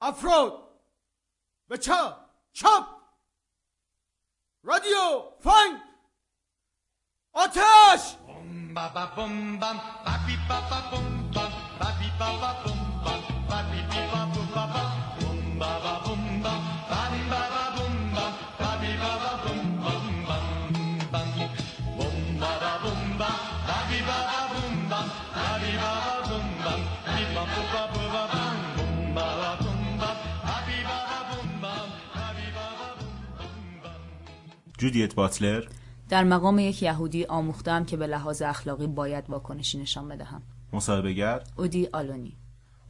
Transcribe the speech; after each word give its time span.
افراد 0.00 0.68
به 1.68 1.78
چپ 1.78 2.16
چپ 2.52 2.86
رادیو 4.62 5.30
فنگ 5.40 5.80
آتش 7.32 8.16
جودیت 34.79 35.15
باتلر؟ 35.15 35.63
در 36.09 36.23
مقام 36.23 36.59
یک 36.59 36.83
یهودی 36.83 37.25
آموختم 37.25 37.85
که 37.85 37.97
به 37.97 38.07
لحاظ 38.07 38.41
اخلاقی 38.41 38.87
باید 38.87 39.29
واکنشی 39.29 39.77
نشان 39.77 40.07
بدهم. 40.07 40.41
مصاحبهگر 40.73 41.41
اودی 41.57 41.87
آلونی. 41.93 42.37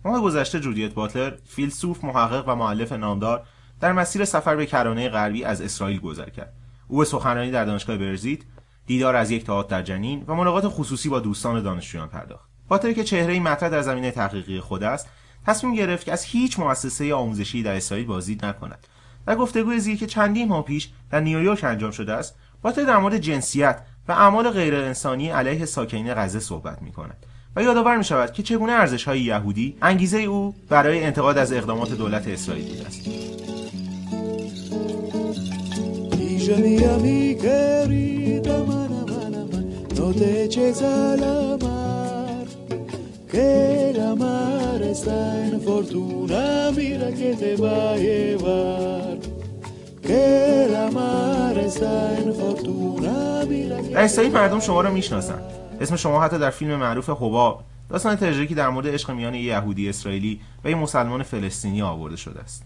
ماه 0.05 0.21
گذشته 0.21 0.59
جودیت 0.59 0.93
باتلر 0.93 1.37
فیلسوف 1.45 2.03
محقق 2.03 2.43
و 2.47 2.55
معلف 2.55 2.91
نامدار 2.91 3.47
در 3.81 3.93
مسیر 3.93 4.25
سفر 4.25 4.55
به 4.55 4.65
کرانه 4.65 5.09
غربی 5.09 5.43
از 5.43 5.61
اسرائیل 5.61 5.99
گذر 5.99 6.29
کرد. 6.29 6.53
او 6.87 6.97
به 6.97 7.05
سخنرانی 7.05 7.51
در 7.51 7.65
دانشگاه 7.65 7.97
برزیت 7.97 8.39
دیدار 8.85 9.15
از 9.15 9.31
یک 9.31 9.45
تئاتر 9.45 9.69
در 9.69 9.83
جنین 9.83 10.23
و 10.27 10.35
ملاقات 10.35 10.67
خصوصی 10.67 11.09
با 11.09 11.19
دوستان 11.19 11.63
دانشجویان 11.63 12.07
پرداخت. 12.07 12.49
باتلر 12.67 12.93
که 12.93 13.03
چهره 13.03 13.39
مطرح 13.39 13.69
در 13.69 13.81
زمینه 13.81 14.11
تحقیقی 14.11 14.59
خود 14.59 14.83
است 14.83 15.09
تصمیم 15.45 15.75
گرفت 15.75 16.05
که 16.05 16.11
از 16.11 16.23
هیچ 16.23 16.59
مؤسسه 16.59 17.13
آموزشی 17.13 17.63
در 17.63 17.75
اسرائیل 17.75 18.07
بازدید 18.07 18.45
نکند. 18.45 18.87
در 19.29 19.35
گفتگوی 19.35 19.79
زیر 19.79 19.97
که 19.97 20.07
چندین 20.07 20.47
ماه 20.47 20.65
پیش 20.65 20.89
در 21.11 21.19
نیویورک 21.19 21.63
انجام 21.63 21.91
شده 21.91 22.13
است 22.13 22.35
باتلر 22.61 22.85
در 22.85 22.97
مورد 22.97 23.17
جنسیت 23.17 23.81
و 24.07 24.11
اعمال 24.11 24.49
غیر 24.49 24.75
انسانی 24.75 25.29
علیه 25.29 25.65
ساکنین 25.65 26.13
غزه 26.13 26.39
صحبت 26.39 26.81
می 26.81 26.91
کند 26.91 27.25
و 27.55 27.63
یادآور 27.63 27.97
می 27.97 28.03
شود 28.03 28.33
که 28.33 28.43
چگونه 28.43 28.71
ارزش 28.71 29.03
های 29.03 29.21
یهودی 29.21 29.77
انگیزه 29.81 30.17
او 30.17 30.55
برای 30.69 31.03
انتقاد 31.03 31.37
از 31.37 31.53
اقدامات 31.53 31.93
دولت 31.93 32.27
اسرائیل 32.27 32.67
بوده 32.67 32.87
است 32.87 33.09
que 43.31 43.89
el 43.89 43.97
amar 44.13 44.81
está 44.95 45.19
en 45.45 45.55
fortuna, 45.61 46.71
mira 46.79 47.07
que 47.19 47.29
te 47.41 47.51
va 47.63 47.77
a 47.93 47.97
llevar. 48.05 49.17
Que 50.07 50.21
el 50.65 50.73
amar 50.87 51.55
está 51.69 51.95
en 52.21 52.29
fortuna, 52.41 53.15
mira 53.45 53.77
que 53.81 54.21
در 54.21 54.29
مردم 54.29 54.59
شما 54.59 54.81
را 54.81 54.91
می‌شناسند 54.91 55.41
اسم 55.81 55.95
شما 55.95 56.21
حتی 56.21 56.37
در 56.37 56.49
فیلم 56.49 56.75
معروف 56.75 57.09
حباب 57.09 57.63
داستان 57.89 58.15
تراژیکی 58.15 58.55
در 58.55 58.69
مورد 58.69 58.87
عشق 58.87 59.11
میان 59.11 59.35
یهودی 59.35 59.89
اسرائیلی 59.89 60.41
و 60.63 60.69
یک 60.69 60.77
مسلمان 60.77 61.23
فلسطینی 61.23 61.81
آورده 61.81 62.15
شده 62.15 62.39
است. 62.39 62.63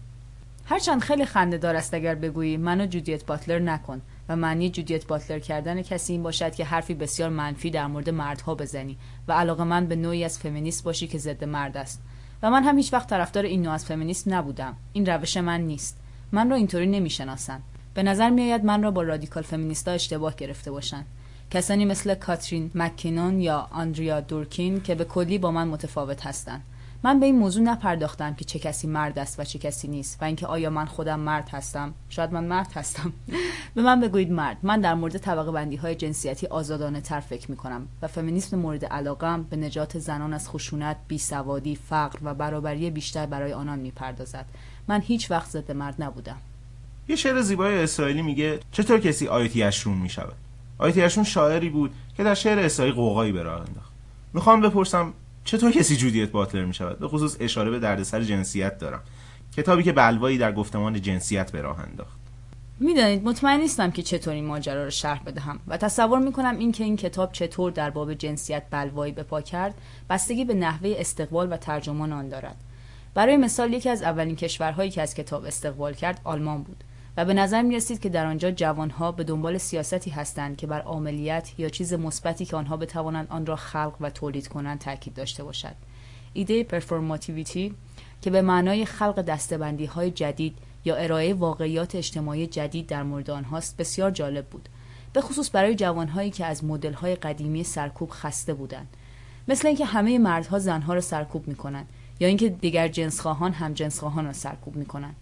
هرچند 0.64 1.00
خیلی 1.00 1.24
خنده 1.24 1.58
دار 1.58 1.76
است 1.76 1.94
اگر 1.94 2.14
بگویی. 2.14 2.56
منو 2.56 2.86
جودیت 2.86 3.26
باتلر 3.26 3.58
نکن. 3.58 4.00
و 4.28 4.36
معنی 4.36 4.70
جودیت 4.70 5.06
باتلر 5.06 5.38
کردن 5.38 5.82
کسی 5.82 6.12
این 6.12 6.22
باشد 6.22 6.54
که 6.54 6.64
حرفی 6.64 6.94
بسیار 6.94 7.28
منفی 7.28 7.70
در 7.70 7.86
مورد 7.86 8.10
مردها 8.10 8.54
بزنی 8.54 8.96
و 9.28 9.32
علاقه 9.32 9.64
من 9.64 9.86
به 9.86 9.96
نوعی 9.96 10.24
از 10.24 10.38
فمینیست 10.38 10.84
باشی 10.84 11.06
که 11.06 11.18
ضد 11.18 11.44
مرد 11.44 11.76
است. 11.76 12.02
و 12.42 12.50
من 12.50 12.64
هم 12.64 12.76
هیچ 12.76 12.92
وقت 12.92 13.10
طرفدار 13.10 13.44
این 13.44 13.62
نوع 13.62 13.72
از 13.72 13.84
فمینیسم 13.84 14.34
نبودم. 14.34 14.76
این 14.92 15.06
روش 15.06 15.36
من 15.36 15.60
نیست. 15.60 16.00
من 16.32 16.50
را 16.50 16.56
اینطوری 16.56 16.86
نمی‌شناسند. 16.86 17.62
به 17.94 18.02
نظر 18.02 18.30
میآید 18.30 18.64
من 18.64 18.82
را 18.82 18.90
با 18.90 19.02
رادیکال 19.02 19.42
فمینیستا 19.42 19.90
اشتباه 19.90 20.36
گرفته 20.36 20.70
باشند. 20.70 21.06
کسانی 21.50 21.84
مثل 21.84 22.14
کاترین 22.14 22.70
مکینون 22.74 23.40
یا 23.40 23.68
آندریا 23.70 24.20
دورکین 24.20 24.82
که 24.82 24.94
به 24.94 25.04
کلی 25.04 25.38
با 25.38 25.50
من 25.50 25.68
متفاوت 25.68 26.26
هستند. 26.26 26.62
من 27.04 27.20
به 27.20 27.26
این 27.26 27.38
موضوع 27.38 27.62
نپرداختم 27.62 28.34
که 28.34 28.44
چه 28.44 28.58
کسی 28.58 28.86
مرد 28.86 29.18
است 29.18 29.40
و 29.40 29.44
چه 29.44 29.58
کسی 29.58 29.88
نیست 29.88 30.18
و 30.22 30.24
اینکه 30.24 30.46
آیا 30.46 30.70
من 30.70 30.84
خودم 30.84 31.20
مرد 31.20 31.48
هستم. 31.48 31.94
شاید 32.08 32.32
من 32.32 32.44
مرد 32.44 32.72
هستم. 32.74 33.12
به 33.74 33.82
من 33.82 34.00
بگویید 34.00 34.32
مرد. 34.32 34.56
من 34.62 34.80
در 34.80 34.94
مورد 34.94 35.18
طبقه 35.18 35.50
بندی 35.52 35.76
های 35.76 35.94
جنسیتی 35.94 36.46
آزادانه 36.46 37.00
تر 37.00 37.20
فکر 37.20 37.50
می 37.50 37.56
کنم 37.56 37.88
و 38.02 38.06
فمینیسم 38.06 38.58
مورد 38.58 38.84
علاقم 38.84 39.42
به 39.42 39.56
نجات 39.56 39.98
زنان 39.98 40.32
از 40.32 40.48
خشونت 40.48 40.96
بیسوادی 41.08 41.76
فقر 41.76 42.18
و 42.22 42.34
برابری 42.34 42.90
بیشتر 42.90 43.26
برای 43.26 43.52
آنان 43.52 43.78
می‌پردازد. 43.78 44.46
من 44.88 45.00
هیچ 45.00 45.30
وقت 45.30 45.50
ضد 45.50 45.72
مرد 45.72 46.02
نبودم. 46.02 46.36
یه 47.08 47.16
شعر 47.16 47.40
زیبای 47.40 47.82
اسرائیلی 47.82 48.22
میگه 48.22 48.60
چطور 48.72 49.00
کسی 49.00 49.28
آیتی 49.28 49.62
اشرون 49.62 49.98
می 49.98 50.08
شود 50.08 50.34
آیتی 50.78 51.02
اشرون 51.02 51.24
شاعری 51.24 51.68
بود 51.68 51.94
که 52.16 52.24
در 52.24 52.34
شعر 52.34 52.58
اسرائیلی 52.58 52.96
قوقایی 52.96 53.32
به 53.32 53.42
راه 53.42 53.60
انداخت. 53.60 53.92
می‌خوام 54.34 54.60
بپرسم 54.60 55.12
چطور 55.44 55.72
کسی 55.72 55.96
جودیت 55.96 56.30
باتلر 56.30 56.64
می 56.64 56.74
شود 56.74 56.98
به 56.98 57.08
خصوص 57.08 57.36
اشاره 57.40 57.70
به 57.70 57.78
دردسر 57.78 58.22
جنسیت 58.22 58.78
دارم. 58.78 59.02
کتابی 59.56 59.82
که 59.82 59.92
بلوایی 59.92 60.38
در 60.38 60.52
گفتمان 60.52 61.00
جنسیت 61.00 61.52
به 61.52 61.60
راه 61.60 61.80
انداخت. 61.80 62.18
می‌دانید 62.80 63.24
مطمئن 63.24 63.60
نیستم 63.60 63.90
که 63.90 64.02
چطور 64.02 64.34
این 64.34 64.44
ماجرا 64.44 64.84
را 64.84 64.90
شرح 64.90 65.22
بدهم 65.22 65.60
و 65.68 65.76
تصور 65.76 66.18
می‌کنم 66.18 66.58
اینکه 66.58 66.84
این 66.84 66.96
کتاب 66.96 67.32
چطور 67.32 67.70
در 67.70 67.90
باب 67.90 68.14
جنسیت 68.14 68.62
بلوایی 68.70 69.12
به 69.12 69.22
پا 69.22 69.40
کرد 69.40 69.74
بستگی 70.10 70.44
به 70.44 70.54
نحوه 70.54 70.94
استقبال 70.98 71.52
و 71.52 71.56
ترجمان 71.56 72.12
آن 72.12 72.28
دارد. 72.28 72.56
برای 73.14 73.36
مثال 73.36 73.72
یکی 73.72 73.88
از 73.88 74.02
اولین 74.02 74.36
کشورهایی 74.36 74.90
که 74.90 75.02
از 75.02 75.14
کتاب 75.14 75.44
استقبال 75.44 75.94
کرد 75.94 76.20
آلمان 76.24 76.62
بود. 76.62 76.84
و 77.16 77.24
به 77.24 77.34
نظر 77.34 77.62
می 77.62 77.76
رسید 77.76 78.00
که 78.00 78.08
در 78.08 78.26
آنجا 78.26 78.50
جوانها 78.50 79.12
به 79.12 79.24
دنبال 79.24 79.58
سیاستی 79.58 80.10
هستند 80.10 80.56
که 80.56 80.66
بر 80.66 80.82
عملیات 80.82 81.58
یا 81.58 81.68
چیز 81.68 81.94
مثبتی 81.94 82.44
که 82.44 82.56
آنها 82.56 82.76
بتوانند 82.76 83.26
آن 83.30 83.46
را 83.46 83.56
خلق 83.56 83.94
و 84.00 84.10
تولید 84.10 84.48
کنند 84.48 84.78
تاکید 84.78 85.14
داشته 85.14 85.44
باشد. 85.44 85.74
ایده 86.32 86.64
پرفورماتیویتی 86.64 87.74
که 88.20 88.30
به 88.30 88.42
معنای 88.42 88.84
خلق 88.84 89.22
دستبندی 89.22 89.84
های 89.84 90.10
جدید 90.10 90.58
یا 90.84 90.96
ارائه 90.96 91.34
واقعیات 91.34 91.94
اجتماعی 91.94 92.46
جدید 92.46 92.86
در 92.86 93.02
مورد 93.02 93.30
آنهاست 93.30 93.76
بسیار 93.76 94.10
جالب 94.10 94.46
بود 94.46 94.68
به 95.12 95.20
خصوص 95.20 95.50
برای 95.52 95.74
جوانهایی 95.74 96.30
که 96.30 96.46
از 96.46 96.62
های 96.94 97.14
قدیمی 97.14 97.64
سرکوب 97.64 98.10
خسته 98.12 98.54
بودند. 98.54 98.88
مثل 99.48 99.68
اینکه 99.68 99.84
همه 99.84 100.18
مردها 100.18 100.58
زنها 100.58 100.94
را 100.94 101.00
سرکوب 101.00 101.48
می 101.48 101.54
کنند 101.54 101.88
یا 102.20 102.28
اینکه 102.28 102.48
دیگر 102.48 102.88
جنسخواهان 102.88 103.52
هم 103.52 103.72
جنسخواهان 103.72 104.24
را 104.24 104.32
سرکوب 104.32 104.76
می 104.76 104.86
کنند 104.86 105.16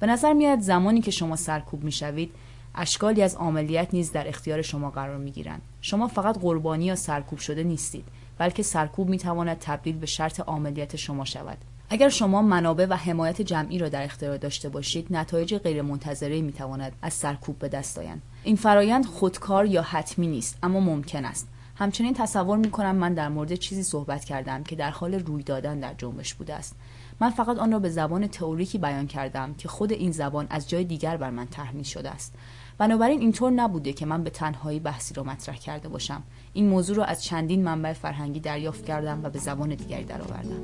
به 0.00 0.06
نظر 0.06 0.32
میاد 0.32 0.60
زمانی 0.60 1.00
که 1.00 1.10
شما 1.10 1.36
سرکوب 1.36 1.84
می‌شوید 1.84 2.32
اشکالی 2.74 3.22
از 3.22 3.36
عملیات 3.36 3.94
نیز 3.94 4.12
در 4.12 4.28
اختیار 4.28 4.62
شما 4.62 4.90
قرار 4.90 5.18
می 5.18 5.30
گیرند. 5.30 5.62
شما 5.80 6.08
فقط 6.08 6.38
قربانی 6.38 6.84
یا 6.84 6.94
سرکوب 6.94 7.38
شده 7.38 7.62
نیستید 7.62 8.04
بلکه 8.38 8.62
سرکوب 8.62 9.08
می 9.08 9.18
تواند 9.18 9.56
تبدیل 9.60 9.96
به 9.96 10.06
شرط 10.06 10.40
عملیات 10.48 10.96
شما 10.96 11.24
شود. 11.24 11.58
اگر 11.90 12.08
شما 12.08 12.42
منابع 12.42 12.86
و 12.90 12.94
حمایت 12.94 13.42
جمعی 13.42 13.78
را 13.78 13.88
در 13.88 14.04
اختیار 14.04 14.36
داشته 14.36 14.68
باشید 14.68 15.06
نتایج 15.10 15.54
غیرمنتظره 15.54 16.40
می 16.40 16.52
تواند 16.52 16.92
از 17.02 17.14
سرکوب 17.14 17.58
به 17.58 17.68
دست 17.68 17.98
آیند. 17.98 18.22
این 18.44 18.56
فرایند 18.56 19.06
خودکار 19.06 19.66
یا 19.66 19.82
حتمی 19.82 20.26
نیست 20.26 20.58
اما 20.62 20.80
ممکن 20.80 21.24
است. 21.24 21.48
همچنین 21.76 22.14
تصور 22.14 22.58
می 22.58 22.70
کنم 22.70 22.96
من 22.96 23.14
در 23.14 23.28
مورد 23.28 23.54
چیزی 23.54 23.82
صحبت 23.82 24.24
کردم 24.24 24.62
که 24.62 24.76
در 24.76 24.90
حال 24.90 25.14
روی 25.14 25.42
دادن 25.42 25.80
در 25.80 25.94
جنبش 25.98 26.34
بوده 26.34 26.54
است. 26.54 26.76
من 27.20 27.30
فقط 27.30 27.58
آن 27.58 27.72
را 27.72 27.78
به 27.78 27.88
زبان 27.88 28.26
تئوریکی 28.26 28.78
بیان 28.78 29.06
کردم 29.06 29.54
که 29.54 29.68
خود 29.68 29.92
این 29.92 30.12
زبان 30.12 30.46
از 30.50 30.68
جای 30.68 30.84
دیگر 30.84 31.16
بر 31.16 31.30
من 31.30 31.46
تحمیل 31.46 31.84
شده 31.84 32.10
است. 32.10 32.34
بنابراین 32.78 33.20
اینطور 33.20 33.50
نبوده 33.50 33.92
که 33.92 34.06
من 34.06 34.24
به 34.24 34.30
تنهایی 34.30 34.80
بحثی 34.80 35.14
را 35.14 35.22
مطرح 35.22 35.56
کرده 35.56 35.88
باشم. 35.88 36.22
این 36.52 36.68
موضوع 36.68 36.96
را 36.96 37.04
از 37.04 37.24
چندین 37.24 37.64
منبع 37.64 37.92
فرهنگی 37.92 38.40
دریافت 38.40 38.84
کردم 38.84 39.20
و 39.24 39.30
به 39.30 39.38
زبان 39.38 39.74
دیگری 39.74 40.04
درآوردم. 40.04 40.62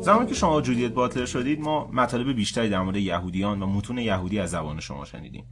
زمانی 0.00 0.26
که 0.26 0.34
شما 0.34 0.60
جودیت 0.60 0.92
باتلر 0.92 1.26
شدید 1.26 1.60
ما 1.60 1.90
مطالب 1.92 2.32
بیشتری 2.32 2.68
در 2.68 2.80
مورد 2.80 2.96
یهودیان 2.96 3.62
و 3.62 3.66
متون 3.66 3.98
یهودی 3.98 4.38
از 4.38 4.50
زبان 4.50 4.80
شما 4.80 5.04
شنیدیم 5.04 5.44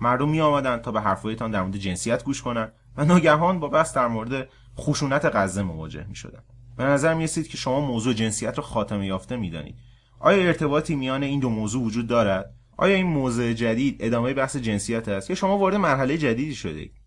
مردم 0.00 0.28
می 0.28 0.40
آمدن 0.40 0.76
تا 0.76 0.92
به 0.92 1.00
حرفهایتان 1.00 1.50
در 1.50 1.62
مورد 1.62 1.76
جنسیت 1.76 2.24
گوش 2.24 2.42
کنند 2.42 2.72
و 2.96 3.04
ناگهان 3.04 3.60
با 3.60 3.68
بحث 3.68 3.94
در 3.94 4.08
مورد 4.08 4.48
خشونت 4.78 5.24
غزه 5.24 5.62
مواجه 5.62 6.06
می 6.08 6.14
شدن. 6.14 6.42
به 6.76 6.84
نظر 6.84 7.14
می 7.14 7.24
رسید 7.24 7.48
که 7.48 7.56
شما 7.56 7.80
موضوع 7.80 8.14
جنسیت 8.14 8.58
را 8.58 8.64
خاتمه 8.64 9.06
یافته 9.06 9.36
می 9.36 9.50
دانید. 9.50 9.74
آیا 10.18 10.46
ارتباطی 10.46 10.94
میان 10.94 11.22
این 11.22 11.40
دو 11.40 11.48
موضوع 11.48 11.82
وجود 11.82 12.06
دارد؟ 12.06 12.54
آیا 12.76 12.96
این 12.96 13.06
موضوع 13.06 13.52
جدید 13.52 13.96
ادامه 14.00 14.34
بحث 14.34 14.56
جنسیت 14.56 15.08
است 15.08 15.30
یا 15.30 15.36
شما 15.36 15.58
وارد 15.58 15.76
مرحله 15.76 16.18
جدیدی 16.18 16.54
شده 16.54 16.78
اید؟ 16.78 16.99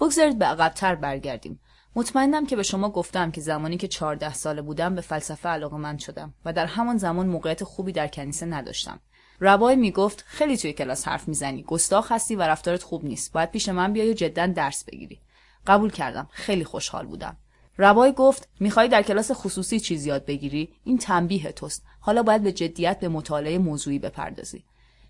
بگذارید 0.00 0.38
به 0.38 0.44
عقبتر 0.44 0.94
برگردیم 0.94 1.60
مطمئنم 1.96 2.46
که 2.46 2.56
به 2.56 2.62
شما 2.62 2.90
گفتم 2.90 3.30
که 3.30 3.40
زمانی 3.40 3.76
که 3.76 3.88
14 3.88 4.34
ساله 4.34 4.62
بودم 4.62 4.94
به 4.94 5.00
فلسفه 5.00 5.48
علاقه 5.48 5.76
من 5.76 5.98
شدم 5.98 6.34
و 6.44 6.52
در 6.52 6.66
همان 6.66 6.96
زمان 6.96 7.26
موقعیت 7.26 7.64
خوبی 7.64 7.92
در 7.92 8.08
کنیسه 8.08 8.46
نداشتم. 8.46 9.00
ربای 9.40 9.76
می‌گفت 9.76 10.24
خیلی 10.26 10.56
توی 10.56 10.72
کلاس 10.72 11.08
حرف 11.08 11.28
می‌زنی، 11.28 11.62
گستاخ 11.62 12.12
هستی 12.12 12.36
و 12.36 12.42
رفتارت 12.42 12.82
خوب 12.82 13.04
نیست. 13.04 13.32
باید 13.32 13.50
پیش 13.50 13.68
من 13.68 13.92
بیای 13.92 14.10
و 14.10 14.14
جدا 14.14 14.46
درس 14.46 14.84
بگیری. 14.84 15.20
قبول 15.66 15.90
کردم. 15.90 16.28
خیلی 16.30 16.64
خوشحال 16.64 17.06
بودم. 17.06 17.36
ربای 17.78 18.12
گفت 18.12 18.48
می‌خوای 18.60 18.88
در 18.88 19.02
کلاس 19.02 19.30
خصوصی 19.32 19.80
چیز 19.80 20.06
یاد 20.06 20.26
بگیری 20.26 20.68
این 20.84 20.98
تنبیه 20.98 21.52
توست 21.52 21.84
حالا 22.00 22.22
باید 22.22 22.42
به 22.42 22.52
جدیت 22.52 23.00
به 23.00 23.08
مطالعه 23.08 23.58
موضوعی 23.58 23.98
بپردازی 23.98 24.64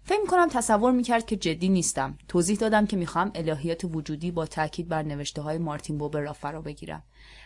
فکر 0.04 0.20
می‌کنم 0.20 0.48
تصور 0.48 0.92
می‌کرد 0.92 1.26
که 1.26 1.36
جدی 1.36 1.68
نیستم. 1.68 2.18
توضیح 2.28 2.58
دادم 2.58 2.86
که 2.86 2.96
می‌خوام 2.96 3.30
الهیات 3.34 3.84
وجودی 3.84 4.30
با 4.30 4.46
تاکید 4.46 4.88
بر 4.88 5.02
نوشته 5.02 5.42
های 5.42 5.58
مارتین 5.58 5.98
بوبر 5.98 6.20
را 6.20 6.32
فرا 6.32 6.60
بگیرم. 6.60 7.02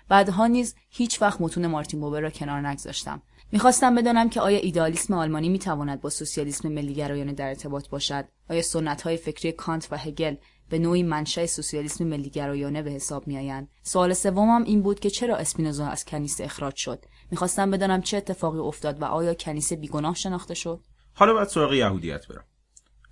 بعدها 0.09 0.47
نیز 0.47 0.75
هیچ 0.91 1.23
وقت 1.23 1.41
متون 1.41 1.67
مارتین 1.67 2.01
بوبر 2.01 2.21
را 2.21 2.31
کنار 2.31 2.69
نگذاشتم. 2.69 3.23
می‌خواستم 3.53 3.95
بدانم 3.95 4.29
که 4.29 4.41
آیا 4.41 4.59
ایدالیسم 4.59 5.15
آلمانی 5.15 5.49
می‌تواند 5.49 6.01
با 6.01 6.11
سوسیالیسم 6.11 6.69
ملیگرایانه 6.69 7.33
در 7.33 7.49
ارتباط 7.49 7.89
باشد؟ 7.89 8.25
آیا 8.51 8.63
سنت 8.63 9.03
های 9.03 9.17
فکری 9.17 9.53
کانت 9.53 9.89
و 9.91 9.97
هگل 9.97 10.37
به 10.69 10.79
نوعی 10.79 11.03
منشأ 11.03 11.47
سوسیالیسم 11.47 12.05
ملیگرایانه 12.05 12.83
به 12.83 12.91
حساب 12.91 13.27
میآیند؟ 13.29 13.69
سوال 13.83 14.15
سومم 14.15 14.65
این 14.65 14.83
بود 14.83 15.01
که 15.01 15.11
چرا 15.11 15.37
اسپینوزا 15.37 15.87
از 15.87 16.05
کنیسه 16.05 16.45
اخراج 16.45 16.77
شد؟ 16.77 17.05
می‌خواستم 17.31 17.71
بدانم 17.71 18.03
چه 18.03 18.17
اتفاقی 18.17 18.59
افتاد 18.59 19.03
و 19.03 19.05
آیا 19.05 19.35
کنیسه 19.35 19.77
بیگناه 19.77 20.15
شناخته 20.15 20.55
شد؟ 20.55 20.81
حالا 21.15 21.33
باید 21.33 21.49
سراغ 21.49 21.73
یهودیت 21.73 22.29
برم 22.29 22.45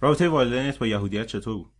رابطه 0.00 0.28
والدینت 0.28 0.78
با 0.78 0.86
یهودیت 0.86 1.26
چطور 1.26 1.56
بود 1.56 1.72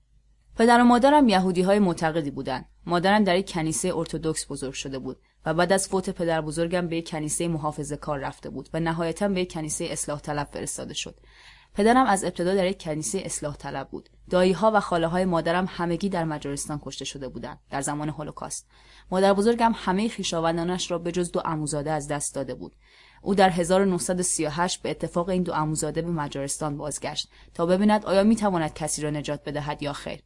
پدر 0.57 0.81
و 0.81 0.85
مادرم 0.85 1.29
یهودی 1.29 1.63
های 1.63 1.79
معتقدی 1.79 2.31
بودند. 2.31 2.67
مادرم 2.87 3.25
در 3.25 3.37
یک 3.37 3.53
کنیسه 3.53 3.97
ارتودکس 3.97 4.47
بزرگ 4.51 4.73
شده 4.73 4.99
بود 4.99 5.17
و 5.47 5.55
بعد 5.55 5.73
از 5.73 5.89
فوت 5.89 6.11
پدر 6.11 6.41
بزرگم 6.41 6.89
به 6.89 6.97
یک 6.97 7.11
کنیسه 7.11 7.49
محافظه 7.49 7.97
کار 7.97 8.19
رفته 8.19 8.51
بود 8.51 8.69
و 8.75 8.81
نهایتا 8.81 9.29
به 9.29 9.41
یک 9.41 9.53
کنیسه 9.53 9.85
اصلاح 9.85 10.21
طلب 10.21 10.49
فرستاده 10.53 10.95
شد. 10.95 11.21
پدرم 11.75 12.07
از 12.07 12.25
ابتدا 12.25 12.55
در 12.55 12.67
یک 12.67 12.83
کنیسه 12.83 13.23
اصلاح 13.25 13.57
طلب 13.57 13.89
بود. 13.91 14.09
دایی 14.31 14.53
ها 14.53 14.71
و 14.75 14.81
خاله 14.81 15.07
های 15.07 15.25
مادرم 15.25 15.67
همگی 15.69 16.09
در 16.09 16.25
مجارستان 16.25 16.81
کشته 16.83 17.05
شده 17.05 17.29
بودند 17.29 17.59
در 17.71 17.81
زمان 17.81 18.09
هولوکاست. 18.09 18.69
مادر 19.11 19.33
بزرگم 19.33 19.73
همه 19.75 20.09
خویشاوندانش 20.09 20.91
را 20.91 20.99
به 20.99 21.13
جز 21.13 21.33
دو 21.33 21.41
عموزاده 21.41 21.91
از 21.91 22.09
دست 22.09 22.35
داده 22.35 22.55
بود. 22.55 22.77
او 23.23 23.35
در 23.35 23.51
1938 23.51 24.83
به 24.83 24.91
اتفاق 24.91 25.29
این 25.29 25.43
دو 25.43 25.53
عموزاده 25.53 26.03
به 26.03 26.11
مجارستان 26.11 26.77
بازگشت 26.77 27.29
تا 27.55 27.67
ببیند 27.67 28.05
آیا 28.05 28.23
می‌تواند 28.23 28.75
کسی 28.75 29.03
را 29.03 29.11
نجات 29.11 29.45
بدهد 29.45 29.83
یا 29.83 29.93
خیر. 29.93 30.21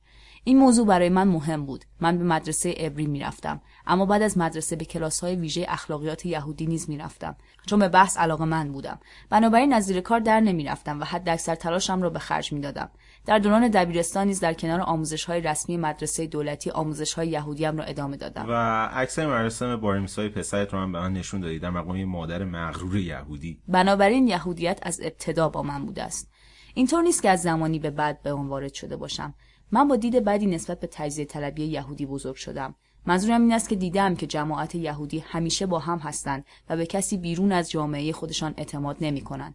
این 0.47 0.59
موضوع 0.59 0.87
برای 0.87 1.09
من 1.09 1.29
مهم 1.29 1.67
بود. 1.67 1.85
من 2.01 2.19
به 2.19 2.25
مدرسه 2.25 2.75
ابری 2.77 3.07
می‌رفتم 3.07 3.61
اما 3.87 4.07
بعد 4.07 4.23
از 4.23 4.39
مدرسه 4.39 4.77
به 4.77 4.85
کلاس 4.85 5.21
های 5.21 5.37
ویژه 5.37 5.67
اخلاقیات 5.69 6.27
یهودی 6.27 6.67
نیز 6.67 6.91
می‌رفتم 6.91 7.37
چون 7.67 7.79
به 7.79 7.89
بحث 7.89 8.17
علاقه 8.17 8.45
من 8.45 8.73
بودم. 8.73 8.99
بنابراین 9.31 9.81
زیر 9.81 10.01
کار 10.01 10.21
در 10.21 10.41
نمی‌رفتم 10.41 11.01
و 11.01 11.05
حد 11.05 11.29
اکثر 11.29 11.55
تلاشم 11.55 12.03
را 12.03 12.11
به 12.11 12.19
خرج 12.19 12.53
می‌دادم. 12.53 12.91
در 13.27 13.39
دوران 13.39 13.69
دبیرستان 13.69 14.27
نیز 14.27 14.41
در 14.41 14.55
کنار 14.55 14.81
آموزش 14.81 15.25
های 15.25 15.41
رسمی 15.41 15.77
مدرسه 15.77 16.27
دولتی 16.27 16.71
آموزش 16.71 17.15
های 17.15 17.29
یهودیم 17.29 17.79
را 17.79 17.85
ادامه 17.85 18.17
دادم. 18.17 18.47
و 18.49 18.89
اکثر 18.93 19.27
مراسم 19.27 19.77
بارمیسای 19.77 20.29
پسرت 20.29 20.73
رو 20.73 20.79
من 20.79 20.93
به 20.93 21.01
من 21.01 21.13
نشون 21.13 21.41
دادی 21.41 21.59
در 21.59 21.71
مقام 21.71 22.05
مادر 22.05 22.45
مغرور 22.45 22.97
یهودی. 22.97 23.59
بنابراین 23.69 24.29
یهودیت 24.29 24.79
از 24.83 25.01
ابتدا 25.01 25.49
با 25.49 25.63
من 25.63 25.87
بوده 25.87 26.03
است. 26.03 26.31
اینطور 26.75 27.03
نیست 27.03 27.23
که 27.23 27.31
از 27.31 27.43
زمانی 27.43 27.79
به 27.79 27.91
بعد 27.91 28.23
به 28.23 28.31
اون 28.31 28.49
وارد 28.49 28.75
شده 28.75 28.97
باشم. 28.97 29.35
من 29.73 29.89
با 29.89 29.97
دید 29.97 30.25
بدی 30.25 30.47
نسبت 30.47 30.81
به 30.81 30.87
تجزیه 30.87 31.25
طلبی 31.25 31.65
یهودی 31.65 32.07
بزرگ 32.07 32.35
شدم. 32.37 32.75
منظورم 33.07 33.43
این 33.43 33.53
است 33.53 33.69
که 33.69 33.77
دیدم 33.77 34.15
که 34.15 34.27
جماعت 34.27 34.75
یهودی 34.75 35.19
همیشه 35.19 35.67
با 35.67 35.79
هم 35.79 35.99
هستند 35.99 36.45
و 36.69 36.77
به 36.77 36.87
کسی 36.87 37.17
بیرون 37.17 37.53
از 37.53 37.71
جامعه 37.71 38.13
خودشان 38.13 38.55
اعتماد 38.57 38.97
نمی 39.01 39.21
کنند. 39.21 39.55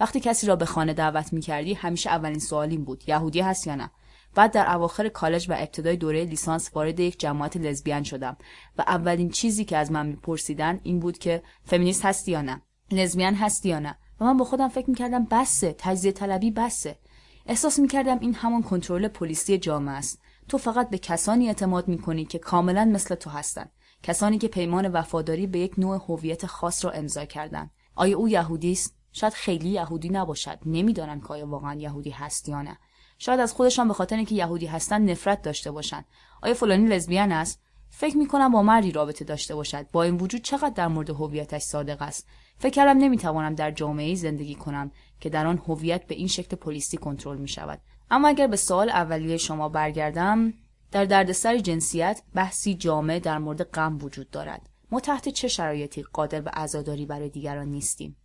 وقتی 0.00 0.20
کسی 0.20 0.46
را 0.46 0.56
به 0.56 0.64
خانه 0.64 0.94
دعوت 0.94 1.32
می 1.32 1.40
کردی 1.40 1.74
همیشه 1.74 2.10
اولین 2.10 2.38
سوال 2.38 2.70
این 2.70 2.84
بود 2.84 3.04
یهودی 3.08 3.40
هست 3.40 3.66
یا 3.66 3.74
نه؟ 3.74 3.90
بعد 4.34 4.52
در 4.52 4.74
اواخر 4.74 5.08
کالج 5.08 5.50
و 5.50 5.52
ابتدای 5.58 5.96
دوره 5.96 6.24
لیسانس 6.24 6.70
وارد 6.74 7.00
یک 7.00 7.20
جماعت 7.20 7.56
لزبیان 7.56 8.02
شدم 8.02 8.36
و 8.78 8.82
اولین 8.86 9.30
چیزی 9.30 9.64
که 9.64 9.76
از 9.76 9.92
من 9.92 10.06
میپرسیدن 10.06 10.80
این 10.82 11.00
بود 11.00 11.18
که 11.18 11.42
فمینیست 11.64 12.04
هستی 12.04 12.32
یا 12.32 12.42
نه؟ 12.42 12.62
لزبیان 12.90 13.34
هستی 13.34 13.68
یا 13.68 13.78
نه؟ 13.78 13.98
و 14.20 14.24
من 14.24 14.36
با 14.36 14.44
خودم 14.44 14.68
فکر 14.68 14.90
می‌کردم 14.90 15.24
بسه 15.24 15.74
تجزیه 15.78 16.12
طلبی 16.12 16.50
بسه. 16.50 16.98
احساس 17.46 17.78
می‌کردم 17.78 18.18
این 18.20 18.34
همان 18.34 18.62
کنترل 18.62 19.08
پلیسی 19.08 19.58
جامعه 19.58 19.94
است. 19.94 20.20
تو 20.48 20.58
فقط 20.58 20.90
به 20.90 20.98
کسانی 20.98 21.46
اعتماد 21.46 21.88
می‌کنی 21.88 22.24
که 22.24 22.38
کاملا 22.38 22.84
مثل 22.84 23.14
تو 23.14 23.30
هستند 23.30 23.72
کسانی 24.02 24.38
که 24.38 24.48
پیمان 24.48 24.88
وفاداری 24.88 25.46
به 25.46 25.58
یک 25.58 25.78
نوع 25.78 26.04
هویت 26.08 26.46
خاص 26.46 26.84
را 26.84 26.90
امضا 26.90 27.24
کردند 27.24 27.70
آیا 27.94 28.18
او 28.18 28.28
یهودی 28.28 28.72
است؟ 28.72 28.95
شاید 29.16 29.32
خیلی 29.32 29.68
یهودی 29.68 30.08
نباشد. 30.08 30.58
نمی‌دانم 30.66 31.20
که 31.20 31.26
آیا 31.26 31.46
واقعا 31.46 31.74
یهودی 31.74 32.10
هست 32.10 32.48
یا 32.48 32.62
نه. 32.62 32.78
شاید 33.18 33.40
از 33.40 33.52
خودشان 33.52 33.88
به 33.88 33.94
خاطر 33.94 34.16
اینکه 34.16 34.34
یهودی 34.34 34.66
هستند 34.66 35.10
نفرت 35.10 35.42
داشته 35.42 35.70
باشند 35.70 36.04
آیا 36.42 36.54
فلانی 36.54 36.86
لزبیان 36.86 37.32
است؟ 37.32 37.60
فکر 37.90 38.16
می‌کنم 38.16 38.52
با 38.52 38.62
مردی 38.62 38.92
رابطه 38.92 39.24
داشته 39.24 39.54
باشد. 39.54 39.90
با 39.90 40.02
این 40.02 40.16
وجود 40.16 40.42
چقدر 40.42 40.74
در 40.74 40.88
مورد 40.88 41.10
هویتش 41.10 41.62
صادق 41.62 42.02
است؟ 42.02 42.26
فکر 42.58 42.72
کردم 42.72 42.98
نمی‌توانم 42.98 43.54
در 43.54 43.70
جامعه 43.70 44.14
زندگی 44.14 44.54
کنم 44.54 44.90
که 45.20 45.30
در 45.30 45.46
آن 45.46 45.62
هویت 45.68 46.06
به 46.06 46.14
این 46.14 46.28
شکل 46.28 46.56
پلیسی 46.56 46.96
کنترل 46.96 47.38
می 47.38 47.48
شود 47.48 47.80
اما 48.10 48.28
اگر 48.28 48.46
به 48.46 48.56
سوال 48.56 48.90
اولیه 48.90 49.36
شما 49.36 49.68
برگردم 49.68 50.52
در 50.90 51.04
دردسر 51.04 51.58
جنسیت 51.58 52.22
بحثی 52.34 52.74
جامع 52.74 53.18
در 53.18 53.38
مورد 53.38 53.62
غم 53.62 53.98
وجود 54.02 54.30
دارد. 54.30 54.68
ما 54.90 55.00
تحت 55.00 55.28
چه 55.28 55.48
شرایطی 55.48 56.02
قادر 56.02 56.40
به 56.40 56.50
عزاداری 56.50 57.06
برای 57.06 57.28
دیگران 57.28 57.68
نیستیم؟ 57.68 58.16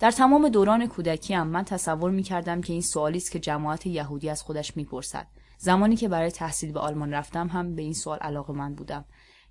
در 0.00 0.10
تمام 0.10 0.48
دوران 0.48 0.86
کودکیم 0.86 1.42
من 1.42 1.64
تصور 1.64 2.10
می 2.10 2.22
کردم 2.22 2.60
که 2.60 2.72
این 2.72 2.82
سوالی 2.82 3.18
است 3.18 3.30
که 3.30 3.38
جماعت 3.38 3.86
یهودی 3.86 4.30
از 4.30 4.42
خودش 4.42 4.76
می‌پرسد. 4.76 5.26
زمانی 5.58 5.96
که 5.96 6.08
برای 6.08 6.30
تحصیل 6.30 6.72
به 6.72 6.80
آلمان 6.80 7.14
رفتم 7.14 7.48
هم 7.48 7.74
به 7.74 7.82
این 7.82 7.92
سوال 7.92 8.18
علاقه 8.18 8.52
من 8.52 8.74
بودم. 8.74 9.04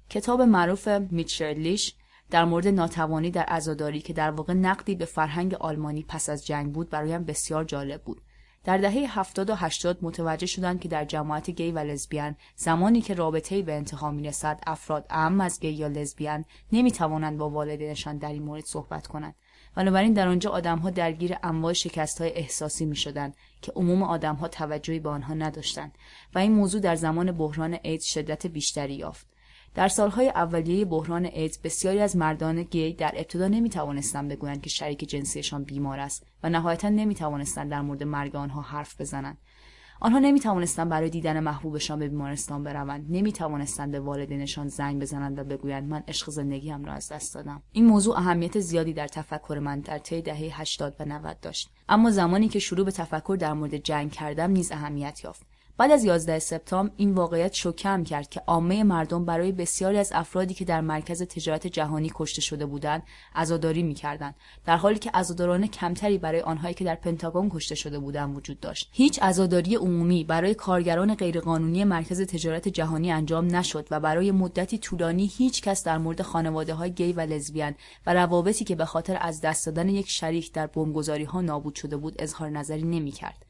کتاب 0.10 0.42
معروف 0.42 0.88
میتشرلیش 0.88 1.96
در 2.30 2.46
مورد 2.46 2.68
ناتوانی 2.68 3.31
در 3.31 3.44
عزاداری 3.44 4.01
که 4.01 4.13
در 4.13 4.31
واقع 4.31 4.54
نقدی 4.54 4.96
به 4.96 5.06
فرهنگ 5.06 5.54
آلمانی 5.54 6.04
پس 6.04 6.30
از 6.30 6.46
جنگ 6.46 6.74
بود 6.74 6.90
برایم 6.90 7.24
بسیار 7.24 7.63
جالب 7.63 8.04
بود. 8.04 8.22
در 8.63 8.78
دهه 8.78 9.19
70 9.19 9.50
و 9.50 9.56
80 9.56 9.98
متوجه 10.01 10.46
شدند 10.46 10.80
که 10.80 10.90
در 10.90 11.06
جماعت 11.06 11.50
گی 11.50 11.72
و 11.72 11.80
لزبیان 11.80 12.36
زمانی 12.56 13.01
که 13.01 13.13
رابطه 13.13 13.62
به 13.62 13.74
انتها 13.74 14.12
می‌رسد 14.12 14.60
افراد 14.68 15.06
اهم 15.10 15.42
از 15.42 15.60
گی 15.60 15.69
یا 15.69 15.88
لزبیان 15.88 16.46
نمی‌توانند 16.72 17.38
با 17.38 17.50
والدینشان 17.50 18.18
در 18.18 18.32
این 18.32 18.44
مورد 18.44 18.65
صحبت 18.65 19.08
کنند. 19.08 19.36
بنابراین 19.75 20.13
در 20.13 20.27
آنجا 20.27 20.49
آدمها 20.49 20.89
درگیر 20.89 21.35
انواع 21.43 21.73
شکست 21.73 22.21
های 22.21 22.33
احساسی 22.33 22.85
می 22.85 22.95
شدند 22.95 23.35
که 23.61 23.71
عموم 23.75 24.03
آدمها 24.03 24.47
توجهی 24.47 24.99
به 24.99 25.09
آنها 25.09 25.33
نداشتند 25.33 25.91
و 26.35 26.39
این 26.39 26.51
موضوع 26.51 26.81
در 26.81 26.95
زمان 26.95 27.31
بحران 27.31 27.79
ایدز 27.83 28.05
شدت 28.05 28.47
بیشتری 28.47 28.93
یافت. 28.93 29.27
در 29.75 29.88
سالهای 29.88 30.29
اولیه 30.29 30.85
بحران 30.85 31.25
ایدز 31.25 31.61
بسیاری 31.61 31.99
از 31.99 32.15
مردان 32.15 32.63
گی 32.63 32.93
در 32.93 33.11
ابتدا 33.15 33.47
نمی 33.47 33.69
توانستند 33.69 34.31
بگویند 34.31 34.61
که 34.61 34.69
شریک 34.69 35.09
جنسیشان 35.09 35.63
بیمار 35.63 35.99
است 35.99 36.25
و 36.43 36.49
نهایتا 36.49 36.89
نمی 36.89 37.15
توانستند 37.15 37.71
در 37.71 37.81
مورد 37.81 38.03
مرگ 38.03 38.35
آنها 38.35 38.61
حرف 38.61 39.01
بزنند. 39.01 39.38
آنها 40.01 40.20
نمی 40.20 40.39
توانستند 40.39 40.89
برای 40.89 41.10
دیدن 41.10 41.39
محبوبشان 41.39 42.00
به 42.00 42.08
بیمارستان 42.08 42.63
بروند. 42.63 43.06
نمی 43.10 43.32
توانستند 43.32 43.91
به 43.91 44.00
والدینشان 44.00 44.68
زنگ 44.68 45.01
بزنند 45.01 45.39
و 45.39 45.44
بگویند 45.44 45.89
من 45.89 46.03
عشق 46.08 46.29
زندگیم 46.29 46.86
را 46.86 46.94
از 46.94 47.12
دست 47.12 47.36
دادم. 47.36 47.63
این 47.72 47.86
موضوع 47.86 48.18
اهمیت 48.18 48.60
زیادی 48.60 48.94
در 48.94 49.08
تفکر 49.08 49.60
من 49.63 49.79
در 49.79 49.98
طی 49.98 50.22
دهه 50.22 50.62
80 50.62 50.96
و 51.00 51.06
90 51.06 51.39
داشت. 51.41 51.70
اما 51.89 52.12
زمانی 52.12 52.48
که 52.48 52.60
شروع 52.60 52.86
به 52.86 52.91
تفکر 52.91 53.38
در 53.39 53.53
مورد 53.53 53.77
جنگ 53.77 54.12
کردم 54.12 54.51
نیز 54.51 54.72
اهمیت 54.72 55.24
یافت. 55.24 55.49
بعد 55.79 55.91
از 55.91 56.05
11 56.05 56.39
سپتامبر 56.39 56.93
این 56.98 57.12
واقعیت 57.12 57.53
شوکم 57.53 58.03
کرد 58.03 58.29
که 58.29 58.41
عامه 58.48 58.83
مردم 58.83 59.25
برای 59.25 59.51
بسیاری 59.51 59.98
از 59.98 60.12
افرادی 60.15 60.53
که 60.53 60.65
در 60.65 60.81
مرکز 60.81 61.24
تجارت 61.24 61.67
جهانی 61.67 62.12
کشته 62.15 62.41
شده 62.41 62.65
بودند 62.65 63.03
عزاداری 63.36 63.83
می‌کردند. 63.83 64.36
در 64.65 64.77
حالی 64.77 65.00
که 65.00 65.12
عزاداران 65.13 65.67
کمتری 65.67 66.17
برای 66.17 66.41
آنهایی 66.41 66.74
که 66.74 66.86
در 66.86 66.95
پنتاگون 66.95 67.50
کشته 67.50 67.75
شده 67.75 68.00
بودند 68.00 68.38
وجود 68.38 68.59
داشت. 68.59 68.89
هیچ 68.91 69.19
عزاداری 69.21 69.75
عمومی 69.75 70.24
برای 70.24 70.53
کارگران 70.53 71.15
غیرقانونی 71.15 71.83
مرکز 71.83 72.21
تجارت 72.21 72.67
جهانی 72.67 73.12
انجام 73.12 73.55
نشد 73.55 73.88
و 73.91 74.00
برای 74.00 74.31
مدتی 74.31 74.77
طولانی 74.77 75.31
هیچ 75.38 75.62
کس 75.62 75.83
در 75.83 75.98
مورد 75.98 76.21
خانواده 76.21 76.74
های 76.74 76.91
گی 76.91 77.13
و 77.13 77.21
لزبیان 77.21 77.75
و 78.05 78.13
روابطی 78.13 78.65
که 78.65 78.75
به 78.75 78.86
خاطر 78.86 79.17
از 79.21 79.41
دست 79.41 79.65
دادن 79.65 79.89
یک 79.89 80.09
شریک 80.09 80.53
در 80.53 80.67
بمبگذاری 80.67 81.24
ها 81.24 81.41
نابود 81.41 81.75
شده 81.75 81.98
بود 81.98 82.15
اظهار 82.19 82.50
نظری 82.50 82.83
نمی‌کرد. 82.83 83.49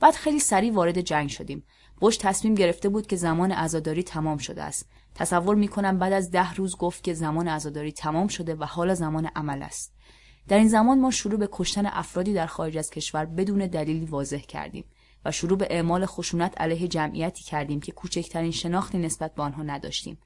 بعد 0.00 0.14
خیلی 0.14 0.40
سریع 0.40 0.72
وارد 0.72 1.00
جنگ 1.00 1.28
شدیم. 1.28 1.64
بش 2.00 2.16
تصمیم 2.16 2.54
گرفته 2.54 2.88
بود 2.88 3.06
که 3.06 3.16
زمان 3.16 3.52
عزاداری 3.52 4.02
تمام 4.02 4.38
شده 4.38 4.62
است. 4.62 4.88
تصور 5.14 5.54
می 5.56 5.68
کنم 5.68 5.98
بعد 5.98 6.12
از 6.12 6.30
ده 6.30 6.54
روز 6.54 6.76
گفت 6.76 7.04
که 7.04 7.14
زمان 7.14 7.48
عزاداری 7.48 7.92
تمام 7.92 8.28
شده 8.28 8.54
و 8.54 8.64
حالا 8.64 8.94
زمان 8.94 9.26
عمل 9.26 9.62
است. 9.62 9.94
در 10.48 10.58
این 10.58 10.68
زمان 10.68 11.00
ما 11.00 11.10
شروع 11.10 11.38
به 11.38 11.48
کشتن 11.52 11.86
افرادی 11.86 12.34
در 12.34 12.46
خارج 12.46 12.78
از 12.78 12.90
کشور 12.90 13.24
بدون 13.24 13.66
دلیلی 13.66 14.06
واضح 14.06 14.38
کردیم 14.38 14.84
و 15.24 15.30
شروع 15.32 15.58
به 15.58 15.66
اعمال 15.70 16.06
خشونت 16.06 16.60
علیه 16.60 16.88
جمعیتی 16.88 17.44
کردیم 17.44 17.80
که 17.80 17.92
کوچکترین 17.92 18.50
شناختی 18.50 18.98
نسبت 18.98 19.34
به 19.34 19.42
آنها 19.42 19.62
نداشتیم. 19.62 20.18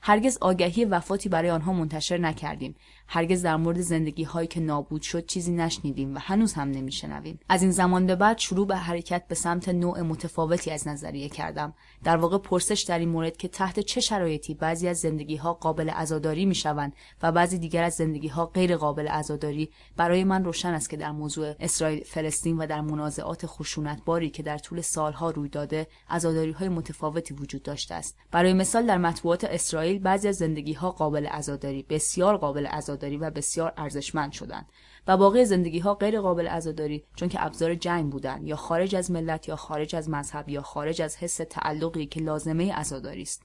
هرگز 0.00 0.38
آگهی 0.40 0.84
وفاتی 0.84 1.28
برای 1.28 1.50
آنها 1.50 1.72
منتشر 1.72 2.18
نکردیم. 2.18 2.74
هرگز 3.06 3.42
در 3.42 3.56
مورد 3.56 3.80
زندگی 3.80 4.22
هایی 4.24 4.48
که 4.48 4.60
نابود 4.60 5.02
شد 5.02 5.26
چیزی 5.26 5.52
نشنیدیم 5.52 6.14
و 6.14 6.18
هنوز 6.18 6.52
هم 6.52 6.70
نمیشنویم. 6.70 7.40
از 7.48 7.62
این 7.62 7.70
زمان 7.70 8.06
به 8.06 8.16
بعد 8.16 8.38
شروع 8.38 8.66
به 8.66 8.76
حرکت 8.76 9.24
به 9.28 9.34
سمت 9.34 9.68
نوع 9.68 10.00
متفاوتی 10.00 10.70
از 10.70 10.88
نظریه 10.88 11.28
کردم. 11.28 11.74
در 12.04 12.16
واقع 12.16 12.38
پرسش 12.38 12.82
در 12.82 12.98
این 12.98 13.08
مورد 13.08 13.36
که 13.36 13.48
تحت 13.48 13.80
چه 13.80 14.00
شرایطی 14.00 14.54
بعضی 14.54 14.88
از 14.88 14.98
زندگی 14.98 15.36
ها 15.36 15.52
قابل 15.52 15.90
عزاداری 15.90 16.46
می‌شوند 16.46 16.92
و 17.22 17.32
بعضی 17.32 17.58
دیگر 17.58 17.82
از 17.82 17.94
زندگی 17.94 18.28
ها 18.28 18.46
غیر 18.46 18.76
قابل 18.76 19.08
عزاداری 19.08 19.70
برای 19.96 20.24
من 20.24 20.44
روشن 20.44 20.72
است 20.74 20.90
که 20.90 20.96
در 20.96 21.12
موضوع 21.12 21.54
اسرائیل 21.60 22.04
فلسطین 22.04 22.58
و 22.58 22.66
در 22.66 22.80
منازعات 22.80 23.46
خشونتباری 23.46 24.30
که 24.30 24.42
در 24.42 24.58
طول 24.58 24.80
سالها 24.80 25.30
روی 25.30 25.48
داده 25.48 25.86
عزاداری 26.10 26.52
های 26.52 26.68
متفاوتی 26.68 27.34
وجود 27.34 27.62
داشته 27.62 27.94
است. 27.94 28.16
برای 28.30 28.52
مثال 28.52 28.86
در 28.86 28.98
مطبوعات 28.98 29.44
اسرائیل 29.44 29.98
بعضی 29.98 30.28
از 30.28 30.36
زندگی 30.36 30.72
ها 30.72 30.90
قابل 30.90 31.26
عزاداری 31.26 31.82
بسیار 31.82 32.36
قابل 32.36 32.66
عزاداری 32.66 32.93
و 33.02 33.30
بسیار 33.30 33.72
ارزشمند 33.76 34.32
شدند 34.32 34.66
و 35.06 35.16
باقی 35.16 35.44
زندگی 35.44 35.78
ها 35.78 35.94
غیر 35.94 36.20
قابل 36.20 36.46
عزاداری 36.46 37.04
چون 37.16 37.28
که 37.28 37.44
ابزار 37.44 37.74
جنگ 37.74 38.12
بودند 38.12 38.48
یا 38.48 38.56
خارج 38.56 38.94
از 38.94 39.10
ملت 39.10 39.48
یا 39.48 39.56
خارج 39.56 39.96
از 39.96 40.10
مذهب 40.10 40.48
یا 40.48 40.62
خارج 40.62 41.02
از 41.02 41.16
حس 41.16 41.40
تعلقی 41.50 42.06
که 42.06 42.20
لازمه 42.20 42.72
عزاداری 42.72 43.22
است. 43.22 43.42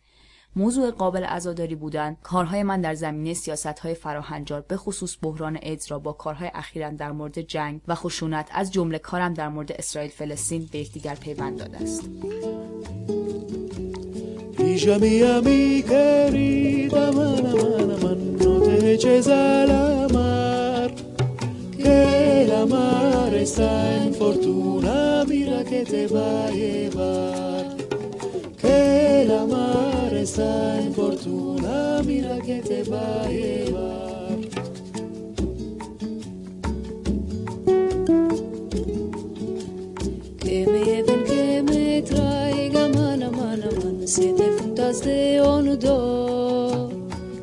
موضوع 0.55 0.91
قابل 0.91 1.23
عزاداری 1.23 1.75
بودن 1.75 2.17
کارهای 2.23 2.63
من 2.63 2.81
در 2.81 2.93
زمینه 2.93 3.33
سیاست 3.33 3.79
های 3.79 3.93
فراهنجار 3.93 4.61
به 4.61 4.77
خصوص 4.77 5.17
بحران 5.21 5.59
ایدز 5.61 5.91
را 5.91 5.99
با 5.99 6.13
کارهای 6.13 6.51
اخیرم 6.53 6.95
در 6.95 7.11
مورد 7.11 7.41
جنگ 7.41 7.81
و 7.87 7.95
خشونت 7.95 8.49
از 8.51 8.71
جمله 8.71 8.99
کارم 8.99 9.33
در 9.33 9.49
مورد 9.49 9.71
اسرائیل 9.71 10.11
فلسطین 10.11 10.69
به 10.71 10.79
یکدیگر 10.79 11.15
پیوند 11.15 11.57
داده 11.57 11.77
است. 11.77 12.09
Hija 14.79 14.99
mia 14.99 15.41
necesa 18.91 19.65
la 19.67 20.07
mar, 20.11 20.91
que 21.77 22.47
la 22.49 22.65
mar 22.65 23.31
está 23.35 24.03
en 24.03 24.13
fortuna, 24.15 25.23
mira 25.27 25.63
que 25.63 25.83
te 25.83 26.07
va 26.07 26.47
a 26.47 26.51
llevar. 26.51 27.77
Que 28.59 29.25
la 29.27 29.45
mar 29.45 30.11
está 30.13 30.81
en 30.81 30.93
fortuna, 30.93 32.01
mira 32.03 32.39
que 32.39 32.61
te 32.61 32.83
va 32.83 33.23
a 33.25 33.29
llevar. 33.29 34.09
se 44.05 44.33
te 44.33 44.51
fundas 44.57 45.01
de 45.01 45.39
onudo 45.39 46.89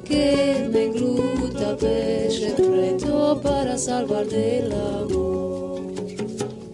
que 0.05 0.69
me 0.73 0.89
glue 0.89 1.36
peche 1.77 2.53
preto 2.53 3.41
para 3.43 3.77
salvar 3.77 4.27
del 4.27 4.73
amor. 4.73 5.81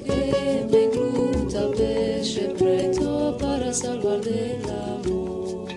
Que 0.04 0.66
me 0.70 0.84
engluta 0.84 1.68
peche 1.76 2.54
preto 2.58 3.36
para 3.38 3.72
salvar 3.72 4.20
del 4.20 4.62
amor. 4.70 5.68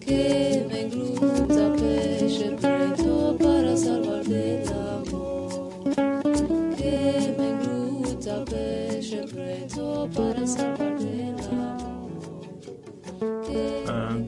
Que 0.00 0.64
me 0.68 0.80
engluta 0.82 1.72
peche 1.76 2.50
preto 2.60 3.36
para 3.38 3.76
salvar 3.76 4.24
del 4.24 4.68
amor. 4.68 5.82
Que 6.76 7.34
me 7.38 7.48
engluta 7.50 8.44
peche 8.44 9.22
preto 9.32 10.08
para 10.14 10.46
salvar 10.46 10.95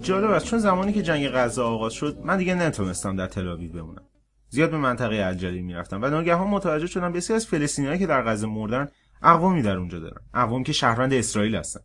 جالب 0.03 0.31
است. 0.31 0.47
چون 0.47 0.59
زمانی 0.59 0.93
که 0.93 1.03
جنگ 1.03 1.29
غزه 1.29 1.63
آغاز 1.63 1.93
شد 1.93 2.19
من 2.25 2.39
دیگه 2.39 2.55
نتونستم 2.55 3.17
در 3.17 3.27
تلاویو 3.27 3.73
بمونم. 3.73 4.03
زیاد 4.49 4.71
به 4.71 4.77
منطقه 4.77 5.17
الجلیل 5.27 5.65
می‌رفتم 5.65 6.03
و 6.03 6.07
ناگهان 6.07 6.49
متوجه 6.49 6.87
شدم 6.87 7.13
بسیاری 7.13 7.37
از 7.37 7.47
فلسطینیایی 7.47 7.99
که 7.99 8.07
در 8.07 8.23
غزه 8.23 8.47
مردن 8.47 8.89
اقوامی 9.23 9.63
در 9.63 9.77
اونجا 9.77 9.99
دارن. 9.99 10.21
اقوام 10.35 10.63
که 10.63 10.73
شهروند 10.73 11.13
اسرائیل 11.15 11.57
هستند 11.57 11.85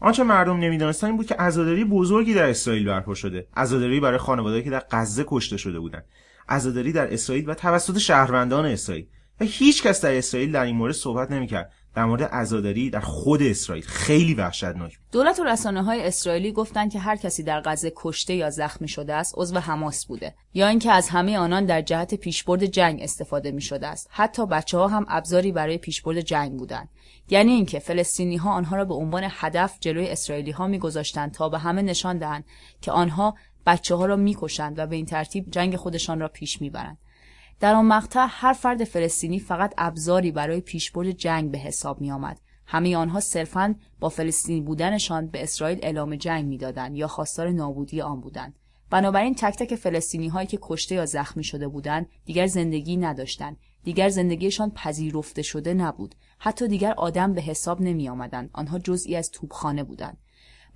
آنچه 0.00 0.22
مردم 0.22 0.56
نمی‌دانستن 0.56 1.06
این 1.06 1.16
بود 1.16 1.26
که 1.26 1.34
عزاداری 1.34 1.84
بزرگی 1.84 2.34
در 2.34 2.50
اسرائیل 2.50 2.86
برپا 2.86 3.14
شده. 3.14 3.46
عزاداری 3.56 4.00
برای 4.00 4.18
خانوادهایی 4.18 4.64
که 4.64 4.70
در 4.70 4.82
غزه 4.90 5.24
کشته 5.26 5.56
شده 5.56 5.80
بودند 5.80 6.04
عزاداری 6.48 6.92
در 6.92 7.12
اسرائیل 7.12 7.50
و 7.50 7.54
توسط 7.54 7.98
شهروندان 7.98 8.66
اسرائیل. 8.66 9.06
و 9.40 9.44
هیچ 9.44 9.82
کس 9.82 10.00
در 10.00 10.18
اسرائیل 10.18 10.52
در 10.52 10.64
این 10.64 10.76
مورد 10.76 10.94
صحبت 10.94 11.30
نمی‌کرد. 11.30 11.72
در 11.94 12.04
مورد 12.04 12.22
عزاداری 12.22 12.90
در 12.90 13.00
خود 13.00 13.42
اسرائیل 13.42 13.84
خیلی 13.84 14.34
وحشتناک. 14.34 14.98
دولت 15.12 15.40
و 15.40 15.44
رسانه 15.44 15.82
های 15.82 16.06
اسرائیلی 16.06 16.52
گفتند 16.52 16.92
که 16.92 16.98
هر 16.98 17.16
کسی 17.16 17.42
در 17.42 17.60
غزه 17.60 17.92
کشته 17.96 18.34
یا 18.34 18.50
زخمی 18.50 18.88
شده 18.88 19.14
است 19.14 19.34
عضو 19.36 19.58
حماس 19.58 20.06
بوده 20.06 20.34
یا 20.54 20.68
اینکه 20.68 20.92
از 20.92 21.08
همه 21.08 21.38
آنان 21.38 21.64
در 21.64 21.82
جهت 21.82 22.14
پیشبرد 22.14 22.66
جنگ 22.66 23.02
استفاده 23.02 23.50
می 23.50 23.60
شده 23.60 23.86
است. 23.86 24.08
حتی 24.10 24.46
بچه 24.46 24.78
ها 24.78 24.88
هم 24.88 25.06
ابزاری 25.08 25.52
برای 25.52 25.78
پیشبرد 25.78 26.20
جنگ 26.20 26.52
بودند. 26.58 26.88
یعنی 27.30 27.52
اینکه 27.52 27.78
فلسطینی 27.78 28.36
ها 28.36 28.52
آنها 28.52 28.76
را 28.76 28.84
به 28.84 28.94
عنوان 28.94 29.22
هدف 29.30 29.76
جلوی 29.80 30.08
اسرائیلی 30.08 30.50
ها 30.50 30.66
میگذاشتند 30.66 31.32
تا 31.32 31.48
به 31.48 31.58
همه 31.58 31.82
نشان 31.82 32.18
دهند 32.18 32.44
که 32.80 32.92
آنها 32.92 33.34
بچه 33.66 33.94
ها 33.94 34.06
را 34.06 34.16
می‌کشند 34.16 34.78
و 34.78 34.86
به 34.86 34.96
این 34.96 35.06
ترتیب 35.06 35.50
جنگ 35.50 35.76
خودشان 35.76 36.20
را 36.20 36.28
پیش 36.28 36.60
می‌برند. 36.60 36.98
در 37.60 37.74
آن 37.74 37.86
مقطع 37.86 38.26
هر 38.30 38.52
فرد 38.52 38.84
فلسطینی 38.84 39.38
فقط 39.38 39.74
ابزاری 39.78 40.32
برای 40.32 40.60
پیشبرد 40.60 41.10
جنگ 41.10 41.50
به 41.50 41.58
حساب 41.58 42.00
می 42.00 42.12
آمد. 42.12 42.40
همه 42.66 42.96
آنها 42.96 43.20
صرفاً 43.20 43.74
با 44.00 44.08
فلسطینی 44.08 44.60
بودنشان 44.60 45.26
به 45.26 45.42
اسرائیل 45.42 45.78
اعلام 45.82 46.16
جنگ 46.16 46.44
می‌دادند 46.44 46.96
یا 46.96 47.06
خواستار 47.06 47.50
نابودی 47.50 48.00
آن 48.00 48.20
بودند. 48.20 48.54
بنابراین 48.90 49.34
تک 49.34 49.56
تک 49.56 49.74
فلسطینی 49.74 50.28
هایی 50.28 50.46
که 50.46 50.58
کشته 50.62 50.94
یا 50.94 51.06
زخمی 51.06 51.44
شده 51.44 51.68
بودند 51.68 52.08
دیگر 52.24 52.46
زندگی 52.46 52.96
نداشتند. 52.96 53.56
دیگر 53.84 54.08
زندگیشان 54.08 54.70
پذیرفته 54.70 55.42
شده 55.42 55.74
نبود. 55.74 56.14
حتی 56.38 56.68
دیگر 56.68 56.92
آدم 56.92 57.32
به 57.32 57.40
حساب 57.40 57.80
نمی 57.80 58.08
آمدند. 58.08 58.50
آنها 58.52 58.78
جزئی 58.78 59.16
از 59.16 59.30
توپخانه 59.30 59.84
بودند. 59.84 60.16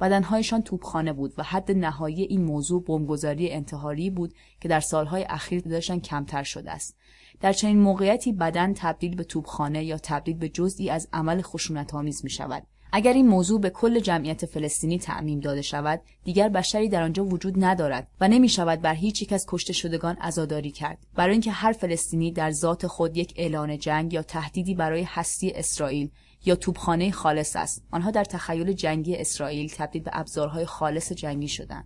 بدنهایشان 0.03 0.63
توپخانه 0.63 1.13
بود 1.13 1.35
و 1.39 1.43
حد 1.43 1.73
نهایی 1.73 2.23
این 2.23 2.45
موضوع 2.45 2.85
بمبگذاری 2.85 3.51
انتحاری 3.51 4.11
بود 4.11 4.35
که 4.61 4.69
در 4.69 4.81
سالهای 4.81 5.27
اخیر 5.29 5.61
داشتن 5.63 5.99
کمتر 5.99 6.43
شده 6.43 6.71
است. 6.71 6.97
در 7.41 7.53
چنین 7.53 7.79
موقعیتی 7.79 8.33
بدن 8.33 8.75
تبدیل 8.75 9.15
به 9.15 9.25
توپخانه 9.25 9.85
یا 9.85 9.99
تبدیل 9.99 10.37
به 10.37 10.49
جزئی 10.49 10.91
از 10.91 11.09
عمل 11.13 11.43
خشونت‌آمیز 11.43 12.25
می 12.25 12.31
شود. 12.31 12.63
اگر 12.95 13.13
این 13.13 13.29
موضوع 13.29 13.61
به 13.61 13.71
کل 13.71 14.01
جمعیت 14.01 14.47
فلسطینی 14.47 14.99
تعمیم 14.99 15.41
داده 15.41 15.63
شود 15.63 16.01
دیگر 16.25 16.49
بشری 16.49 16.89
در 16.89 17.03
آنجا 17.03 17.25
وجود 17.25 17.65
ندارد 17.65 18.09
و 18.21 18.29
نمی 18.29 18.49
شود 18.49 18.81
بر 18.81 18.95
هیچ 18.95 19.23
یک 19.23 19.33
از 19.33 19.47
کشته 19.49 19.73
شدگان 19.73 20.17
عزاداری 20.17 20.71
کرد 20.71 20.99
برای 21.15 21.33
اینکه 21.33 21.51
هر 21.51 21.73
فلسطینی 21.73 22.33
در 22.33 22.51
ذات 22.51 22.87
خود 22.87 23.17
یک 23.17 23.35
اعلان 23.37 23.79
جنگ 23.79 24.13
یا 24.13 24.23
تهدیدی 24.23 24.75
برای 24.75 25.03
هستی 25.03 25.51
اسرائیل 25.51 26.11
یا 26.45 26.55
توپخانه 26.55 27.11
خالص 27.11 27.57
است. 27.57 27.85
آنها 27.91 28.11
در 28.11 28.25
تخیل 28.25 28.73
جنگی 28.73 29.17
اسرائیل 29.17 29.73
تبدیل 29.77 30.03
به 30.03 30.11
ابزارهای 30.15 30.65
خالص 30.65 31.13
جنگی 31.13 31.49
شدند. 31.49 31.85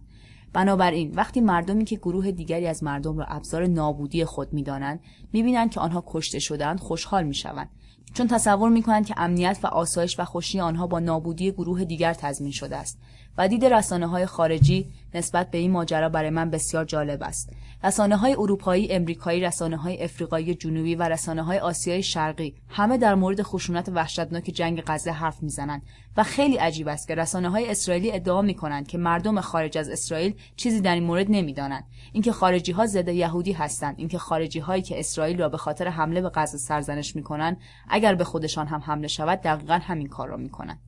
بنابراین 0.53 1.15
وقتی 1.15 1.41
مردمی 1.41 1.85
که 1.85 1.97
گروه 1.97 2.31
دیگری 2.31 2.67
از 2.67 2.83
مردم 2.83 3.19
را 3.19 3.25
ابزار 3.25 3.67
نابودی 3.67 4.25
خود 4.25 4.53
می‌دانند 4.53 5.01
می‌بینند 5.33 5.71
که 5.71 5.81
آنها 5.81 6.05
کشته 6.07 6.39
شدند 6.39 6.81
خوشحال 6.81 7.25
می‌شوند. 7.25 7.69
چون 8.15 8.27
تصور 8.29 8.71
می‌کنند 8.71 9.07
که 9.07 9.15
امنیت 9.17 9.59
و 9.63 9.67
آسایش 9.67 10.21
و 10.21 10.25
خوشی 10.25 10.61
آنها 10.61 10.87
با 10.87 10.99
نابودی 10.99 11.53
گروه 11.53 11.85
دیگر 11.85 12.15
تضمین 12.15 12.53
شده 12.53 12.77
است. 12.77 12.99
و 13.39 13.49
دید 13.49 13.65
رسانه 13.65 14.07
های 14.07 14.27
خارجی 14.27 14.93
نسبت 15.15 15.51
به 15.51 15.59
این 15.59 15.71
ماجرا 15.71 16.09
برای 16.09 16.31
من 16.31 16.51
بسیار 16.51 16.85
جالب 16.85 17.23
است. 17.23 17.53
رسانه 17.85 18.17
های 18.17 18.33
اروپایی، 18.33 18.93
امریکایی، 18.93 19.41
رسانه 19.41 19.77
های 19.77 20.03
افریقایی 20.03 20.55
جنوبی 20.55 20.95
و 20.95 21.03
رسانه 21.03 21.43
های 21.43 21.59
آسیای 21.59 22.03
شرقی 22.03 22.55
همه 22.69 22.99
در 22.99 23.15
مورد 23.15 23.43
خشونت 23.43 23.89
وحشتناک 23.89 24.45
جنگ 24.45 24.83
غزه 24.87 25.11
حرف 25.11 25.43
می‌زنند 25.43 25.83
و 26.17 26.23
خیلی 26.23 26.57
عجیب 26.57 26.89
است 26.89 27.09
که 27.09 27.15
رسانه 27.15 27.51
های 27.51 27.71
اسرائیلی 27.71 28.13
ادعا 28.13 28.43
می 28.43 28.55
کنند 28.55 28.89
که 28.89 28.99
مردم 28.99 29.41
خارج 29.41 29.79
از 29.79 29.89
اسرائیل 29.89 30.35
چیزی 30.57 30.81
در 30.81 30.95
این 30.95 31.05
مورد 31.05 31.27
نمی‌دانند. 31.29 31.85
اینکه 32.13 32.33
خارجی 32.33 32.73
ها 32.73 32.87
ضد 32.87 33.09
یهودی 33.09 33.53
هستند 33.53 33.95
اینکه 33.99 34.19
خارجی 34.19 34.59
هایی 34.59 34.83
که 34.83 34.99
اسرائیل 34.99 35.39
را 35.39 35.49
به 35.49 35.57
خاطر 35.57 35.89
حمله 35.89 36.21
به 36.21 36.31
غزه 36.35 36.59
سرزنش 36.59 37.17
می‌کنند 37.17 37.57
اگر 37.89 38.15
به 38.15 38.25
خودشان 38.25 38.67
هم 38.67 38.81
حمله 38.81 39.09
شود 39.09 39.41
دقیقا 39.41 39.79
همین 39.83 40.09
کار 40.09 40.29
را 40.29 40.37
می‌کنند. 40.37 40.79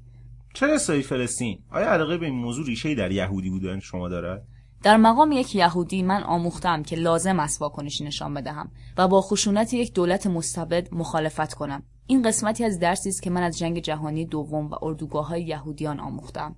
چرا 0.54 0.75
اسرائیل 0.75 1.04
فلسطین 1.04 1.59
آیا 1.71 1.92
علاقه 1.92 2.18
به 2.18 2.26
این 2.26 2.35
موضوع 2.35 2.66
ریشه‌ای 2.66 2.95
در 2.95 3.11
یهودی 3.11 3.50
بودن 3.50 3.80
شما 3.80 4.09
دارد؟ 4.09 4.42
در 4.83 4.97
مقام 4.97 5.33
یک 5.33 5.55
یهودی 5.55 6.03
من 6.03 6.23
آموختم 6.23 6.83
که 6.83 6.97
لازم 6.97 7.41
است 7.41 7.63
واکنشی 7.63 8.05
نشان 8.05 8.35
بدهم 8.35 8.71
و 8.99 9.09
با 9.09 9.21
خشونت 9.21 9.75
یک 9.75 9.95
دولت 9.95 10.27
مستبد 10.27 10.95
مخالفت 10.95 11.55
کنم. 11.55 11.83
این 12.07 12.23
قسمتی 12.23 12.65
از 12.65 12.79
درسی 12.79 13.09
است 13.09 13.23
که 13.23 13.31
من 13.31 13.43
از 13.43 13.59
جنگ 13.59 13.79
جهانی 13.79 14.27
دوم 14.27 14.71
و 14.71 14.75
اردوگاه 14.83 15.29
های 15.29 15.43
یهودیان 15.43 16.01
آموختم. 16.01 16.57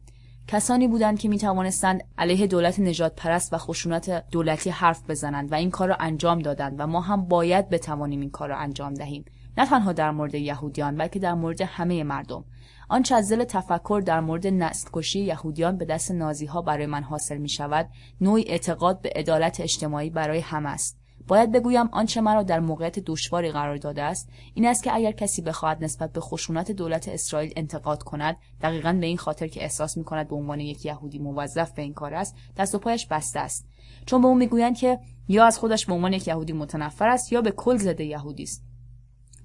کسانی 0.49 0.89
بودند 0.89 1.19
که 1.19 1.29
می 1.29 1.39
توانستند 1.39 2.05
علیه 2.19 2.47
دولت 2.47 2.81
نجات 2.81 3.15
پرست 3.15 3.53
و 3.53 3.59
خشونت 3.59 4.31
دولتی 4.31 4.71
حرف 4.71 5.11
بزنند 5.11 5.53
و 5.53 5.55
این 5.55 5.71
کار 5.71 5.89
را 5.89 5.97
انجام 6.00 6.39
دادند 6.39 6.75
و 6.79 6.87
ما 6.87 7.00
هم 7.00 7.25
باید 7.25 7.69
بتوانیم 7.69 8.21
این 8.21 8.31
کار 8.31 8.49
را 8.49 8.57
انجام 8.57 8.95
دهیم. 8.95 9.25
نه 9.59 9.66
تنها 9.66 9.92
در 9.92 10.11
مورد 10.11 10.35
یهودیان 10.35 10.97
بلکه 10.97 11.19
در 11.19 11.35
مورد 11.35 11.61
همه 11.61 12.04
مردم. 12.04 12.45
آنچه 12.88 13.14
از 13.14 13.33
دل 13.33 13.45
تفکر 13.45 14.02
در 14.07 14.21
مورد 14.21 14.47
نسل 14.47 14.88
کشی 14.92 15.21
یهودیان 15.21 15.76
به 15.76 15.85
دست 15.85 16.11
نازی 16.11 16.47
ها 16.47 16.62
برای 16.62 16.87
من 16.87 17.02
حاصل 17.02 17.38
می 17.38 17.49
شود 17.49 17.88
نوعی 18.21 18.45
اعتقاد 18.49 19.00
به 19.00 19.12
عدالت 19.16 19.61
اجتماعی 19.61 20.11
برای 20.11 20.40
همه 20.40 20.69
است. 20.69 21.00
باید 21.28 21.52
بگویم 21.52 21.88
آنچه 21.92 22.21
مرا 22.21 22.42
در 22.42 22.61
موقعیت 22.61 22.99
دشواری 22.99 23.50
قرار 23.50 23.76
داده 23.76 24.02
است 24.02 24.28
این 24.54 24.66
است 24.66 24.83
که 24.83 24.95
اگر 24.95 25.12
کسی 25.12 25.42
بخواهد 25.42 25.85
نسبت 25.85 26.12
به 26.12 26.21
خشونت 26.21 26.71
دولت 26.73 27.09
اسرائیل 27.09 27.52
انتقاد 27.57 28.02
کند 28.02 28.37
دقیقا 28.61 28.92
به 28.92 29.07
این 29.07 29.16
خاطر 29.16 29.47
که 29.47 29.62
احساس 29.62 29.97
می 29.97 30.04
کند 30.04 30.28
به 30.28 30.37
عنوان 30.37 30.61
یک 30.61 30.85
یهودی 30.85 31.19
موظف 31.19 31.73
به 31.73 31.83
این 31.83 31.95
کار 31.95 32.14
است 32.14 32.35
دست 32.57 32.75
و 32.75 32.78
پایش 32.78 33.07
بسته 33.07 33.40
است. 33.40 33.66
چون 34.07 34.21
به 34.21 34.28
او 34.28 34.35
می‌گویند 34.35 34.76
که 34.76 34.99
یا 35.28 35.45
از 35.45 35.59
خودش 35.59 35.87
به 35.87 35.92
عنوان 35.92 36.12
یک 36.12 36.28
یهودی 36.28 36.52
متنفر 36.52 37.09
است 37.09 37.33
یا 37.33 37.40
به 37.40 37.50
کل 37.50 37.76
زده 37.76 38.04
یهودی 38.04 38.42
است. 38.42 38.70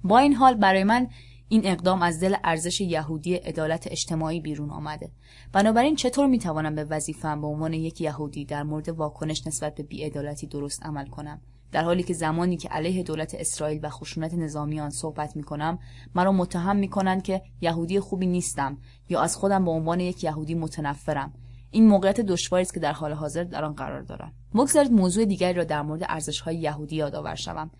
با 0.06 0.18
این 0.18 0.34
حال 0.34 0.54
برای 0.54 0.84
من 0.84 1.08
این 1.48 1.60
اقدام 1.64 2.02
از 2.02 2.20
دل 2.20 2.34
ارزش 2.44 2.80
یهودی 2.80 3.34
عدالت 3.34 3.86
اجتماعی 3.90 4.40
بیرون 4.40 4.70
آمده. 4.70 5.10
بنابراین 5.52 5.96
چطور 5.96 6.26
می‌توانم 6.26 6.74
به 6.74 6.84
وظیفه‌ام 6.84 7.40
به 7.40 7.46
عنوان 7.46 7.72
یک 7.72 8.00
یهودی 8.00 8.44
در 8.44 8.62
مورد 8.62 8.88
واکنش 8.88 9.46
نسبت 9.46 9.74
به 9.74 9.82
بیعدالتی 9.82 10.46
درست 10.46 10.86
عمل 10.86 11.06
کنم؟ 11.06 11.40
در 11.72 11.84
حالی 11.84 12.02
که 12.02 12.14
زمانی 12.14 12.56
که 12.56 12.68
علیه 12.68 13.02
دولت 13.02 13.34
اسرائیل 13.34 13.80
و 13.82 13.88
خشونت 13.88 14.34
نظامی 14.34 14.80
آن 14.80 14.90
صحبت 14.90 15.36
می 15.36 15.42
کنم 15.42 15.78
مرا 16.14 16.32
متهم 16.32 16.76
می 16.76 16.88
کنند 16.88 17.22
که 17.22 17.42
یهودی 17.60 18.00
خوبی 18.00 18.26
نیستم 18.26 18.78
یا 19.08 19.20
از 19.20 19.36
خودم 19.36 19.64
به 19.64 19.70
عنوان 19.70 20.00
یک 20.00 20.24
یهودی 20.24 20.54
متنفرم. 20.54 21.32
این 21.76 21.88
موقعیت 21.88 22.20
دشواری 22.20 22.62
است 22.62 22.74
که 22.74 22.80
در 22.80 22.92
حال 22.92 23.12
حاضر 23.12 23.44
در 23.44 23.64
آن 23.64 23.72
قرار 23.72 24.02
دارم. 24.02 24.32
بگذارید 24.54 24.92
موضوع 24.92 25.24
دیگری 25.24 25.54
را 25.54 25.64
در 25.64 25.82
مورد 25.82 26.02
ارزش‌های 26.08 26.56
یهودی 26.56 26.96
یادآور 26.96 27.34
شوم. 27.34 27.70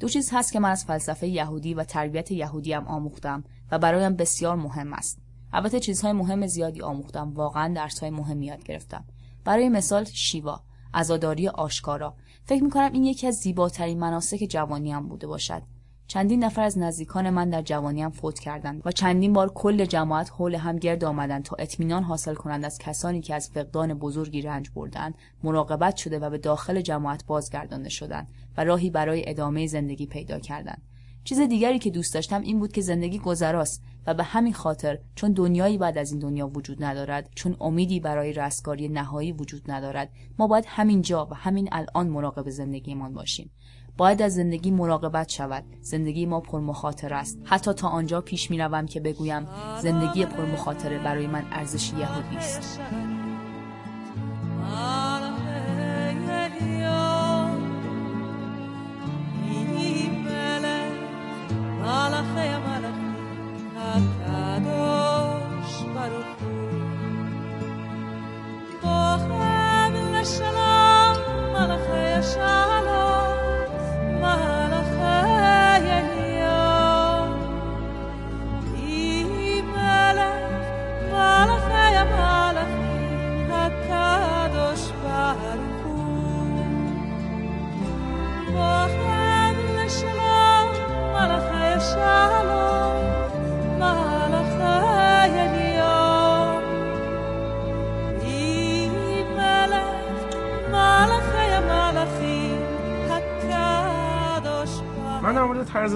دو 0.00 0.08
چیز 0.08 0.30
هست 0.32 0.52
که 0.52 0.60
من 0.60 0.70
از 0.70 0.84
فلسفه 0.84 1.28
یهودی 1.28 1.74
و 1.74 1.84
تربیت 1.84 2.30
یهودی 2.30 2.72
هم 2.72 2.86
آموختم 2.86 3.44
و 3.70 3.78
برایم 3.78 4.16
بسیار 4.16 4.56
مهم 4.56 4.92
است. 4.92 5.18
البته 5.52 5.80
چیزهای 5.80 6.12
مهم 6.12 6.46
زیادی 6.46 6.82
آموختم. 6.82 7.32
واقعا 7.34 7.74
درسهای 7.74 8.10
مهمی 8.10 8.46
یاد 8.46 8.64
گرفتم. 8.64 9.04
برای 9.44 9.68
مثال 9.68 10.04
شیوا 10.04 10.60
عزاداری 10.94 11.48
آشکارا. 11.48 12.14
فکر 12.44 12.64
می‌کنم 12.64 12.92
این 12.92 13.04
یکی 13.04 13.26
از 13.26 13.34
زیباترین 13.34 13.98
مناسک 14.00 14.46
جوانیم 14.50 15.08
بوده 15.08 15.26
باشد. 15.26 15.62
چندین 16.06 16.44
نفر 16.44 16.62
از 16.62 16.78
نزدیکان 16.78 17.30
من 17.30 17.50
در 17.50 17.62
جوانیم 17.62 18.10
فوت 18.10 18.38
کردند 18.38 18.82
و 18.84 18.92
چندین 18.92 19.32
بار 19.32 19.52
کل 19.52 19.84
جماعت 19.84 20.30
حول 20.30 20.54
هم 20.54 20.76
گرد 20.76 21.04
آمدند 21.04 21.44
تا 21.44 21.56
اطمینان 21.58 22.02
حاصل 22.02 22.34
کنند 22.34 22.64
از 22.64 22.78
کسانی 22.78 23.20
که 23.20 23.34
از 23.34 23.50
فقدان 23.50 23.94
بزرگی 23.94 24.42
رنج 24.42 24.70
بردند 24.74 25.14
مراقبت 25.44 25.96
شده 25.96 26.18
و 26.18 26.30
به 26.30 26.38
داخل 26.38 26.80
جماعت 26.80 27.26
بازگردانده 27.26 27.88
شدند 27.88 28.28
و 28.56 28.64
راهی 28.64 28.90
برای 28.90 29.28
ادامه 29.28 29.66
زندگی 29.66 30.06
پیدا 30.06 30.38
کردند. 30.38 30.82
چیز 31.24 31.40
دیگری 31.40 31.78
که 31.78 31.90
دوست 31.90 32.14
داشتم 32.14 32.40
این 32.40 32.58
بود 32.58 32.72
که 32.72 32.80
زندگی 32.80 33.18
گذراست 33.18 33.82
و 34.06 34.14
به 34.14 34.22
همین 34.22 34.52
خاطر 34.52 34.98
چون 35.14 35.32
دنیایی 35.32 35.78
بعد 35.78 35.98
از 35.98 36.10
این 36.10 36.20
دنیا 36.20 36.48
وجود 36.48 36.84
ندارد 36.84 37.30
چون 37.34 37.56
امیدی 37.60 38.00
برای 38.00 38.32
رستگاری 38.32 38.88
نهایی 38.88 39.32
وجود 39.32 39.70
ندارد 39.70 40.10
ما 40.38 40.46
باید 40.46 40.64
همین 40.68 41.02
جا 41.02 41.26
و 41.30 41.34
همین 41.34 41.68
الان 41.72 42.08
مراقب 42.08 42.50
زندگیمان 42.50 43.14
باشیم. 43.14 43.50
باید 43.96 44.22
از 44.22 44.34
زندگی 44.34 44.70
مراقبت 44.70 45.28
شود. 45.28 45.64
زندگی 45.80 46.26
ما 46.26 46.40
پرمخاطره 46.40 47.16
است. 47.16 47.38
حتی 47.44 47.72
تا 47.72 47.88
آنجا 47.88 48.20
پیش 48.20 48.50
می 48.50 48.58
روم 48.58 48.86
که 48.86 49.00
بگویم 49.00 49.46
زندگی 49.82 50.26
پرمخاطره 50.26 50.98
برای 50.98 51.26
من 51.26 51.44
ارزش 51.52 51.92
یهودی 51.92 52.36
است. 52.36 52.80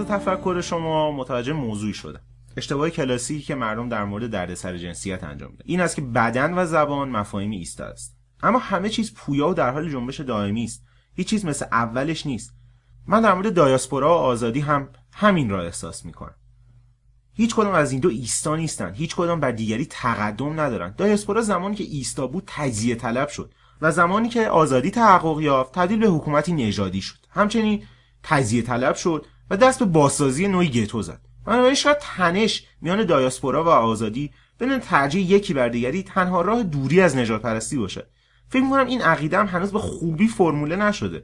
تفکر 0.09 0.61
شما 0.61 1.13
متوجه 1.13 1.53
موضوعی 1.53 1.95
شدم 1.95 2.21
اشتباه 2.57 2.91
کلاسیکی 2.91 3.43
که 3.43 3.55
مردم 3.55 3.89
در 3.89 4.05
مورد 4.05 4.31
دردسر 4.31 4.77
جنسیت 4.77 5.25
انجام 5.25 5.51
میدن. 5.51 5.65
این 5.65 5.81
است 5.81 5.97
که 5.97 6.03
بدن 6.03 6.59
و 6.59 6.67
زبان 6.67 7.09
مفاهیمی 7.09 7.57
ایستا 7.57 7.85
است. 7.85 8.17
اما 8.43 8.59
همه 8.59 8.89
چیز 8.89 9.15
پویا 9.15 9.49
و 9.49 9.55
در 9.55 9.71
حال 9.71 9.91
جنبش 9.91 10.21
دائمی 10.21 10.65
است. 10.65 10.85
هیچ 11.15 11.29
چیز 11.29 11.45
مثل 11.45 11.67
اولش 11.73 12.27
نیست. 12.27 12.55
من 13.07 13.21
در 13.23 13.35
مورد 13.35 13.55
دایاسپورا 13.55 14.09
و 14.09 14.19
آزادی 14.19 14.61
هم 14.61 14.89
همین 15.13 15.51
را 15.51 15.63
احساس 15.63 16.05
می‌کنم. 16.05 16.35
هیچ 17.33 17.55
کدام 17.55 17.75
از 17.75 17.93
این 17.93 18.01
دو 18.01 18.09
ایستا 18.09 18.57
نیستن. 18.57 18.95
هیچ 18.95 19.17
کدام 19.17 19.41
بر 19.41 19.51
دیگری 19.51 19.87
تقدم 19.87 20.61
ندارن. 20.61 20.95
دایاسپورا 20.97 21.43
زمانی 21.43 21.77
که 21.77 21.85
ایستا 21.85 22.27
بود 22.27 22.45
تجزیه 22.47 22.95
طلب 22.95 23.29
شد 23.29 23.55
و 23.81 23.93
زمانی 23.93 24.29
که 24.29 24.49
آزادی 24.49 24.91
تحقق 24.91 25.41
یافت 25.41 25.75
تبدیل 25.75 25.99
به 25.99 26.07
حکومتی 26.07 26.53
نژادی 26.53 27.01
شد. 27.01 27.19
همچنین 27.31 27.83
تجزیه 28.23 28.63
طلب 28.63 28.95
شد 28.95 29.27
و 29.51 29.57
دست 29.57 29.79
به 29.79 29.85
بازسازی 29.85 30.49
نوعی 30.49 30.69
گتو 30.69 31.03
زد. 31.03 31.21
بنابراین 31.45 31.75
شاید 31.75 31.99
تنش 32.01 32.67
میان 32.81 33.05
دایاسپورا 33.05 33.65
و 33.65 33.69
آزادی 33.69 34.31
بدون 34.61 34.79
ترجیح 34.79 35.31
یکی 35.31 35.55
بر 35.55 35.69
دیگری 35.69 36.03
تنها 36.03 36.41
راه 36.41 36.63
دوری 36.63 37.01
از 37.01 37.17
نجات 37.17 37.43
پرستی 37.43 37.77
باشد. 37.77 38.07
فکر 38.49 38.63
می‌کنم 38.63 38.87
این 38.87 39.03
عقیده 39.03 39.39
هم 39.39 39.47
هنوز 39.47 39.73
به 39.73 39.79
خوبی 39.79 40.29
فرموله 40.29 40.77
نشده. 40.77 41.23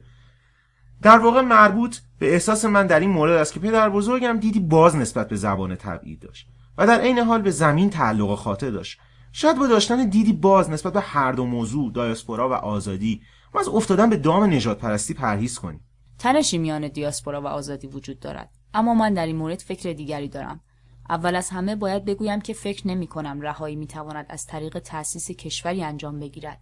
در 1.01 1.19
واقع 1.19 1.41
مربوط 1.41 1.97
به 2.19 2.33
احساس 2.33 2.65
من 2.65 2.87
در 2.87 2.99
این 2.99 3.09
مورد 3.09 3.31
است 3.31 3.53
که 3.53 3.59
پدر 3.59 3.89
بزرگم 3.89 4.37
دیدی 4.37 4.59
باز 4.59 4.95
نسبت 4.95 5.29
به 5.29 5.35
زبان 5.35 5.75
تبعید 5.75 6.19
داشت 6.19 6.47
و 6.77 6.87
در 6.87 7.01
عین 7.01 7.19
حال 7.19 7.41
به 7.41 7.51
زمین 7.51 7.89
تعلق 7.89 8.35
خاطر 8.35 8.69
داشت. 8.69 8.99
شاید 9.31 9.57
با 9.57 9.67
داشتن 9.67 10.09
دیدی 10.09 10.33
باز 10.33 10.69
نسبت 10.69 10.93
به 10.93 11.01
هر 11.01 11.31
دو 11.31 11.45
موضوع 11.45 11.91
دایاسپورا 11.91 12.49
و 12.49 12.53
آزادی 12.53 13.21
ما 13.53 13.61
از 13.61 13.67
افتادن 13.67 14.09
به 14.09 14.17
دام 14.17 14.43
نجات 14.43 14.79
پرستی 14.79 15.13
پرهیز 15.13 15.59
کنیم. 15.59 15.81
تنشی 16.19 16.57
میان 16.57 16.87
دیاسپورا 16.87 17.41
و 17.41 17.47
آزادی 17.47 17.87
وجود 17.87 18.19
دارد. 18.19 18.49
اما 18.73 18.93
من 18.93 19.13
در 19.13 19.25
این 19.25 19.35
مورد 19.35 19.59
فکر 19.59 19.93
دیگری 19.93 20.27
دارم. 20.27 20.61
اول 21.09 21.35
از 21.35 21.49
همه 21.49 21.75
باید 21.75 22.05
بگویم 22.05 22.41
که 22.41 22.53
فکر 22.53 22.87
نمی 22.87 23.07
کنم 23.07 23.41
رهایی 23.41 23.75
می 23.75 23.87
تواند 23.87 24.25
از 24.29 24.45
طریق 24.45 24.79
تأسیس 24.79 25.31
کشوری 25.31 25.83
انجام 25.83 26.19
بگیرد 26.19 26.61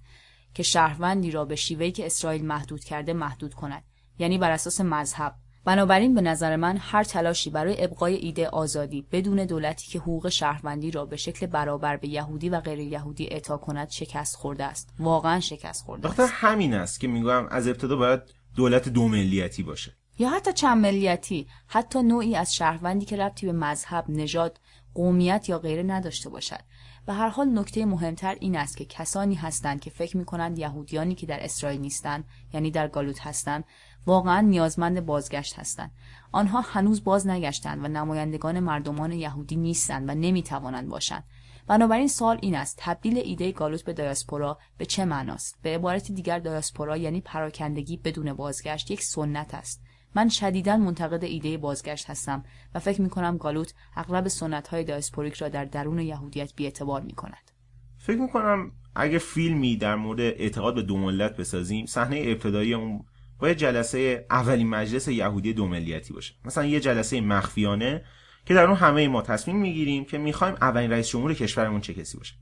که 0.54 0.63
شهروندی 0.63 1.32
را 1.32 1.46
به 1.46 1.56
شیوهی 1.56 1.92
که 1.92 2.06
اسرائیل 2.06 2.46
محدود 2.46 2.84
کرده 2.84 3.13
محدود 3.13 3.54
کند 3.54 3.84
یعنی 4.20 4.38
بر 4.38 4.52
اساس 4.52 4.82
مذهب. 4.82 5.36
بنابراین 5.66 6.16
به 6.16 6.22
نظر 6.22 6.56
من 6.56 6.78
هر 6.78 7.04
تلاشی 7.04 7.50
برای 7.50 7.84
ابقای 7.84 8.16
ایده 8.16 8.48
آزادی 8.48 9.08
بدون 9.12 9.46
دولتی 9.46 9.88
که 9.88 10.00
حقوق 10.00 10.30
شهروندی 10.30 10.92
را 10.92 11.06
به 11.06 11.18
شکل 11.18 11.46
برابر 11.46 11.98
به 11.98 12.08
یهودی 12.08 12.50
و 12.50 12.60
غیر 12.60 12.80
یهودی 12.80 13.28
اعطا 13.32 13.58
کند 13.58 13.89
شکست 13.89 14.36
خورده 14.36 14.63
است. 14.63 14.94
واقعا 15.00 15.39
شکست 15.39 15.86
خورده 15.86 16.08
است. 16.08 16.34
همین 16.34 16.74
است 16.74 17.00
که 17.00 17.08
می‌گویم 17.08 17.48
از 17.52 17.68
ابتدا 17.68 17.96
باید 17.96 18.22
دولت 18.56 18.89
دو 18.89 19.08
ملیتی 19.08 19.63
باشه. 19.63 19.94
یا 20.20 20.30
حتی 20.30 20.54
چند 20.54 20.78
ملیتی 20.78 21.48
حتی 21.68 22.04
نوعی 22.04 22.36
از 22.36 22.56
شهروندی 22.56 23.06
که 23.06 23.18
ربطی 23.18 23.46
به 23.46 23.52
مذهب 23.52 24.06
نژاد 24.10 24.60
قومیت 24.94 25.50
یا 25.50 25.60
غیره 25.60 25.84
نداشته 25.84 26.30
باشد. 26.30 26.60
و 27.08 27.13
هر 27.13 27.30
حال 27.30 27.60
نکته 27.60 27.86
مهمتر 27.86 28.36
این 28.39 28.56
است 28.56 28.78
که 28.78 28.86
کسانی 28.86 29.36
هستند 29.36 29.82
که 29.82 29.89
فکر 29.89 30.18
می 30.18 30.26
کنند 30.26 30.60
یهودیانی 30.60 31.16
که 31.16 31.26
در 31.26 31.44
اسرائیل 31.44 31.82
نیستند 31.82 32.24
یعنی 32.54 32.72
در 32.72 32.88
گالوت 32.88 33.28
هستند 33.28 33.63
واقعا 34.06 34.42
نیازمند 34.42 35.06
بازگشت 35.06 35.60
هستند. 35.60 35.92
آنها 36.32 36.62
هنوز 36.62 37.04
باز 37.04 37.28
نگشتند 37.28 37.84
و 37.84 37.88
نمایندگان 37.88 38.60
مردمان 38.60 39.12
یهودی 39.12 39.56
نیستند 39.56 40.10
و 40.10 40.16
نمی 40.16 40.44
توانند 40.44 40.89
باشند. 40.89 41.24
بنابراین 41.67 42.08
سوال 42.08 42.39
این 42.41 42.56
است 42.56 42.76
تبدیل 42.82 43.17
ایده 43.17 43.52
گالوت 43.52 43.84
به 43.84 43.93
دایاسپورا 43.93 44.60
به 44.78 44.86
چه 44.86 45.06
معناست؟ 45.06 45.60
به 45.62 45.76
عبارت 45.76 46.12
دیگر 46.12 46.39
دایاسپورا 46.39 46.97
یعنی 46.97 47.21
پراکندگی 47.21 47.97
بدون 47.97 48.34
بازگشت 48.34 48.91
یک 48.91 49.04
سنت 49.04 49.54
است. 49.54 49.84
من 50.15 50.30
شدیدا 50.30 50.78
منتقد 50.78 51.23
ایده 51.23 51.58
بازگشت 51.58 52.10
هستم 52.10 52.43
و 52.76 52.80
فکر 52.80 53.02
می 53.02 53.10
کنم 53.10 53.38
گالوت 53.38 53.73
اغلب 53.95 54.28
سنت 54.28 54.67
های 54.67 54.84
دایاسپوریک 54.84 55.34
را 55.34 55.49
در 55.49 55.65
درون 55.65 55.99
یهودیت 55.99 56.56
بیاعتبار 56.56 57.02
می 57.02 57.13
کند 57.13 57.52
فکر 57.97 58.17
می‌کنم 58.17 58.71
اگه 58.95 59.17
فیلمی 59.17 59.78
در 59.78 59.95
مورد 59.95 60.19
اعتقاد 60.19 60.76
به 60.76 60.82
دو 60.82 60.97
ملت 60.97 61.38
بسازیم 61.38 61.86
صحنه 61.86 62.21
ابتدایی 62.26 62.73
اون 62.73 63.06
باید 63.39 63.58
جلسه 63.58 64.26
اولین 64.30 64.69
مجلس 64.69 65.08
یهودی 65.08 65.54
دو 65.54 65.67
ملیتی 65.67 66.13
باشه. 66.13 66.34
مثلا 66.45 66.65
یه 66.65 66.80
جلسه 66.80 67.21
مخفیانه 67.21 68.04
که 68.46 68.54
در 68.54 68.66
اون 68.66 68.76
همه 68.76 69.08
ما 69.08 69.22
تصمیم 69.22 69.58
می‌گیریم 69.58 70.06
که 70.06 70.18
می‌خوایم 70.18 70.56
اولین 70.62 70.92
رئیس 70.92 71.10
جمهور 71.10 71.34
کشورمون 71.34 71.82
چه 71.82 71.94
کسی 71.94 72.18
باشه. 72.18 72.34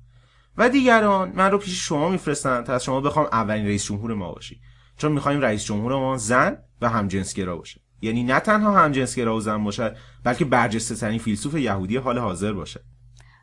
و 0.57 0.69
دیگران 0.69 1.31
من 1.35 1.51
رو 1.51 1.57
پیش 1.57 1.87
شما 1.87 2.09
میفرستن 2.09 2.63
تا 2.63 2.73
از 2.73 2.83
شما 2.83 3.01
بخوام 3.01 3.25
اولین 3.31 3.65
رئیس 3.65 3.85
جمهور 3.85 4.13
ما 4.13 4.31
باشی. 4.31 4.61
چون 4.97 5.11
می‌خوایم 5.11 5.41
رئیس 5.41 5.65
جمهور 5.65 5.95
ما 5.95 6.17
زن 6.17 6.57
و 6.81 6.89
همجنسگرا 6.89 7.57
باشه. 7.57 7.81
یعنی 8.01 8.23
نه 8.23 8.39
تنها 8.39 8.79
همجنسگرا 8.79 9.35
و 9.35 9.41
زن 9.41 9.63
باشد 9.63 9.97
بلکه 10.23 10.45
برجسته 10.45 10.95
ترین 10.95 11.19
فیلسوف 11.19 11.55
یهودی 11.55 11.97
حال 11.97 12.17
حاضر 12.17 12.53
باشه 12.53 12.79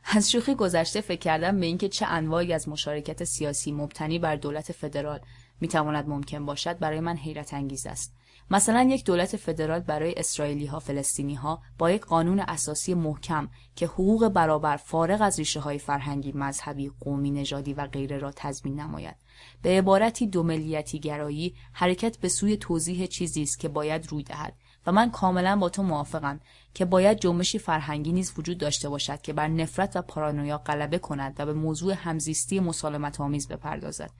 از 0.04 0.30
شوخی 0.30 0.54
گذشته 0.54 1.00
فکر 1.00 1.20
کردم 1.20 1.60
به 1.60 1.66
اینکه 1.66 1.88
چه 1.88 2.06
انواعی 2.06 2.52
از 2.52 2.68
مشارکت 2.68 3.24
سیاسی 3.24 3.72
مبتنی 3.72 4.18
بر 4.18 4.36
دولت 4.36 4.72
فدرال 4.72 5.20
می‌تواند 5.60 6.08
ممکن 6.08 6.46
باشد 6.46 6.78
برای 6.78 7.00
من 7.00 7.16
حیرت 7.16 7.54
انگیز 7.54 7.86
است. 7.86 8.14
مثلا 8.50 8.82
یک 8.82 9.04
دولت 9.04 9.36
فدرال 9.36 9.80
برای 9.80 10.14
اسرائیلی 10.16 10.66
ها 10.66 10.78
فلسطینی 10.78 11.34
ها 11.34 11.62
با 11.78 11.90
یک 11.90 12.04
قانون 12.04 12.40
اساسی 12.40 12.94
محکم 12.94 13.48
که 13.76 13.86
حقوق 13.86 14.28
برابر 14.28 14.76
فارغ 14.76 15.22
از 15.22 15.38
ریشه 15.38 15.60
های 15.60 15.78
فرهنگی 15.78 16.32
مذهبی 16.32 16.92
قومی 17.00 17.30
نژادی 17.30 17.74
و 17.74 17.86
غیره 17.86 18.18
را 18.18 18.32
تضمین 18.36 18.80
نماید. 18.80 19.16
به 19.62 19.78
عبارتی 19.78 20.26
دو 20.26 20.42
ملیتی 20.42 21.00
گرایی 21.00 21.54
حرکت 21.72 22.18
به 22.18 22.28
سوی 22.28 22.56
توضیح 22.56 23.06
چیزی 23.06 23.42
است 23.42 23.60
که 23.60 23.68
باید 23.68 24.06
روی 24.08 24.22
دهد 24.22 24.54
و 24.86 24.92
من 24.92 25.10
کاملا 25.10 25.56
با 25.56 25.68
تو 25.68 25.82
موافقم 25.82 26.40
که 26.74 26.84
باید 26.84 27.18
جنبشی 27.18 27.58
فرهنگی 27.58 28.12
نیز 28.12 28.32
وجود 28.38 28.58
داشته 28.58 28.88
باشد 28.88 29.20
که 29.20 29.32
بر 29.32 29.48
نفرت 29.48 29.96
و 29.96 30.02
پارانویا 30.02 30.58
غلبه 30.58 30.98
کند 30.98 31.34
و 31.38 31.46
به 31.46 31.52
موضوع 31.52 31.94
همزیستی 31.94 32.60
مسالمت 32.60 33.20
آمیز 33.20 33.48
بپردازد. 33.48 34.10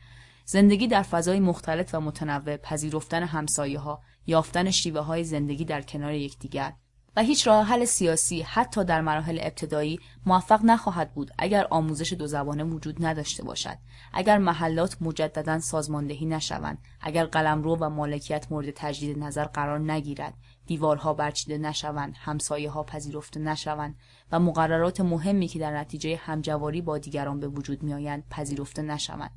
زندگی 0.45 0.87
در 0.87 1.03
فضای 1.03 1.41
مختلف 1.41 1.95
و 1.95 2.01
متنوع 2.01 2.57
پذیرفتن 2.57 3.23
همسایه 3.23 3.79
ها 3.79 4.03
یافتن 4.29 4.71
شیوه 4.71 5.01
های 5.01 5.25
زندگی 5.25 5.65
در 5.65 5.83
کنار 5.83 6.15
یکدیگر 6.15 6.73
و 7.17 7.23
هیچ 7.23 7.47
راه 7.47 7.67
حل 7.67 7.85
سیاسی 7.85 8.43
حتی 8.43 8.85
در 8.85 9.01
مراحل 9.01 9.39
ابتدایی 9.43 10.01
موفق 10.27 10.61
نخواهد 10.65 11.15
بود 11.15 11.31
اگر 11.39 11.67
آموزش 11.71 12.13
دو 12.13 12.27
زبانه 12.27 12.65
وجود 12.65 13.07
نداشته 13.07 13.45
باشد 13.45 13.79
اگر 14.13 14.39
محلات 14.39 14.97
مجددا 15.01 15.61
سازماندهی 15.61 16.27
نشوند 16.27 16.79
اگر 17.01 17.25
قلمرو 17.25 17.77
و 17.77 17.89
مالکیت 17.89 18.47
مورد 18.51 18.71
تجدید 18.71 19.19
نظر 19.19 19.45
قرار 19.45 19.79
نگیرد 19.79 20.35
دیوارها 20.67 21.15
برچیده 21.15 21.59
نشوند 21.59 22.15
همسایه 22.19 22.71
ها 22.71 22.83
پذیرفته 22.83 23.41
نشوند 23.41 23.97
و 24.33 24.41
مقررات 24.41 25.01
مهمی 25.01 25.49
که 25.49 25.59
در 25.59 25.79
نتیجه 25.79 26.17
همجواری 26.17 26.83
با 26.83 26.99
دیگران 26.99 27.41
به 27.41 27.49
وجود 27.49 27.83
میآیند 27.83 28.25
پذیرفته 28.31 28.83
نشوند. 28.83 29.31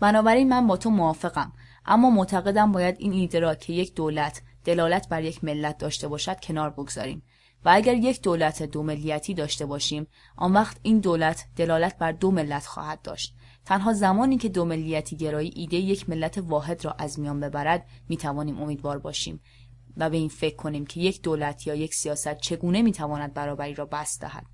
بنابراین 0.00 0.48
من 0.48 0.66
با 0.66 0.76
تو 0.76 0.90
موافقم 0.90 1.52
اما 1.86 2.10
معتقدم 2.10 2.72
باید 2.72 2.96
این 2.98 3.12
ایده 3.12 3.40
را 3.40 3.54
که 3.54 3.72
یک 3.72 3.94
دولت 3.94 4.42
دلالت 4.64 5.08
بر 5.08 5.22
یک 5.22 5.44
ملت 5.44 5.78
داشته 5.78 6.08
باشد 6.08 6.40
کنار 6.40 6.70
بگذاریم. 6.70 7.22
و 7.64 7.70
اگر 7.72 7.94
یک 7.94 8.22
دولت 8.22 8.62
دو 8.62 8.82
ملیتی 8.82 9.34
داشته 9.34 9.66
باشیم 9.66 10.06
آن 10.36 10.52
وقت 10.52 10.80
این 10.82 10.98
دولت 10.98 11.46
دلالت 11.56 11.98
بر 11.98 12.12
دو 12.12 12.30
ملت 12.30 12.66
خواهد 12.66 13.02
داشت. 13.02 13.34
تنها 13.64 13.92
زمانی 13.92 14.36
که 14.36 14.48
دو 14.48 14.64
ملیتی 14.64 15.16
گرایی 15.16 15.52
ایده 15.56 15.76
یک 15.76 16.08
ملت 16.08 16.38
واحد 16.38 16.84
را 16.84 16.92
از 16.98 17.20
میان 17.20 17.40
ببرد 17.40 17.86
می 18.08 18.16
توانیم 18.16 18.62
امیدوار 18.62 18.98
باشیم. 18.98 19.40
و 19.96 20.10
به 20.10 20.16
این 20.16 20.28
فکر 20.28 20.56
کنیم 20.56 20.86
که 20.86 21.00
یک 21.00 21.22
دولت 21.22 21.66
یا 21.66 21.74
یک 21.74 21.94
سیاست 21.94 22.38
چگونه 22.38 22.82
می 22.82 22.92
تواند 22.92 23.34
برابری 23.34 23.74
را 23.74 23.86
بست 23.86 24.20
دهد. 24.20 24.46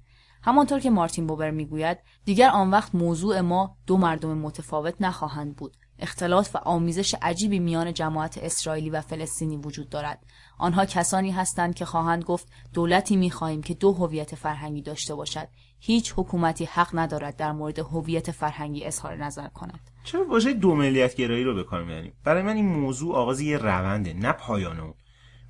همانطور 0.43 0.81
که 0.81 0.91
مارتین 0.91 1.27
بوبر 1.27 1.51
می‌گوید 1.51 1.99
دیگر 2.25 2.49
آن 2.49 2.71
وقت 2.71 2.95
موضوع 2.95 3.41
ما 3.41 3.77
دو 3.87 3.97
مردم 3.97 4.39
متفاوت 4.39 4.95
نخواهند 5.01 5.57
بود. 5.57 5.77
اختلاط 6.03 6.49
و 6.55 6.59
آمیزش 6.59 7.15
عجیبی 7.23 7.59
میان 7.59 7.93
جماعت 7.93 8.39
اسرائیلی 8.39 8.91
و 8.91 9.01
فلسطینی 9.01 9.57
وجود 9.57 9.89
دارد. 9.89 10.27
آنها 10.59 10.85
کسانی 10.85 11.31
هستند 11.31 11.75
که 11.75 11.85
خواهند 11.85 12.25
گفت 12.25 12.49
دولتی 12.75 13.17
می‌خواهیم 13.17 13.63
که 13.63 13.75
دو 13.75 13.93
هویت 13.93 14.35
فرهنگی 14.35 14.83
داشته 14.83 15.15
باشد. 15.15 15.49
هیچ 15.81 16.13
حکومتی 16.17 16.65
حق 16.65 16.89
ندارد 16.95 17.37
در 17.37 17.53
مورد 17.53 17.79
هویت 17.79 18.31
فرهنگی 18.31 18.85
اظهار 18.85 19.17
نظر 19.17 19.49
کند. 19.49 19.91
چرا 20.05 20.25
واژه 20.25 20.53
دو 20.53 20.75
ملیت 20.75 21.15
گرایی 21.15 21.45
رو 21.45 21.55
به 21.55 21.65
کار 21.65 21.85
می‌بریم؟ 21.85 22.13
برای 22.25 22.43
من 22.43 22.57
این 22.57 22.67
موضوع 22.67 23.15
آغاز 23.15 23.41
یه 23.41 23.59
رونده 23.59 24.13
نه 24.13 24.33
پایان 24.33 24.81
اون. 24.81 24.95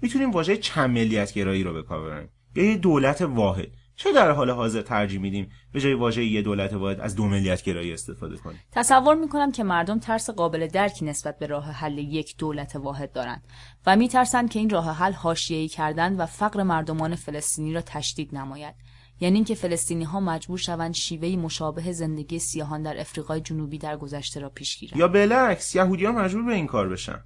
می‌تونیم 0.03 0.31
واژه 0.31 0.57
چند 0.57 0.91
ملیت 0.91 1.33
گرایی 1.33 1.63
رو 1.63 1.73
به 1.73 1.83
کار 1.83 2.05
ببریم؟ 2.05 2.29
یه 2.57 2.77
دولت 2.77 3.23
واحد. 3.23 3.69
چه 4.03 4.13
در 4.13 4.31
حال 4.31 4.51
حاضر 4.51 4.83
ترجیح 4.83 5.21
میدیم 5.21 5.51
به 5.73 5.81
جای 5.81 5.95
واژه 5.95 6.25
یه 6.25 6.43
دولت 6.43 6.75
باید 6.75 7.01
از 7.01 7.17
دو 7.17 7.27
ملیت 7.27 7.63
گرایی 7.63 7.93
استفاده 7.93 8.37
کنیم؟ 8.37 8.61
تصور 8.73 9.15
می‌کنم 9.15 9.53
که 9.53 9.65
مردم 9.65 9.99
ترس 9.99 10.31
قابل 10.31 10.67
درکی 10.67 11.05
نسبت 11.05 11.39
به 11.39 11.47
راه 11.47 11.65
حل 11.71 11.99
یک 11.99 12.37
دولت 12.37 12.77
واحد 12.77 13.13
دارند 13.13 13.43
و 13.87 13.97
میترسند 13.97 14.51
که 14.51 14.59
این 14.59 14.71
راه 14.71 14.97
حل 14.97 15.13
حاشیه‌ای 15.13 15.69
کردن 15.69 16.17
و 16.17 16.27
فقر 16.27 16.63
مردمان 16.63 17.15
فلسطینی 17.15 17.75
را 17.75 17.81
تشدید 17.81 18.35
نماید. 18.35 18.75
یعنی 19.21 19.35
اینکه 19.35 19.55
فلسطینی 19.55 20.05
ها 20.05 20.21
مجبور 20.21 20.59
شوند 20.59 20.95
شیوهی 20.95 21.37
مشابه 21.37 21.93
زندگی 21.93 22.39
سیاهان 22.39 22.83
در 22.83 23.01
افریقای 23.01 23.41
جنوبی 23.41 23.79
در 23.79 23.97
گذشته 23.97 24.41
را 24.41 24.49
پیش 24.49 24.79
گیرند. 24.79 25.01
یا 25.01 25.09
بالعکس 25.09 25.75
یهودیان 25.75 26.15
مجبور 26.15 26.43
به 26.43 26.55
این 26.55 26.67
کار 26.67 26.89
بشن. 26.89 27.25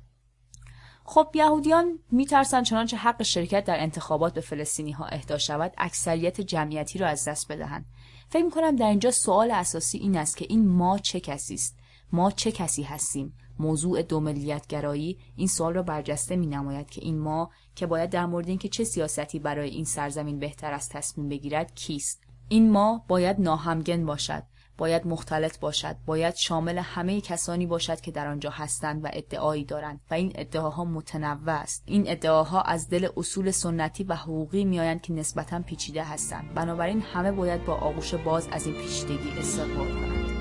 خب 1.09 1.31
یهودیان 1.35 1.99
میترسند 2.11 2.65
چنانچه 2.65 2.97
حق 2.97 3.23
شرکت 3.23 3.65
در 3.65 3.81
انتخابات 3.81 4.35
به 4.35 4.41
فلسطینی 4.41 4.93
ها 4.93 5.05
اهدا 5.05 5.39
شود 5.39 5.73
اکثریت 5.79 6.41
جمعیتی 6.41 6.99
را 6.99 7.09
از 7.09 7.29
دست 7.29 7.53
بدهند. 7.53 7.85
فکر 8.29 8.45
می‌کنم 8.45 8.77
در 8.77 8.89
اینجا 8.89 9.11
سوال 9.11 9.51
اساسی 9.51 9.99
این 9.99 10.17
است 10.17 10.37
که 10.37 10.47
این 10.49 10.69
ما 10.69 10.99
چه 10.99 11.21
کسی 11.21 11.55
است؟ 11.55 11.79
ما 12.13 12.31
چه 12.31 12.53
کسی 12.53 12.83
هستیم؟ 12.83 13.33
موضوع 13.59 14.03
دو 14.03 14.33
گرایی 14.69 15.19
این 15.37 15.49
سوال 15.49 15.75
را 15.75 15.83
برجسته 15.83 16.37
می 16.37 16.47
نماید 16.47 16.91
که 16.91 17.01
این 17.05 17.19
ما 17.19 17.51
که 17.75 17.87
باید 17.87 18.11
در 18.11 18.27
مورد 18.27 18.49
اینکه 18.49 18.69
چه 18.69 18.85
سیاستی 18.85 19.39
برای 19.39 19.71
این 19.71 19.85
سرزمین 19.85 20.39
بهتر 20.39 20.73
از 20.73 20.89
تصمیم 20.89 21.29
بگیرد 21.29 21.75
کیست؟ 21.75 22.23
این 22.49 22.71
ما 22.71 23.05
باید 23.09 23.41
ناهمگن 23.41 24.07
باشد. 24.07 24.43
باید 24.79 25.07
مختلط 25.07 25.59
باشد 25.61 25.97
باید 26.07 26.35
شامل 26.35 26.79
همه 26.79 27.21
کسانی 27.21 27.67
باشد 27.67 28.01
که 28.01 28.11
در 28.11 28.27
آنجا 28.27 28.51
هستند 28.51 29.05
و 29.05 29.09
ادعایی 29.13 29.65
دارند 29.65 30.01
و 30.11 30.15
این 30.15 30.33
ادعاها 30.35 30.85
متنوع 30.85 31.51
است. 31.51 31.83
این 31.87 32.05
ادعاها 32.07 32.63
از 32.63 32.89
دل 32.89 33.09
اصول 33.17 33.51
سنتی 33.51 34.05
و 34.05 34.15
حقوقی 34.15 34.65
میآیند 34.65 35.03
که 35.03 35.13
نسبتا 35.13 35.61
پیچیده 35.61 36.05
هستند. 36.05 36.55
بنابراین 36.55 37.01
همه 37.01 37.33
باید 37.33 37.65
با 37.65 37.75
آغوش 37.75 38.15
باز 38.15 38.49
از 38.53 38.67
این 38.67 38.75
پیچیدگی 38.75 39.31
استقبال 39.39 39.89
کنند. 39.89 40.37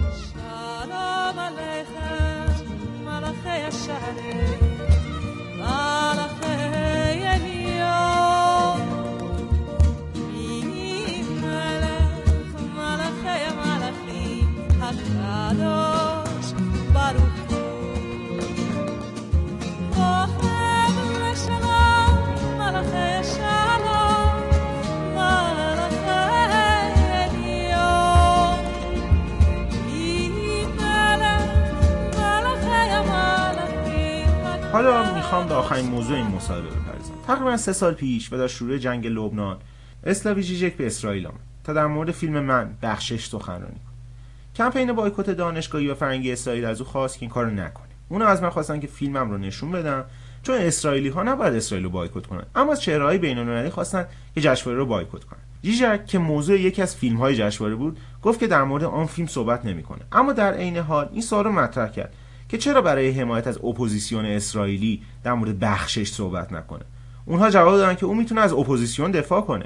حالا 34.75 35.13
می‌خوام 35.13 35.47
به 35.47 35.53
آخرین 35.53 35.85
موضوع 35.85 36.17
این 36.17 36.27
مصاحبه 36.27 36.67
بپردازم. 36.67 37.13
تقریبا 37.27 37.57
سه 37.57 37.73
سال 37.73 37.93
پیش 37.93 38.33
و 38.33 38.38
در 38.38 38.47
شروع 38.47 38.77
جنگ 38.77 39.07
لبنان 39.07 39.57
اسلاوی 40.03 40.43
جیجک 40.43 40.77
به 40.77 40.85
اسرائیل 40.85 41.27
آمد 41.27 41.39
تا 41.63 41.73
در 41.73 41.85
مورد 41.85 42.11
فیلم 42.11 42.39
من 42.39 42.73
بخشش 42.81 43.25
سخنرانی 43.25 43.63
کنه 43.65 43.95
کمپین 44.55 44.93
بایکوت 44.93 45.29
دانشگاهی 45.29 45.88
و 45.88 45.95
فرنگی 45.95 46.31
اسرائیل 46.31 46.65
از 46.65 46.81
او 46.81 46.88
خواست 46.88 47.17
که 47.17 47.23
این 47.23 47.29
کارو 47.29 47.49
نکنه. 47.49 47.88
اونا 48.09 48.25
از 48.25 48.43
من 48.43 48.49
خواستن 48.49 48.79
که 48.79 48.88
فیلمم 48.88 49.31
رو 49.31 49.38
نشون 49.38 49.71
بدم 49.71 50.05
چون 50.43 50.57
اسرائیلی 50.57 51.09
ها 51.09 51.23
نباید 51.23 51.53
اسرائیل 51.53 51.85
رو 51.85 51.91
بایکوت 51.91 52.27
کنن. 52.27 52.43
اما 52.55 52.71
از 52.71 52.81
چهرههای 52.81 53.17
بین‌المللی 53.17 53.69
خواستن 53.69 54.05
که 54.35 54.41
جشنواره 54.41 54.77
رو 54.77 54.85
بایکوت 54.85 55.23
کنن. 55.23 55.39
جیجک 55.61 56.05
که 56.05 56.19
موضوع 56.19 56.59
یکی 56.59 56.81
از 56.81 56.95
فیلم 56.95 57.17
های 57.17 57.35
جشنواره 57.35 57.75
بود 57.75 57.99
گفت 58.21 58.39
که 58.39 58.47
در 58.47 58.63
مورد 58.63 58.83
آن 58.83 59.05
فیلم 59.05 59.27
صحبت 59.27 59.65
نمی‌کنه. 59.65 60.01
اما 60.11 60.33
در 60.33 60.53
عین 60.53 60.77
حال 60.77 61.09
این 61.11 61.21
سوال 61.21 61.43
رو 61.43 61.51
مطرح 61.51 61.91
کرد. 61.91 62.13
که 62.49 62.58
چرا 62.58 62.81
برای 62.81 63.12
حمایت 63.12 63.47
از 63.47 63.58
اپوزیسیون 63.58 64.25
اسرائیلی 64.25 65.01
در 65.23 65.34
مورد 65.34 65.60
بخشش 65.60 66.12
صحبت 66.12 66.53
نکنه. 66.53 66.84
اونها 67.25 67.49
جواب 67.49 67.77
دادن 67.77 67.95
که 67.95 68.05
او 68.05 68.15
می‌تونه 68.15 68.41
از 68.41 68.53
اپوزیسیون 68.53 69.12
دفاع 69.12 69.41
کنه 69.41 69.65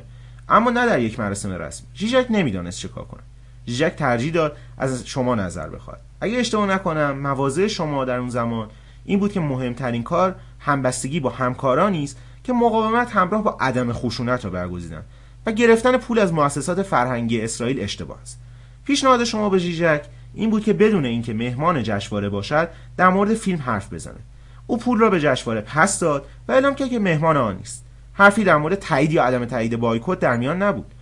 اما 0.49 0.69
نه 0.69 0.85
در 0.85 0.99
یک 0.99 1.19
مراسم 1.19 1.51
رسمی. 1.51 1.87
ژیژک 1.93 2.25
نمی‌دانست 2.29 2.79
چه 2.79 2.87
کار 2.87 3.05
کنه. 3.05 3.21
ژیژک 3.65 3.93
ترجیح 3.95 4.33
داد 4.33 4.57
از 4.77 5.07
شما 5.07 5.35
نظر 5.35 5.69
بخواد. 5.69 5.99
اگه 6.21 6.37
اشتباه 6.37 6.67
نکنم 6.67 7.19
مواضع 7.19 7.67
شما 7.67 8.05
در 8.05 8.19
اون 8.19 8.29
زمان 8.29 8.69
این 9.05 9.19
بود 9.19 9.31
که 9.31 9.39
مهمترین 9.39 10.03
کار 10.03 10.35
همبستگی 10.59 11.19
با 11.19 11.29
همکارانی 11.29 12.03
است 12.03 12.17
که 12.43 12.53
مقاومت 12.53 13.11
همراه 13.11 13.43
با 13.43 13.57
عدم 13.59 13.93
خشونت 13.93 14.45
را 14.45 14.51
برگزیدند 14.51 15.05
و 15.45 15.51
گرفتن 15.51 15.97
پول 15.97 16.19
از 16.19 16.33
مؤسسات 16.33 16.83
فرهنگی 16.83 17.41
اسرائیل 17.41 17.79
اشتباه 17.79 18.21
است. 18.21 18.39
پیشنهاد 18.85 19.23
شما 19.23 19.49
به 19.49 19.59
جیجک 19.59 20.01
این 20.39 20.49
بود 20.49 20.63
که 20.63 20.73
بدون 20.73 21.05
اینکه 21.05 21.33
مهمان 21.33 21.83
جشنواره 21.83 22.29
باشد 22.29 22.69
در 22.97 23.09
مورد 23.09 23.33
فیلم 23.33 23.59
حرف 23.59 23.93
بزنه. 23.93 24.19
او 24.67 24.77
پول 24.77 24.99
را 24.99 25.09
به 25.09 25.19
جشنواره 25.19 25.61
پس 25.61 25.99
داد 25.99 26.25
و 26.47 26.51
اعلام 26.51 26.75
کرد 26.75 26.89
که 26.89 26.99
مهمان 26.99 27.37
آن 27.37 27.55
نیست. 27.55 27.85
حرفی 28.13 28.43
در 28.43 28.57
مورد 28.57 28.75
تایید 28.75 29.11
یا 29.11 29.23
عدم 29.23 29.45
تایید 29.45 29.75
بایکوت 29.75 30.19
در 30.19 30.37
میان 30.37 30.63
نبود. 30.63 30.93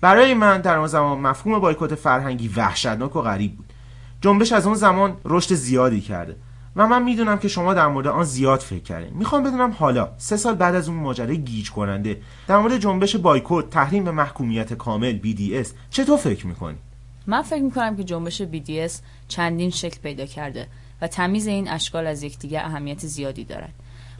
برای 0.00 0.34
من 0.34 0.60
در 0.60 0.78
آن 0.78 0.86
زمان 0.86 1.18
مفهوم 1.18 1.58
بایکوت 1.58 1.94
فرهنگی 1.94 2.48
وحشتناک 2.48 3.16
و 3.16 3.20
غریب 3.20 3.56
بود. 3.56 3.72
جنبش 4.20 4.52
از 4.52 4.66
اون 4.66 4.74
زمان 4.74 5.16
رشد 5.24 5.54
زیادی 5.54 6.00
کرده 6.00 6.36
و 6.76 6.88
من 6.88 7.02
می‌دونم 7.02 7.38
که 7.38 7.48
شما 7.48 7.74
در 7.74 7.86
مورد 7.86 8.06
آن 8.06 8.24
زیاد 8.24 8.60
فکر 8.60 8.82
کردین. 8.82 9.14
می‌خوام 9.14 9.42
بدونم 9.42 9.70
حالا 9.70 10.08
سه 10.18 10.36
سال 10.36 10.54
بعد 10.54 10.74
از 10.74 10.88
اون 10.88 10.98
ماجرای 10.98 11.38
گیج 11.38 11.70
کننده 11.70 12.20
در 12.48 12.58
مورد 12.58 12.78
جنبش 12.78 13.16
بایکوت 13.16 13.70
تحریم 13.70 14.04
به 14.04 14.10
محکومیت 14.10 14.72
کامل 14.74 15.18
BDS 15.18 15.68
چطور 15.90 16.18
فکر 16.18 16.46
می‌کنی؟ 16.46 16.78
من 17.26 17.42
فکر 17.42 17.62
می‌کنم 17.62 17.96
که 17.96 18.04
جنبش 18.04 18.42
BDS 18.42 18.92
چندین 19.28 19.70
شکل 19.70 19.98
پیدا 19.98 20.26
کرده 20.26 20.68
و 21.00 21.06
تمیز 21.06 21.46
این 21.46 21.68
اشکال 21.68 22.06
از 22.06 22.22
یکدیگر 22.22 22.64
اهمیت 22.64 23.06
زیادی 23.06 23.44
دارد 23.44 23.74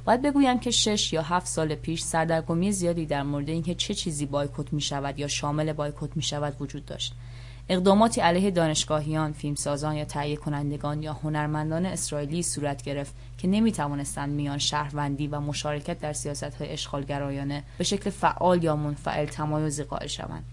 باید 0.05 0.23
بگویم 0.23 0.59
که 0.59 0.71
شش 0.71 1.12
یا 1.12 1.23
هفت 1.23 1.47
سال 1.47 1.75
پیش 1.75 2.03
سردرگمی 2.03 2.73
زیادی 2.73 3.07
در 3.07 3.23
مورد 3.23 3.49
اینکه 3.49 3.75
چه 3.75 3.95
چیزی 3.95 4.27
بایکوت 4.27 4.73
می 4.73 4.81
شود 4.81 5.19
یا 5.19 5.29
شامل 5.29 5.73
بایکوت 5.73 6.17
می 6.17 6.23
شود 6.23 6.57
وجود 6.61 6.87
داشت 6.87 7.15
اقداماتی 7.69 8.21
علیه 8.21 8.51
دانشگاهیان، 8.51 9.33
فیلمسازان 9.33 9.97
یا 9.97 10.05
تهیه 10.05 10.37
کنندگان 10.37 11.03
یا 11.03 11.12
هنرمندان 11.12 11.87
اسرائیلی 11.87 12.43
صورت 12.43 12.83
گرفت 12.83 13.15
که 13.38 13.49
نمی 13.49 13.73
توانستند 13.73 14.31
میان 14.31 14.59
شهروندی 14.59 15.27
و 15.27 15.41
مشارکت 15.41 16.01
در 16.01 16.12
سیاست 16.12 16.55
های 16.55 16.69
اشغالگرایانه 16.69 17.65
به 17.79 17.85
شکل 17.85 18.11
فعال 18.11 18.65
یا 18.65 18.77
منفعل 18.77 19.27
تمایزی 19.27 19.83
قائل 19.83 20.07
شوند. 20.07 20.45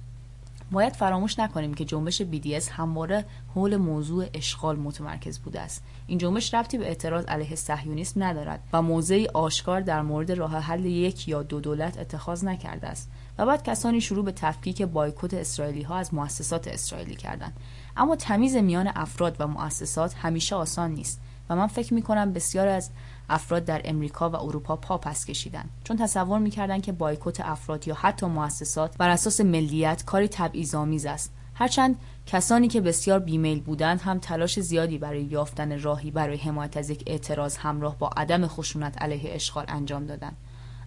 باید 0.71 0.93
فراموش 0.93 1.39
نکنیم 1.39 1.73
که 1.73 1.85
جنبش 1.85 2.21
BDS 2.21 2.69
همواره 2.69 3.25
حول 3.55 3.77
موضوع 3.77 4.25
اشغال 4.33 4.79
متمرکز 4.79 5.39
بوده 5.39 5.61
است. 5.61 5.83
این 6.07 6.17
جنبش 6.17 6.53
ربطی 6.53 6.77
به 6.77 6.87
اعتراض 6.87 7.25
علیه 7.25 7.55
صهیونیسم 7.55 8.23
ندارد 8.23 8.63
و 8.73 8.81
موضعی 8.81 9.27
آشکار 9.27 9.81
در 9.81 10.01
مورد 10.01 10.31
راه 10.31 10.57
حل 10.57 10.85
یک 10.85 11.27
یا 11.27 11.43
دو 11.43 11.59
دولت 11.59 11.97
اتخاذ 11.97 12.43
نکرده 12.43 12.87
است. 12.87 13.11
و 13.37 13.45
بعد 13.45 13.63
کسانی 13.63 14.01
شروع 14.01 14.25
به 14.25 14.31
تفکیک 14.31 14.81
بایکوت 14.81 15.33
اسرائیلی 15.33 15.81
ها 15.81 15.97
از 15.97 16.13
مؤسسات 16.13 16.67
اسرائیلی 16.67 17.15
کردند. 17.15 17.57
اما 17.97 18.15
تمیز 18.15 18.55
میان 18.55 18.91
افراد 18.95 19.35
و 19.39 19.47
مؤسسات 19.47 20.15
همیشه 20.15 20.55
آسان 20.55 20.91
نیست 20.91 21.21
و 21.49 21.55
من 21.55 21.67
فکر 21.67 21.93
می 21.93 22.01
کنم 22.01 22.33
بسیار 22.33 22.67
از 22.67 22.89
افراد 23.29 23.65
در 23.65 23.81
امریکا 23.85 24.29
و 24.29 24.35
اروپا 24.35 24.75
پا 24.75 24.97
پس 24.97 25.25
کشیدن. 25.25 25.65
چون 25.83 25.97
تصور 25.97 26.39
می‌کردند 26.39 26.81
که 26.81 26.91
بایکوت 26.91 27.39
افراد 27.39 27.87
یا 27.87 27.95
حتی 27.95 28.25
مؤسسات 28.25 28.97
بر 28.97 29.09
اساس 29.09 29.41
ملیت 29.41 30.05
کاری 30.05 30.27
تبعیض‌آمیز 30.27 31.05
است. 31.05 31.33
هرچند 31.53 31.95
کسانی 32.25 32.67
که 32.67 32.81
بسیار 32.81 33.19
بیمیل 33.19 33.59
بودند 33.59 34.01
هم 34.01 34.19
تلاش 34.19 34.59
زیادی 34.59 34.97
برای 34.97 35.23
یافتن 35.23 35.81
راهی 35.81 36.11
برای 36.11 36.37
حمایت 36.37 36.77
از 36.77 36.89
یک 36.89 37.03
اعتراض 37.07 37.57
همراه 37.57 37.97
با 37.97 38.09
عدم 38.17 38.47
خشونت 38.47 39.01
علیه 39.01 39.33
اشغال 39.33 39.65
انجام 39.67 40.05
دادند. 40.05 40.37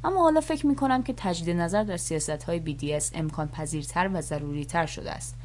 اما 0.04 0.20
حالا 0.20 0.40
فکر 0.40 0.66
می 0.66 0.76
کنم 0.76 1.02
که 1.02 1.14
تجدید 1.16 1.56
نظر 1.56 1.84
در 1.84 1.96
سیاست 1.96 2.30
های 2.42 2.62
BDS 2.66 3.04
امکان 3.14 3.48
پذیرتر 3.48 4.10
و 4.14 4.20
ضروری 4.20 4.64
تر 4.64 4.86
شده 4.86 5.12
است. 5.12 5.36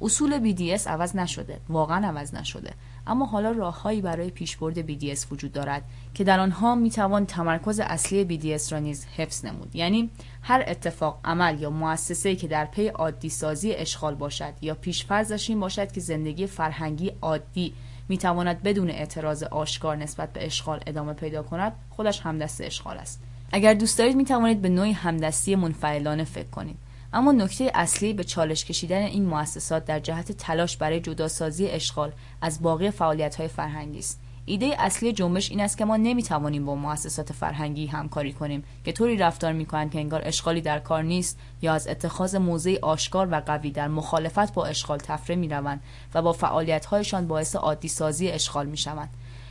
اصول 0.00 0.54
BDS 0.54 0.86
عوض 0.86 1.16
نشده. 1.16 1.60
واقعا 1.68 2.08
عوض 2.08 2.34
نشده. 2.34 2.74
اما 3.06 3.26
حالا 3.26 3.50
راههایی 3.50 4.00
برای 4.00 4.30
پیشبرد 4.30 4.86
BDS 4.86 5.32
وجود 5.32 5.52
دارد 5.52 5.82
که 6.14 6.24
در 6.24 6.40
آنها 6.40 6.74
می 6.74 6.90
توان 6.90 7.26
تمرکز 7.26 7.80
اصلی 7.80 8.38
BDS 8.58 8.72
را 8.72 8.78
نیز 8.78 9.06
حفظ 9.16 9.44
نمود. 9.44 9.76
یعنی 9.76 10.10
هر 10.42 10.64
اتفاق 10.66 11.20
عمل 11.24 11.60
یا 11.60 11.70
مؤسسه 11.70 12.36
که 12.36 12.48
در 12.48 12.64
پی 12.64 12.88
عادی 12.88 13.28
سازی 13.28 13.72
اشغال 13.72 14.14
باشد 14.14 14.52
یا 14.60 14.74
پیشفرضش 14.74 15.50
این 15.50 15.60
باشد 15.60 15.92
که 15.92 16.00
زندگی 16.00 16.46
فرهنگی 16.46 17.12
عادی 17.22 17.74
می 18.08 18.18
تواند 18.18 18.62
بدون 18.62 18.90
اعتراض 18.90 19.42
آشکار 19.42 19.96
نسبت 19.96 20.32
به 20.32 20.46
اشغال 20.46 20.80
ادامه 20.86 21.12
پیدا 21.12 21.42
کند 21.42 21.72
خودش 21.90 22.20
همدست 22.20 22.60
اشغال 22.60 22.96
است. 22.96 23.20
اگر 23.52 23.74
دوست 23.74 23.98
دارید 23.98 24.16
می 24.16 24.24
توانید 24.24 24.62
به 24.62 24.68
نوعی 24.68 24.92
همدستی 24.92 25.56
منفعلانه 25.56 26.24
فکر 26.24 26.48
کنید. 26.48 26.76
اما 27.14 27.32
نکته 27.32 27.70
اصلی 27.74 28.12
به 28.12 28.24
چالش 28.24 28.64
کشیدن 28.64 29.02
این 29.02 29.26
مؤسسات 29.26 29.84
در 29.84 30.00
جهت 30.00 30.32
تلاش 30.32 30.76
برای 30.76 31.00
جداسازی 31.00 31.66
اشغال 31.66 32.12
از 32.42 32.62
باقی 32.62 32.90
فعالیت 32.90 33.36
های 33.36 33.48
فرهنگی 33.48 33.98
است. 33.98 34.20
ایده 34.44 34.74
اصلی 34.78 35.12
جنبش 35.12 35.50
این 35.50 35.60
است 35.60 35.78
که 35.78 35.84
ما 35.84 35.96
نمی‌توانیم 35.96 36.66
با 36.66 36.74
مؤسسات 36.74 37.32
فرهنگی 37.32 37.86
همکاری 37.86 38.32
کنیم 38.32 38.64
که 38.84 38.92
طوری 38.92 39.16
رفتار 39.16 39.52
می‌کنند 39.52 39.90
که 39.90 39.98
انگار 39.98 40.22
اشغالی 40.24 40.60
در 40.60 40.78
کار 40.78 41.02
نیست 41.02 41.38
یا 41.62 41.74
از 41.74 41.88
اتخاذ 41.88 42.34
موضع 42.34 42.78
آشکار 42.82 43.28
و 43.30 43.40
قوی 43.46 43.70
در 43.70 43.88
مخالفت 43.88 44.54
با 44.54 44.66
اشغال 44.66 44.98
تفره 44.98 45.36
می‌روند 45.36 45.80
و 46.14 46.22
با 46.22 46.32
فعالیتهایشان 46.32 47.26
باعث 47.26 47.56
عادی 47.56 47.88
سازی 47.88 48.30
اشغال 48.30 48.66
می‌شوند. 48.66 49.10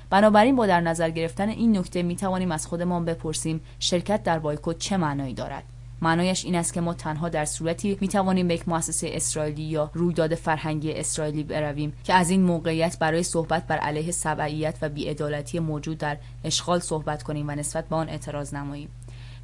بنابراین 0.09 0.55
با 0.55 0.67
در 0.67 0.81
نظر 0.81 1.09
گرفتن 1.09 1.49
این 1.49 1.77
نکته 1.77 2.03
می 2.03 2.15
توانیم 2.15 2.51
از 2.51 2.67
خودمان 2.67 3.05
بپرسیم 3.05 3.61
شرکت 3.79 4.23
در 4.23 4.39
بایکوت 4.39 4.77
چه 4.77 4.97
معنایی 4.97 5.33
دارد؟ 5.33 5.63
معنایش 6.03 6.45
این 6.45 6.55
است 6.55 6.73
که 6.73 6.81
ما 6.81 6.93
تنها 6.93 7.29
در 7.29 7.45
صورتی 7.45 7.97
می 8.01 8.07
توانیم 8.07 8.47
به 8.47 8.53
یک 8.53 8.69
مؤسسه 8.69 9.09
اسرائیلی 9.11 9.63
یا 9.63 9.91
رویداد 9.93 10.35
فرهنگی 10.35 10.93
اسرائیلی 10.93 11.43
برویم 11.43 11.93
که 12.03 12.13
از 12.13 12.29
این 12.29 12.41
موقعیت 12.41 12.99
برای 12.99 13.23
صحبت 13.23 13.67
بر 13.67 13.77
علیه 13.77 14.11
سبعیت 14.11 14.75
و 14.81 14.89
بیعدالتی 14.89 15.59
موجود 15.59 15.97
در 15.97 16.17
اشغال 16.43 16.79
صحبت 16.79 17.23
کنیم 17.23 17.47
و 17.47 17.51
نسبت 17.51 17.89
به 17.89 17.95
آن 17.95 18.09
اعتراض 18.09 18.53
نماییم. 18.53 18.89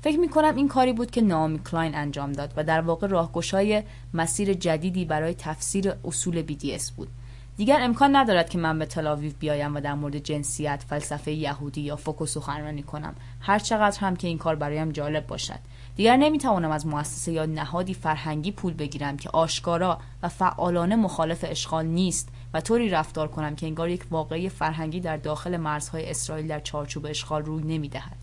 فکر 0.01 0.17
می 0.17 0.29
کنم 0.29 0.55
این 0.55 0.67
کاری 0.67 0.93
بود 0.93 1.11
که 1.11 1.21
نامی 1.21 1.59
کلاین 1.71 1.95
انجام 1.95 2.31
داد 2.31 2.53
و 2.57 2.63
در 2.63 2.81
واقع 2.81 3.07
راهگشای 3.07 3.83
مسیر 4.13 4.53
جدیدی 4.53 5.05
برای 5.05 5.33
تفسیر 5.33 5.93
اصول 6.05 6.43
BDS 6.47 6.91
بود. 6.91 7.07
دیگر 7.59 7.79
امکان 7.81 8.15
ندارد 8.15 8.49
که 8.49 8.57
من 8.57 8.79
به 8.79 8.85
تلاویو 8.85 9.31
بیایم 9.39 9.75
و 9.75 9.79
در 9.79 9.93
مورد 9.93 10.17
جنسیت، 10.17 10.83
فلسفه 10.89 11.31
یهودی 11.31 11.81
یا 11.81 11.95
فوکو 11.95 12.25
سخنرانی 12.25 12.83
کنم. 12.83 13.15
هر 13.41 13.59
چقدر 13.59 13.99
هم 13.99 14.15
که 14.15 14.27
این 14.27 14.37
کار 14.37 14.55
برایم 14.55 14.91
جالب 14.91 15.27
باشد. 15.27 15.59
دیگر 15.95 16.17
نمی‌توانم 16.17 16.71
از 16.71 16.87
مؤسسه 16.87 17.31
یا 17.31 17.45
نهادی 17.45 17.93
فرهنگی 17.93 18.51
پول 18.51 18.73
بگیرم 18.73 19.17
که 19.17 19.29
آشکارا 19.29 19.99
و 20.23 20.29
فعالانه 20.29 20.95
مخالف 20.95 21.45
اشغال 21.47 21.85
نیست 21.85 22.29
و 22.53 22.61
طوری 22.61 22.89
رفتار 22.89 23.27
کنم 23.27 23.55
که 23.55 23.65
انگار 23.65 23.89
یک 23.89 24.05
واقعی 24.11 24.49
فرهنگی 24.49 24.99
در 24.99 25.17
داخل 25.17 25.57
مرزهای 25.57 26.09
اسرائیل 26.09 26.47
در 26.47 26.59
چارچوب 26.59 27.05
اشغال 27.05 27.45
روی 27.45 27.63
نمی‌دهد. 27.63 28.17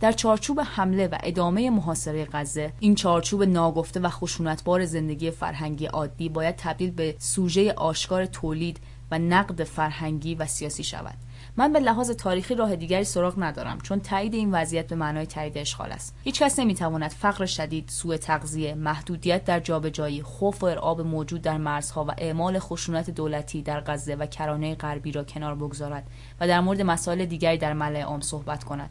در 0.00 0.12
چارچوب 0.12 0.60
حمله 0.60 1.06
و 1.06 1.18
ادامه 1.22 1.70
محاصره 1.70 2.28
غزه 2.32 2.72
این 2.80 2.94
چارچوب 2.94 3.42
ناگفته 3.42 4.00
و 4.00 4.08
خشونتبار 4.08 4.84
زندگی 4.84 5.30
فرهنگی 5.30 5.86
عادی 5.86 6.28
باید 6.28 6.56
تبدیل 6.56 6.90
به 6.90 7.14
سوژه 7.18 7.72
آشکار 7.72 8.26
تولید 8.26 8.80
و 9.10 9.18
نقد 9.18 9.64
فرهنگی 9.64 10.34
و 10.34 10.46
سیاسی 10.46 10.84
شود. 10.84 11.14
من 11.56 11.72
به 11.72 11.80
لحاظ 11.80 12.10
تاریخی 12.10 12.54
راه 12.54 12.76
دیگری 12.76 13.04
سراغ 13.04 13.34
ندارم 13.38 13.78
چون 13.80 14.00
تایید 14.00 14.34
این 14.34 14.52
وضعیت 14.52 14.86
به 14.86 14.96
معنای 14.96 15.26
تایید 15.26 15.58
اشغال 15.58 15.92
است. 15.92 16.14
هیچ 16.24 16.42
کس 16.42 16.58
نمی‌تواند 16.58 17.10
فقر 17.10 17.46
شدید 17.46 17.88
سوء 17.88 18.16
تغذیه 18.16 18.74
محدودیت 18.74 19.44
در 19.44 19.60
جابجایی 19.60 20.22
خوف 20.22 20.62
و 20.62 20.66
ارعاب 20.66 21.00
موجود 21.00 21.42
در 21.42 21.58
مرزها 21.58 22.04
و 22.04 22.10
اعمال 22.18 22.58
خشونت 22.58 23.10
دولتی 23.10 23.62
در 23.62 23.80
غزه 23.80 24.14
و 24.14 24.26
کرانه 24.26 24.74
غربی 24.74 25.12
را 25.12 25.24
کنار 25.24 25.54
بگذارد 25.54 26.06
و 26.40 26.48
در 26.48 26.60
مورد 26.60 26.82
مسائل 26.82 27.24
دیگری 27.24 27.58
در 27.58 27.72
ملأ 27.72 28.02
عام 28.02 28.20
صحبت 28.20 28.64
کند. 28.64 28.90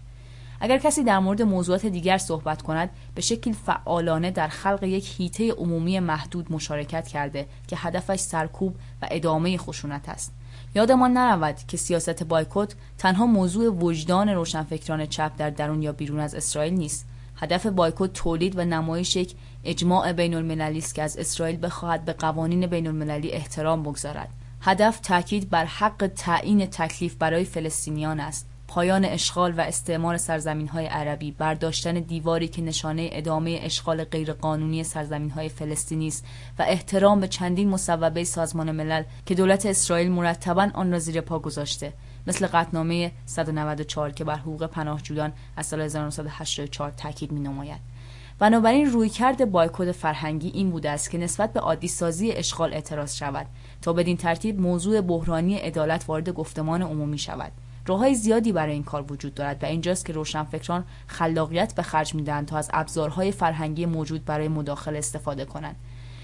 اگر 0.60 0.78
کسی 0.78 1.04
در 1.04 1.20
مورد 1.20 1.42
موضوعات 1.42 1.86
دیگر 1.86 2.18
صحبت 2.18 2.62
کند 2.62 2.90
به 3.16 3.22
شکل 3.22 3.52
فعالانه 3.52 4.32
در 4.32 4.48
خلق 4.48 4.84
یک 4.84 5.16
هیته 5.18 5.52
عمومی 5.52 6.00
محدود 6.00 6.52
مشارکت 6.52 7.08
کرده 7.08 7.48
که 7.68 7.78
هدفش 7.80 8.20
سرکوب 8.20 8.76
و 9.02 9.08
ادامه 9.12 9.58
خشونت 9.58 10.10
است. 10.10 10.34
یادمان 10.76 11.14
نرود 11.14 11.56
که 11.68 11.78
سیاست 11.78 12.24
بایکوت 12.24 12.76
تنها 12.98 13.26
موضوع 13.26 13.70
وجدان 13.70 14.30
روشنفکران 14.30 15.06
چپ 15.06 15.32
در 15.38 15.50
درون 15.50 15.82
یا 15.82 15.92
بیرون 15.92 16.20
از 16.20 16.36
اسرائیل 16.36 16.74
نیست. 16.74 17.06
هدف 17.36 17.66
بایکوت 17.66 18.14
تولید 18.14 18.58
و 18.58 18.66
نمایش 18.66 19.16
یک 19.16 19.36
اجماع 19.64 20.14
بین 20.14 20.34
المللی 20.34 20.78
است 20.78 20.96
که 20.96 21.04
از 21.04 21.18
اسرائیل 21.18 21.60
بخواهد 21.62 22.06
به 22.06 22.14
قوانین 22.14 22.68
بین 22.68 22.88
المللی 22.88 23.32
احترام 23.32 23.84
بگذارد. 23.84 24.30
هدف 24.62 25.00
تاکید 25.00 25.50
بر 25.50 25.66
حق 25.66 26.12
تعیین 26.16 26.66
تکلیف 26.66 27.16
برای 27.16 27.46
فلسطینیان 27.46 28.20
است. 28.20 28.49
پایان 28.70 29.06
اشغال 29.06 29.54
و 29.58 29.62
استعمار 29.62 30.18
سرزمین 30.18 30.68
های 30.68 30.86
عربی 30.86 31.32
برداشتن 31.32 31.94
دیواری 31.94 32.48
که 32.48 32.62
نشانه 32.62 33.10
ادامه 33.12 33.60
اشغال 33.64 34.04
غیرقانونی 34.04 34.84
سرزمین 34.84 35.30
های 35.30 35.50
فلسطینی 35.50 36.08
است 36.08 36.26
و 36.60 36.66
احترام 36.68 37.20
به 37.20 37.28
چندین 37.28 37.70
مصوبه 37.70 38.24
سازمان 38.24 38.72
ملل 38.72 39.04
که 39.26 39.36
دولت 39.36 39.66
اسرائیل 39.66 40.12
مرتبا 40.12 40.70
آن 40.74 40.92
را 40.92 41.00
زیر 41.00 41.22
پا 41.22 41.40
گذاشته 41.40 41.94
مثل 42.28 42.48
قطنامه 42.48 43.12
194 43.26 44.12
که 44.12 44.24
بر 44.24 44.36
حقوق 44.36 44.66
پناهجویان 44.66 45.34
از 45.58 45.66
سال 45.66 45.82
1984 45.82 46.92
تاکید 46.92 47.32
می 47.32 47.40
نماید. 47.40 47.80
بنابراین 48.40 48.86
رویکرد 48.86 49.52
بایکوت 49.52 49.92
فرهنگی 49.92 50.50
این 50.50 50.72
بوده 50.72 50.90
است 50.90 51.12
که 51.12 51.18
نسبت 51.18 51.54
به 51.54 51.60
عادی 51.60 51.88
سازی 51.88 52.32
اشغال 52.32 52.74
اعتراض 52.74 53.16
شود 53.16 53.48
تا 53.82 53.94
بدین 53.94 54.18
ترتیب 54.18 54.62
موضوع 54.62 55.02
بحرانی 55.02 55.56
عدالت 55.56 56.06
وارد 56.08 56.30
گفتمان 56.30 56.82
عمومی 56.82 57.18
شود 57.18 57.52
راههای 57.90 58.16
زیادی 58.16 58.52
برای 58.52 58.74
این 58.74 58.84
کار 58.84 59.12
وجود 59.12 59.34
دارد 59.34 59.64
و 59.64 59.66
اینجاست 59.66 60.06
که 60.06 60.14
روشنفکران 60.14 60.86
خلاقیت 61.08 61.76
به 61.76 61.82
خرج 61.82 62.16
می‌دهند 62.16 62.48
تا 62.48 62.58
از 62.58 62.70
ابزارهای 62.74 63.32
فرهنگی 63.32 63.86
موجود 63.86 64.26
برای 64.26 64.48
مداخله 64.48 64.98
استفاده 64.98 65.46
کنند. 65.46 65.76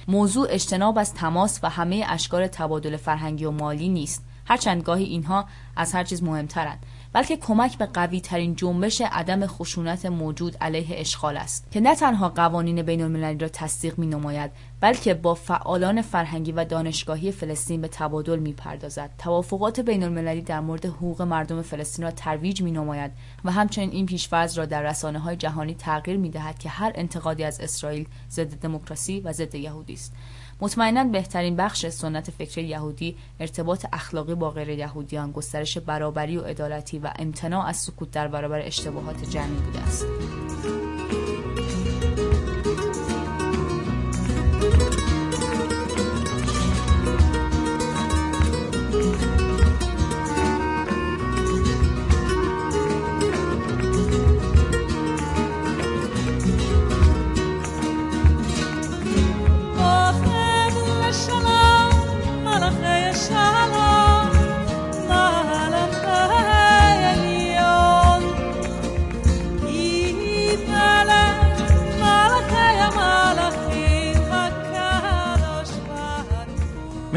موضوع 0.08 0.47
اجتناب 0.49 0.97
از 0.97 1.13
تماس 1.13 1.60
و 1.63 1.69
همه 1.69 2.06
اشکال 2.08 2.47
تبادل 2.47 2.97
فرهنگی 2.97 3.45
و 3.45 3.51
مالی 3.51 3.89
نیست. 3.89 4.23
هرچند 4.47 4.84
گاهی 4.84 5.04
اینها 5.04 5.45
از 5.75 5.93
هر 5.93 6.04
چیز 6.04 6.23
مهمترند 6.23 6.86
بلکه 7.13 7.38
کمک 7.38 7.78
به 7.78 7.86
قوی 7.86 8.21
ترین 8.21 8.56
جنبش 8.56 9.01
عدم 9.01 9.47
خشونت 9.47 10.06
موجود 10.06 10.58
علیه 10.62 10.99
اشغال 10.99 11.38
است 11.38 11.71
که 11.71 11.80
نه 11.80 11.95
تنها 11.95 12.30
قوانین 12.30 12.82
بین 12.82 13.01
المللی 13.01 13.38
را 13.38 13.47
تصدیق 13.47 13.97
می 13.97 14.08
نماید 14.08 14.51
بلکه 14.86 15.13
با 15.13 15.34
فعالان 15.34 16.02
فرهنگی 16.02 16.52
و 16.52 16.65
دانشگاهی 16.65 17.32
فلسطین 17.32 17.82
به 17.82 17.88
تبادل 17.88 18.39
می 18.39 18.54
پردازد 18.54 19.10
توافقات 19.17 19.80
بین 19.80 20.04
المللی 20.04 20.41
در 20.41 20.60
مورد 20.60 20.86
حقوق 20.86 21.21
مردم 21.21 21.62
فلسطین 21.62 22.06
را 22.06 22.12
ترویج 22.12 22.62
می 22.62 22.71
نماید 22.71 23.12
و 23.45 23.52
همچنین 23.52 23.89
این 23.91 24.06
پیشفرض 24.06 24.58
را 24.58 24.65
در 24.65 24.84
رسانه 24.84 25.19
های 25.19 25.36
جهانی 25.36 25.76
تغییر 25.76 26.17
می 26.17 26.30
دهد 26.30 26.60
که 26.60 26.69
هر 26.69 26.91
انتقادی 26.95 27.43
از 27.43 27.60
اسرائیل 27.62 28.08
ضد 28.32 28.60
دموکراسی 28.60 29.19
و 29.19 29.34
ضد 29.34 29.56
یهودی 29.56 29.93
است. 29.93 30.13
مطمئنا 30.62 31.04
بهترین 31.04 31.56
بخش 31.56 31.86
سنت 31.86 32.32
فکری 32.32 32.63
یهودی 32.63 33.15
ارتباط 33.39 33.86
اخلاقی 33.93 34.36
با 34.36 34.52
غیر 34.52 34.69
یهودیان 34.69 35.32
گسترش 35.32 35.78
برابری 35.78 36.38
و 36.38 36.41
عدالتی 36.41 37.00
و 37.00 37.12
امتناع 37.19 37.67
از 37.67 37.78
سکوت 37.78 38.12
در 38.12 38.28
برابر 38.28 38.62
اشتباهات 38.65 39.30
جمعی 39.30 39.62
بوده 39.62 39.80
است. 39.80 40.06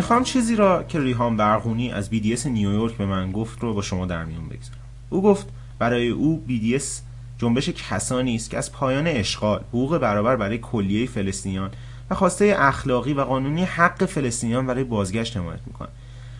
می‌خوام 0.08 0.24
چیزی 0.24 0.56
را 0.56 0.82
که 0.82 1.00
ریحان 1.00 1.36
برغونی 1.36 1.92
از 1.92 2.10
BDS 2.10 2.46
نیویورک 2.46 2.96
به 2.96 3.06
من 3.06 3.32
گفت 3.32 3.60
رو 3.60 3.74
با 3.74 3.82
شما 3.82 4.06
در 4.06 4.24
میون 4.24 4.48
بگذارم. 4.48 4.80
او 5.10 5.22
گفت 5.22 5.46
برای 5.78 6.08
او 6.08 6.44
BDS 6.48 6.84
جنبش 7.38 7.68
کسانی 7.68 8.34
است 8.36 8.50
که 8.50 8.58
از 8.58 8.72
پایان 8.72 9.06
اشغال 9.06 9.60
حقوق 9.68 9.98
برابر 9.98 10.36
برای 10.36 10.58
کلیه 10.58 11.06
فلسطینیان 11.06 11.70
و 12.10 12.14
خواسته 12.14 12.56
اخلاقی 12.58 13.12
و 13.12 13.20
قانونی 13.20 13.64
حق 13.64 14.04
فلسطینیان 14.04 14.66
برای 14.66 14.84
بازگشت 14.84 15.36
حمایت 15.36 15.60
می‌کنند 15.66 15.92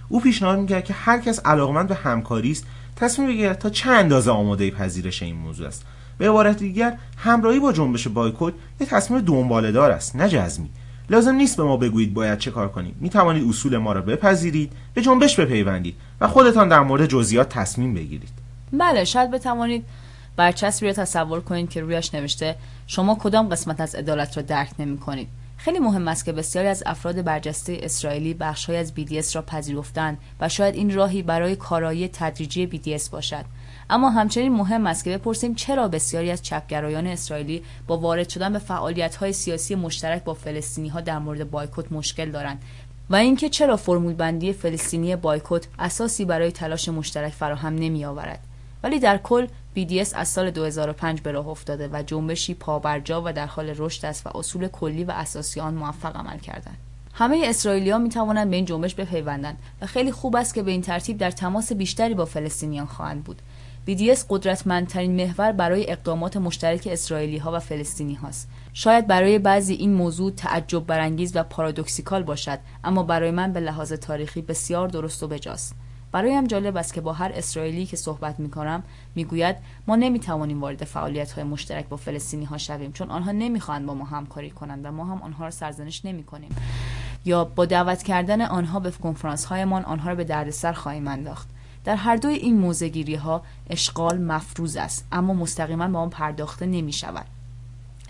او 0.08 0.20
پیشنهاد 0.20 0.58
می‌کرد 0.58 0.84
که 0.84 0.92
هر 0.92 1.18
کس 1.18 1.40
علاقمند 1.40 1.88
به 1.88 1.94
همکاری 1.94 2.50
است 2.50 2.66
تصمیم 2.96 3.28
بگیرد 3.28 3.58
تا 3.58 3.70
چه 3.70 3.90
اندازه 3.90 4.30
آماده 4.30 4.70
پذیرش 4.70 5.22
این 5.22 5.36
موضوع 5.36 5.66
است. 5.66 5.84
به 6.18 6.28
عبارت 6.28 6.58
دیگر 6.58 6.98
همراهی 7.16 7.60
با 7.60 7.72
جنبش 7.72 8.08
بایکوت 8.08 8.54
یه 8.80 8.86
تصمیم 8.86 9.20
دنباله 9.20 9.72
دار 9.72 9.90
است 9.90 10.16
نه 10.16 10.28
جزمی. 10.28 10.68
لازم 11.10 11.34
نیست 11.34 11.56
به 11.56 11.62
ما 11.62 11.76
بگویید 11.76 12.14
باید 12.14 12.38
چه 12.38 12.50
کار 12.50 12.68
کنیم. 12.68 12.94
می 13.00 13.10
توانید 13.10 13.48
اصول 13.48 13.76
ما 13.76 13.92
را 13.92 14.02
بپذیرید 14.02 14.72
به 14.94 15.02
جنبش 15.02 15.40
بپیوندید 15.40 15.96
و 16.20 16.28
خودتان 16.28 16.68
در 16.68 16.80
مورد 16.80 17.06
جزئیات 17.06 17.48
تصمیم 17.48 17.94
بگیرید. 17.94 18.32
بله 18.72 19.04
شاید 19.04 19.30
بتوانید 19.30 19.84
برچسبی 20.36 20.86
را 20.86 20.92
تصور 20.92 21.40
کنید 21.40 21.70
که 21.70 21.80
رویش 21.80 22.14
نوشته 22.14 22.56
شما 22.86 23.14
کدام 23.14 23.48
قسمت 23.48 23.80
از 23.80 23.94
عدالت 23.94 24.36
را 24.36 24.42
درک 24.42 24.70
نمی 24.78 24.98
کنید 24.98 25.28
خیلی 25.56 25.78
مهم 25.78 26.08
است 26.08 26.24
که 26.24 26.32
بسیاری 26.32 26.68
از 26.68 26.82
افراد 26.86 27.22
برجسته 27.22 27.78
اسرائیلی 27.82 28.34
بخشهای 28.34 28.76
از 28.76 28.92
BDS 28.96 29.34
را 29.34 29.42
پذیرفتند 29.42 30.18
و 30.40 30.48
شاید 30.48 30.74
این 30.74 30.94
راهی 30.94 31.22
برای 31.22 31.56
کارایی 31.56 32.08
تدریجی 32.08 32.68
BDS 32.68 33.08
باشد. 33.08 33.44
اما 33.90 34.10
همچنین 34.10 34.52
مهم 34.52 34.86
است 34.86 35.04
که 35.04 35.18
بپرسیم 35.18 35.54
چرا 35.54 35.88
بسیاری 35.88 36.30
از 36.30 36.42
چپگرایان 36.42 37.06
اسرائیلی 37.06 37.62
با 37.86 37.98
وارد 37.98 38.28
شدن 38.28 38.52
به 38.52 38.58
فعالیت‌های 38.58 39.32
سیاسی 39.32 39.74
مشترک 39.74 40.24
با 40.24 40.34
فلسطینی‌ها 40.34 41.00
در 41.00 41.18
مورد 41.18 41.50
بایکوت 41.50 41.92
مشکل 41.92 42.30
دارند 42.30 42.62
و 43.10 43.16
اینکه 43.16 43.48
چرا 43.48 43.76
فرمول 43.76 44.14
بندی 44.14 44.52
فلسطینی 44.52 45.16
بایکوت 45.16 45.68
اساسی 45.78 46.24
برای 46.24 46.52
تلاش 46.52 46.88
مشترک 46.88 47.32
فراهم 47.32 47.74
نمی 47.74 48.04
آورد 48.04 48.40
ولی 48.82 48.98
در 48.98 49.18
کل 49.18 49.46
BDS 49.76 50.14
از 50.14 50.28
سال 50.28 50.50
2005 50.50 51.20
به 51.20 51.32
راه 51.32 51.48
افتاده 51.48 51.88
و 51.92 52.02
جنبشی 52.02 52.54
پابرجا 52.54 53.22
و 53.24 53.32
در 53.32 53.46
حال 53.46 53.74
رشد 53.76 54.06
است 54.06 54.26
و 54.26 54.38
اصول 54.38 54.68
کلی 54.68 55.04
و 55.04 55.10
اساسی 55.10 55.60
آن 55.60 55.74
موفق 55.74 56.16
عمل 56.16 56.38
کردند. 56.38 56.76
همه 57.14 57.42
اسرائیلی‌ها 57.44 57.98
می 57.98 58.08
توانند 58.08 58.50
به 58.50 58.56
این 58.56 58.64
جنبش 58.64 58.94
بپیوندند 58.94 59.58
و 59.82 59.86
خیلی 59.86 60.12
خوب 60.12 60.36
است 60.36 60.54
که 60.54 60.62
به 60.62 60.70
این 60.70 60.82
ترتیب 60.82 61.18
در 61.18 61.30
تماس 61.30 61.72
بیشتری 61.72 62.14
با 62.14 62.24
فلسطینیان 62.24 62.86
خواهند 62.86 63.24
بود. 63.24 63.42
BDS 63.88 64.24
قدرتمندترین 64.28 65.16
محور 65.16 65.52
برای 65.52 65.90
اقدامات 65.90 66.36
مشترک 66.36 66.88
اسرائیلی 66.92 67.38
ها 67.38 67.52
و 67.52 67.58
فلسطینی 67.58 68.14
هاست. 68.14 68.48
شاید 68.72 69.06
برای 69.06 69.38
بعضی 69.38 69.74
این 69.74 69.94
موضوع 69.94 70.30
تعجب 70.30 70.86
برانگیز 70.86 71.36
و 71.36 71.42
پارادوکسیکال 71.42 72.22
باشد 72.22 72.58
اما 72.84 73.02
برای 73.02 73.30
من 73.30 73.52
به 73.52 73.60
لحاظ 73.60 73.92
تاریخی 73.92 74.42
بسیار 74.42 74.88
درست 74.88 75.22
و 75.22 75.28
بجاست. 75.28 75.74
برایم 76.12 76.46
جالب 76.46 76.76
است 76.76 76.94
که 76.94 77.00
با 77.00 77.12
هر 77.12 77.32
اسرائیلی 77.34 77.86
که 77.86 77.96
صحبت 77.96 78.40
می 78.40 78.50
کنم 78.50 78.82
می‌گوید 79.14 79.56
ما 79.86 79.96
نمی 79.96 80.20
توانیم 80.20 80.60
وارد 80.60 80.84
فعالیت 80.84 81.32
های 81.32 81.44
مشترک 81.44 81.88
با 81.88 81.96
فلسطینی 81.96 82.44
ها 82.44 82.58
شویم 82.58 82.92
چون 82.92 83.10
آنها 83.10 83.32
نمی‌خواهند 83.32 83.86
با 83.86 83.94
ما 83.94 84.04
همکاری 84.04 84.50
کنند 84.50 84.86
و 84.86 84.92
ما 84.92 85.04
هم 85.04 85.22
آنها 85.22 85.44
را 85.44 85.50
سرزنش 85.50 86.04
نمی 86.04 86.24
کنیم 86.24 86.56
یا 87.24 87.44
با 87.44 87.64
دعوت 87.64 88.02
کردن 88.02 88.42
آنها 88.42 88.80
به 88.80 88.90
کنفرانس 88.90 89.44
هایمان 89.44 89.84
آنها 89.84 90.08
را 90.08 90.14
به 90.14 90.24
دردسر 90.24 90.72
خواهیم 90.72 91.08
انداخت 91.08 91.48
در 91.84 91.96
هر 91.96 92.16
دوی 92.16 92.34
این 92.34 92.58
موزگیری 92.58 93.14
ها 93.14 93.42
اشغال 93.70 94.18
مفروض 94.18 94.76
است 94.76 95.06
اما 95.12 95.34
مستقیما 95.34 95.88
با 95.88 95.98
آن 95.98 96.10
پرداخته 96.10 96.66
نمی 96.66 96.92
شود 96.92 97.26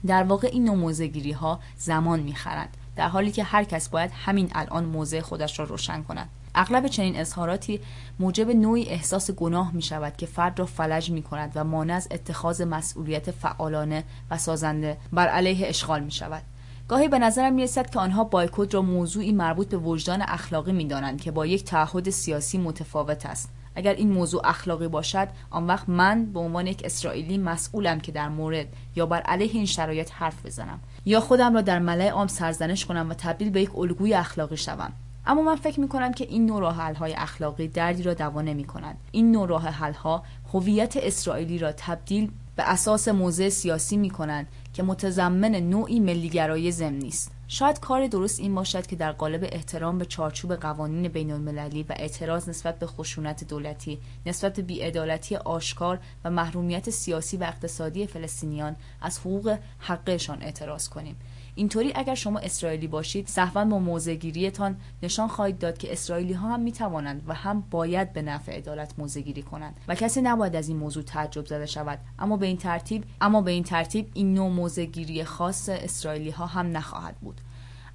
در 0.07 0.23
واقع 0.23 0.49
این 0.53 0.65
نوع 0.65 0.77
موزگیری 0.77 1.33
ها 1.33 1.61
زمان 1.77 2.21
می 2.21 2.35
خرند 2.35 2.77
در 2.97 3.09
حالی 3.09 3.33
که 3.33 3.45
هر 3.45 3.65
کس 3.65 3.89
باید 3.89 4.11
همین 4.15 4.51
الان 4.55 4.85
موضع 4.85 5.21
خودش 5.21 5.59
را 5.59 5.65
روشن 5.65 6.03
کند. 6.03 6.29
اغلب 6.55 6.87
چنین 6.87 7.17
اظهاراتی 7.17 7.81
موجب 8.19 8.51
نوعی 8.51 8.89
احساس 8.89 9.31
گناه 9.31 9.73
می 9.73 9.83
شود 9.83 10.17
که 10.17 10.27
فرد 10.27 10.59
را 10.59 10.67
فلج 10.67 11.11
می 11.11 11.23
کند 11.23 11.53
و 11.55 11.65
مانع 11.65 11.95
از 11.95 12.09
اتخاذ 12.11 12.63
مسئولیت 12.63 13.31
فعالانه 13.31 14.05
و 14.31 14.39
سازنده 14.39 14.97
بر 15.13 15.29
علیه 15.29 15.69
اشغال 15.69 16.05
می 16.05 16.11
شود 16.11 16.43
گاهی 16.89 17.09
به 17.09 17.19
نظرم 17.19 17.53
می 17.53 17.63
رسد 17.63 17.91
که 17.91 17.99
آنها 17.99 18.25
بایکوت 18.25 18.75
را 18.75 18.83
موضوعی 18.83 19.33
مربوط 19.33 19.69
به 19.69 19.77
وجدان 19.77 20.23
اخلاقی 20.23 20.73
می 20.73 20.85
دانند 20.85 21.21
که 21.21 21.31
با 21.31 21.47
یک 21.47 21.65
تعهد 21.65 22.11
سیاسی 22.11 22.59
متفاوت 22.59 23.27
است. 23.27 23.51
اگر 23.79 23.95
این 23.95 24.11
موضوع 24.11 24.41
اخلاقی 24.45 24.89
باشد 24.89 25.29
آن 25.51 25.67
وقت 25.67 25.89
من 25.89 26.25
به 26.25 26.41
عنوان 26.41 26.67
یک 26.67 26.83
اسرائیلی 26.85 27.39
مسئولم 27.39 28.01
که 28.01 28.13
در 28.13 28.29
مورد 28.29 28.67
یا 28.97 29.07
بر 29.07 29.21
علیه 29.21 29.51
این 29.53 29.67
شرایط 29.67 30.11
حرف 30.13 30.47
بزنم 30.47 30.81
یا 31.05 31.21
خودم 31.21 31.55
را 31.55 31.61
در 31.61 31.79
ملأ 31.79 32.11
عام 32.11 32.27
سرزنش 32.27 32.87
کنم 32.87 33.11
و 33.11 33.15
تبدیل 33.15 33.51
به 33.51 33.63
یک 33.63 33.79
الگوی 33.79 34.15
اخلاقی 34.15 34.57
شوم. 34.57 34.93
اما 35.27 35.43
من 35.43 35.57
فکر 35.57 35.81
می 35.81 35.89
کنم 35.89 36.13
که 36.13 36.25
این 36.25 36.47
نوع 36.47 36.61
راه 36.61 36.97
های 36.97 37.15
اخلاقی 37.15 37.69
دردی 37.69 38.03
را 38.03 38.15
دوا 38.15 38.43
نمی 38.43 38.65
کنند 38.65 38.97
این 39.13 39.33
نوع 39.33 39.49
راه 39.49 39.93
ها 39.93 40.23
هویت 40.55 40.97
اسرائیلی 40.97 41.59
را 41.59 41.73
تبدیل 41.73 42.31
به 42.57 42.71
اساس 42.71 43.09
موضع 43.09 43.49
سیاسی 43.49 43.97
می 43.97 44.11
کنند 44.11 44.47
که 44.73 44.83
متضمن 44.83 45.55
نوعی 45.55 46.01
ملیگرایی 46.01 46.73
ضمنی 46.73 47.09
است 47.09 47.38
شاید 47.51 47.81
کار 47.81 48.07
درست 48.07 48.41
این 48.41 48.55
باشد 48.55 48.87
که 48.87 48.97
در 48.97 49.13
قالب 49.13 49.49
احترام 49.53 49.99
به 49.99 50.05
چارچوب 50.05 50.55
قوانین 50.55 51.09
بین 51.09 51.31
المللی 51.31 51.83
و 51.83 51.93
اعتراض 51.97 52.49
نسبت 52.49 52.79
به 52.79 52.87
خشونت 52.87 53.45
دولتی 53.45 53.99
نسبت 54.27 54.57
به 54.57 54.63
بیعدالتی 54.63 55.37
آشکار 55.37 55.99
و 56.25 56.31
محرومیت 56.31 56.91
سیاسی 56.91 57.37
و 57.37 57.45
اقتصادی 57.45 58.07
فلسطینیان 58.07 58.77
از 59.01 59.19
حقوق 59.19 59.59
حقشان 59.79 60.43
اعتراض 60.43 60.89
کنیم. 60.89 61.17
اینطوری 61.59 61.93
اگر 61.95 62.15
شما 62.15 62.39
اسرائیلی 62.39 62.87
باشید 62.87 63.27
سهوا 63.27 63.65
با 63.65 63.79
موضعگیریتان 63.79 64.77
نشان 65.03 65.29
خواهید 65.29 65.59
داد 65.59 65.79
که 65.79 65.93
اسرائیلی 65.93 66.33
ها 66.33 66.49
هم 66.49 66.61
می 66.61 66.73
توانند 66.73 67.23
و 67.27 67.35
هم 67.35 67.65
باید 67.71 68.13
به 68.13 68.23
نفع 68.23 68.57
عدالت 68.57 68.95
موضعگیری 68.99 69.43
کنند. 69.43 69.77
و 69.89 69.95
کسی 69.95 70.21
نباید 70.21 70.57
از 70.57 70.69
این 70.69 70.77
موضوع 70.77 71.03
تعجب 71.03 71.47
زده 71.47 71.67
شود. 71.67 71.99
اما 72.19 72.37
به 72.37 72.47
این 72.47 72.57
ترتیب 72.57 73.05
اما 73.21 73.43
به 73.43 73.51
این 73.51 73.63
ترتیب 73.63 74.11
این 74.15 74.35
نوع 74.35 74.49
موضعگیری 74.51 75.25
خاص 75.25 75.69
اسرائیلی 75.69 76.31
ها 76.31 76.47
هم 76.47 76.77
نخواهد 76.77 77.17
بود. 77.17 77.41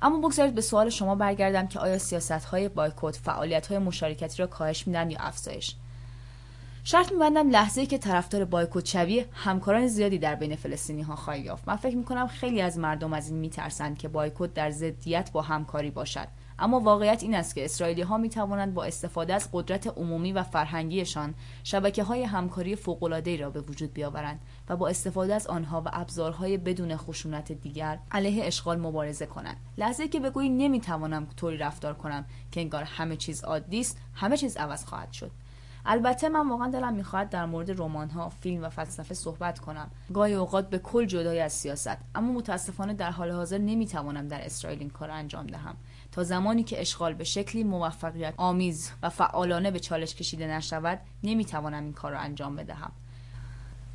اما 0.02 0.28
بگذارید 0.28 0.56
به 0.56 0.62
سوال 0.62 0.90
شما 0.90 1.16
برگردم 1.16 1.68
که 1.68 1.80
آیا 1.80 1.98
سیاست 1.98 2.32
های 2.32 2.70
بایکوت 2.70 3.16
فعالیت 3.16 3.68
های 3.68 3.78
مشارکتی 3.78 4.38
را 4.38 4.48
کاهش 4.48 4.88
میدن 4.88 5.12
یا 5.12 5.18
افزایش؟ 5.20 5.76
شرط 6.86 7.12
میبندم 7.12 7.50
لحظه 7.50 7.82
ای 7.82 7.88
که 7.88 7.98
طرفدار 7.98 8.46
بایکوت 8.46 8.86
شوی 8.86 9.26
همکاران 9.32 9.88
زیادی 9.88 10.18
در 10.18 10.36
بین 10.36 10.56
فلسطینی 10.56 11.02
ها 11.02 11.16
خواهی 11.16 11.42
یافت. 11.42 11.68
من 11.68 11.76
فکر 11.76 11.98
می‌کنم 11.98 12.28
خیلی 12.28 12.62
از 12.62 12.78
مردم 12.78 13.14
از 13.14 13.30
این 13.30 13.40
میترسند 13.40 13.98
که 13.98 14.08
بایکوت 14.08 14.54
در 14.54 14.70
ضدیت 14.70 15.32
با 15.32 15.42
همکاری 15.42 15.92
باشد. 15.92 16.28
اما 16.60 16.80
واقعیت 16.80 17.24
این 17.24 17.36
است 17.36 17.56
که 17.56 17.66
اسرائیلی 17.66 18.02
ها 18.02 18.18
می 18.18 18.30
توانند 18.30 18.74
با 18.74 18.84
استفاده 18.84 19.34
از 19.34 19.50
قدرت 19.54 19.88
عمومی 19.88 20.32
و 20.32 20.44
فرهنگیشان 20.44 21.34
شبکه 21.64 22.04
های 22.04 22.24
همکاری 22.24 22.76
فوق 22.76 23.04
را 23.40 23.50
به 23.50 23.62
وجود 23.62 23.94
بیاورند 23.94 24.40
و 24.70 24.78
با 24.78 24.88
استفاده 24.88 25.36
از 25.36 25.48
آنها 25.48 25.82
و 25.86 25.90
ابزارهای 25.94 26.58
بدون 26.58 26.98
خشونت 26.98 27.52
دیگر 27.52 28.00
علیه 28.12 28.46
اشغال 28.46 28.80
مبارزه 28.80 29.26
کنند. 29.26 29.58
لحظه 29.78 30.08
که 30.08 30.20
بگویی 30.20 30.50
نمی 30.50 30.82
توانم 30.82 31.28
طوری 31.38 31.58
رفتار 31.58 31.94
کنم 31.94 32.26
که 32.52 32.62
انگار 32.62 32.84
همه 32.84 33.16
چیز 33.16 33.44
عادی 33.44 33.80
است 33.80 33.98
همه 34.14 34.38
چیز 34.38 34.58
عوض 34.58 34.86
خواهد 34.86 35.12
شد. 35.12 35.32
البته 35.86 36.30
من 36.30 36.50
واقعا 36.50 36.68
دلم 36.68 36.94
می‌خواهد 36.94 37.30
در 37.30 37.46
مورد 37.46 37.82
رمان 37.82 38.10
ها، 38.10 38.30
فیلم 38.30 38.64
و 38.64 38.70
فلسفه 38.70 39.14
صحبت 39.14 39.60
کنم. 39.60 39.92
گاهی 40.14 40.34
اوقات 40.34 40.70
به 40.70 40.80
کل 40.80 41.06
جدای 41.06 41.40
از 41.40 41.54
سیاست، 41.54 41.98
اما 42.16 42.34
متاسفانه 42.34 42.94
در 42.94 43.12
حال 43.12 43.32
حاضر 43.32 43.58
نمی‌توانم 43.58 44.28
در 44.28 44.46
اسرائیل 44.46 44.80
این 44.80 44.90
کار 44.90 45.12
انجام 45.12 45.48
دهم. 45.48 45.76
تا 46.12 46.24
زمانی 46.24 46.64
که 46.64 46.82
اشغال 46.82 47.14
به 47.14 47.24
شکلی 47.24 47.64
موفقیت 47.64 48.34
آمیز 48.38 48.92
و 49.04 49.10
فعالانه 49.10 49.72
به 49.72 49.80
چالش 49.80 50.16
کشیده 50.16 50.48
نشود، 50.48 51.00
نمی‌توانم 51.24 51.84
این 51.84 51.94
کار 51.94 52.12
را 52.12 52.20
انجام 52.20 52.56
بدهم. 52.56 52.92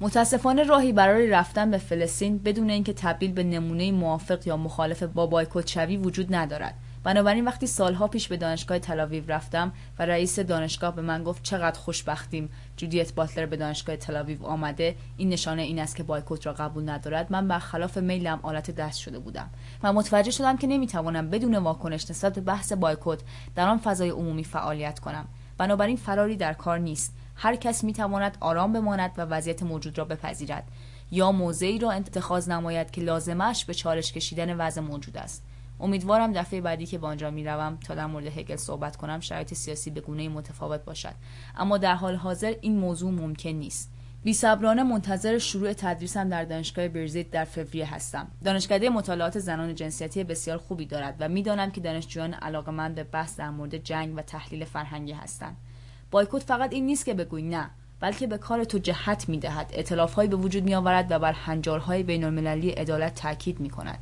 متاسفانه 0.01 0.64
راهی 0.64 0.93
برای 0.93 1.26
رفتن 1.26 1.70
به 1.70 1.78
فلسطین 1.78 2.39
بدون 2.39 2.70
اینکه 2.70 2.93
تبدیل 2.93 3.32
به 3.32 3.45
نمونه 3.45 3.93
موافق 3.93 4.47
یا 4.47 4.57
مخالف 4.57 5.03
با 5.03 5.26
بایکوت 5.26 5.66
شوی 5.66 5.97
وجود 5.97 6.34
ندارد 6.34 6.74
بنابراین 7.09 7.45
وقتی 7.45 7.67
سالها 7.67 8.09
پیش 8.09 8.29
به 8.29 8.37
دانشگاه 8.37 8.79
تلاویو 8.79 9.25
رفتم 9.27 9.73
و 9.99 10.07
رئیس 10.07 10.39
دانشگاه 10.39 10.97
به 10.97 11.03
من 11.03 11.25
گفت 11.25 11.43
چقدر 11.43 11.79
خوشبختیم 11.79 12.51
جودیت 12.77 13.15
باتلر 13.15 13.47
به 13.47 13.57
دانشگاه 13.57 13.97
تلاویو 13.97 14.45
آمده 14.45 14.97
این 15.17 15.29
نشانه 15.29 15.63
این 15.63 15.79
است 15.79 15.97
که 15.97 16.03
بایکوت 16.03 16.47
را 16.47 16.53
قبول 16.53 16.89
ندارد. 16.89 17.33
من 17.33 17.49
برخلاف 17.49 17.99
میلم 17.99 18.41
آلت 18.43 18.71
دست 18.71 18.99
شده 18.99 19.19
بودم. 19.19 19.51
و 19.83 19.93
متوجه 19.93 20.31
شدم 20.31 20.57
که 20.57 20.67
نمی‌توانم 20.67 21.31
بدون 21.31 21.57
واکنش 21.57 22.11
نسبت 22.11 22.35
به 22.35 22.41
بحث 22.41 22.73
بایکوت 22.73 23.21
در 23.55 23.69
آن 23.69 23.79
فضای 23.79 24.11
عمومی 24.11 24.45
فعالیت 24.45 24.99
کنم. 24.99 25.29
بنابراین 25.59 25.97
فراری 25.97 26.37
در 26.37 26.53
کار 26.53 26.79
نیست. 26.79 27.15
هر 27.35 27.57
کس 27.57 27.85
می 27.85 27.93
تواند 27.93 28.39
آرام 28.41 28.73
بماند 28.73 29.11
و 29.17 29.21
وضعیت 29.21 29.63
موجود 29.63 29.99
را 29.99 30.05
بپذیرد 30.05 30.65
یا 31.11 31.33
موضعی 31.33 31.79
را 31.79 31.91
اتخاذ 31.91 32.49
نماید 32.49 32.91
که 32.91 33.01
لازمش 33.01 33.65
به 33.65 33.75
چالش 33.75 34.13
کشیدن 34.13 34.57
وضع 34.57 34.81
موجود 34.81 35.17
است. 35.17 35.47
امیدوارم 35.81 36.33
دفعه 36.33 36.61
بعدی 36.61 36.87
که 36.87 36.99
به 36.99 37.07
آنجا 37.07 37.31
می‌روم 37.31 37.79
تا 37.87 37.95
در 37.95 38.07
مورد 38.07 38.26
هگل 38.26 38.57
صحبت 38.57 38.97
کنم 38.97 39.20
شرایط 39.20 39.55
سیاسی 39.55 39.91
به 39.91 40.01
گونه 40.01 40.29
متفاوت 40.29 40.85
باشد. 40.85 41.14
اما 41.57 41.79
در 41.79 41.95
حال 41.95 42.14
حاضر 42.14 42.55
این 42.61 42.79
موضوع 42.79 43.11
ممکن 43.11 43.51
نیست. 43.51 43.93
بیصبرانه 44.24 44.83
منتظر 44.83 45.39
شروع 45.39 45.72
تدریسم 45.72 46.29
در 46.29 46.45
دانشگاه 46.45 46.89
برزیت 46.89 47.31
در 47.31 47.45
فوریه 47.45 47.95
هستم. 47.95 48.26
دانشکده 48.45 48.91
مطالعات 48.91 49.39
زنان 49.39 49.74
جنسیتی 49.74 50.24
بسیار 50.24 50.59
خوبی 50.59 50.87
دارد 50.87 51.16
و 51.20 51.29
می‌دانم 51.29 51.70
که 51.70 51.81
دانشجویان 51.81 52.35
علاقمند 52.35 52.95
به 52.95 53.05
بحث 53.05 53.37
در 53.37 53.51
مورد 53.51 53.76
جنگ 53.76 54.16
و 54.16 54.22
تحلیل 54.22 54.64
فرهنگی 54.64 55.12
هستند. 55.12 55.57
بایکوت 56.11 56.43
فقط 56.43 56.72
این 56.72 56.87
نیست 56.87 57.05
که 57.05 57.14
بگوی 57.14 57.43
نه 57.43 57.70
بلکه 58.01 58.26
به 58.26 58.39
کار 58.39 58.64
تو 58.64 58.79
جهت 58.79 59.29
می‌دهد. 59.29 59.70
اطلافهایی 59.74 60.29
به 60.29 60.37
وجود 60.37 60.64
می 60.64 60.74
آورد 60.74 61.07
و 61.11 61.18
بر 61.18 61.33
هنجارهای 61.33 62.03
بین 62.03 62.24
المللی 62.24 62.70
عدالت 62.70 63.14
تاکید 63.14 63.61
می 63.61 63.70
کند 63.70 63.99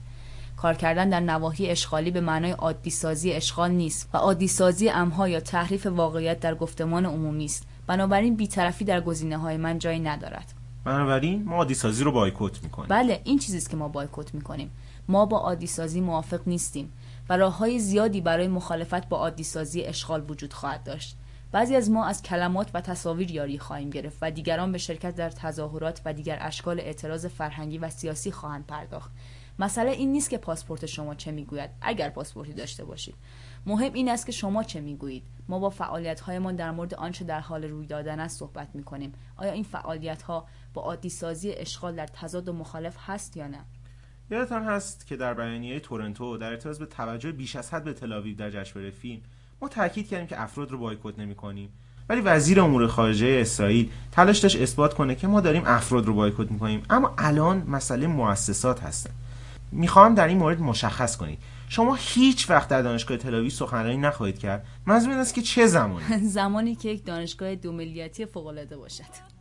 کار 0.56 0.74
کردن 0.74 1.08
در 1.08 1.20
نواحی 1.20 1.70
اشغالی 1.70 2.10
به 2.10 2.20
معنای 2.20 2.50
عادی 2.50 2.90
سازی 2.90 3.32
اشغال 3.32 3.70
نیست 3.70 4.08
و 4.14 4.16
عادی 4.16 4.48
سازی 4.48 4.88
امها 4.88 5.28
یا 5.28 5.40
تحریف 5.40 5.86
واقعیت 5.86 6.40
در 6.40 6.54
گفتمان 6.54 7.06
عمومی 7.06 7.44
است. 7.44 7.66
بنابراین 7.86 8.36
بیطرفی 8.36 8.84
در 8.84 9.00
گزینه 9.00 9.36
های 9.36 9.56
من 9.56 9.78
جایی 9.78 10.00
ندارد. 10.00 10.52
بنابراین 10.84 11.44
ما 11.44 11.56
عادی 11.56 11.74
سازی 11.74 12.04
رو 12.04 12.12
بایکوت 12.12 12.62
می‌کنیم. 12.62 12.88
بله 12.88 13.20
این 13.24 13.38
چیزی 13.38 13.58
است 13.58 13.70
که 13.70 13.76
ما 13.76 13.88
بایکوت 13.88 14.34
می‌کنیم. 14.34 14.70
ما 15.08 15.26
با 15.26 15.38
عادی 15.38 15.66
سازی 15.66 16.00
موافق 16.00 16.40
نیستیم 16.46 16.92
و 17.28 17.36
راه 17.36 17.58
های 17.58 17.78
زیادی 17.78 18.20
برای 18.20 18.48
مخالفت 18.48 19.08
با 19.08 19.16
عادی 19.16 19.44
سازی 19.44 19.82
اشغال 19.82 20.30
وجود 20.30 20.52
خواهد 20.52 20.84
داشت. 20.84 21.16
بعضی 21.52 21.76
از 21.76 21.90
ما 21.90 22.06
از 22.06 22.22
کلمات 22.22 22.70
و 22.74 22.80
تصاویر 22.80 23.30
یاری 23.30 23.58
خواهیم 23.58 23.90
گرفت 23.90 24.18
و 24.22 24.30
دیگران 24.30 24.72
به 24.72 24.78
شرکت 24.78 25.16
در 25.16 25.30
تظاهرات 25.30 26.00
و 26.04 26.12
دیگر 26.12 26.38
اشکال 26.40 26.80
اعتراض 26.80 27.26
فرهنگی 27.26 27.78
و 27.78 27.90
سیاسی 27.90 28.32
خواهند 28.32 28.66
پرداخت. 28.66 29.10
مسئله 29.58 29.90
این 29.90 30.12
نیست 30.12 30.30
که 30.30 30.38
پاسپورت 30.38 30.86
شما 30.86 31.14
چه 31.14 31.32
می‌گوید. 31.32 31.70
اگر 31.80 32.10
پاسپورتی 32.10 32.52
داشته 32.52 32.84
باشید. 32.84 33.14
مهم 33.66 33.92
این 33.92 34.08
است 34.08 34.26
که 34.26 34.32
شما 34.32 34.62
چه 34.62 34.80
می‌گویید. 34.80 35.22
ما 35.48 35.58
با 35.58 35.70
فعالیت 35.70 36.20
هایمان 36.20 36.56
در 36.56 36.70
مورد 36.70 36.94
آنچه 36.94 37.24
در 37.24 37.40
حال 37.40 37.64
روی 37.64 37.86
دادن 37.86 38.20
است 38.20 38.38
صحبت 38.38 38.68
می 38.74 38.84
کنیم 38.84 39.12
آیا 39.36 39.52
این 39.52 39.64
فعالیت 39.64 40.22
ها 40.22 40.46
با 40.74 40.82
عادی 40.82 41.08
سازی 41.08 41.52
اشغال 41.52 41.96
در 41.96 42.06
تضاد 42.06 42.48
و 42.48 42.52
مخالف 42.52 42.96
هست 43.06 43.36
یا 43.36 43.46
نه؟ 43.46 43.64
یادتان 44.30 44.64
هست 44.64 45.06
که 45.06 45.16
در 45.16 45.34
بیانیه 45.34 45.80
تورنتو 45.80 46.36
در 46.36 46.50
ارتباط 46.50 46.78
به 46.78 46.86
توجه 46.86 47.32
بیش 47.32 47.56
از 47.56 47.74
حد 47.74 47.84
به 47.84 47.92
تلاویو 47.92 48.36
در 48.36 48.50
جشنواره 48.50 48.90
فیلم 48.90 49.20
ما 49.62 49.68
تاکید 49.68 50.08
کردیم 50.08 50.26
که 50.26 50.42
افراد 50.42 50.70
رو 50.70 50.78
بایکوت 50.78 51.18
نمی 51.18 51.34
کنیم 51.34 51.68
ولی 52.08 52.20
وزیر 52.20 52.60
امور 52.60 52.86
خارجه 52.86 53.38
اسرائیل 53.40 53.90
تلاش 54.12 54.38
داشت 54.38 54.60
اثبات 54.60 54.94
کنه 54.94 55.14
که 55.14 55.26
ما 55.26 55.40
داریم 55.40 55.62
افراد 55.66 56.06
رو 56.06 56.14
بایکوت 56.14 56.50
می‌کنیم. 56.50 56.82
اما 56.90 57.14
الان 57.18 57.64
مسئله 57.68 58.06
مؤسسات 58.06 58.82
هستن. 58.82 59.10
می‌خوام 59.72 60.14
در 60.14 60.28
این 60.28 60.38
مورد 60.38 60.60
مشخص 60.60 61.16
کنید 61.16 61.38
شما 61.68 61.94
هیچ 61.94 62.50
وقت 62.50 62.68
در 62.68 62.82
دانشگاه 62.82 63.16
تلاوی 63.16 63.50
سخنرانی 63.50 63.96
نخواهید 63.96 64.38
کرد. 64.38 64.66
منظور 64.86 65.12
است 65.12 65.34
که 65.34 65.42
چه 65.42 65.66
زمانی؟ 65.66 66.04
زمانی 66.38 66.74
که 66.74 66.88
یک 66.88 67.04
دانشگاه 67.04 67.54
دو 67.54 67.72
ملیتی 67.72 68.26
فوق 68.26 68.46
العاده 68.46 68.76
باشد. 68.76 69.35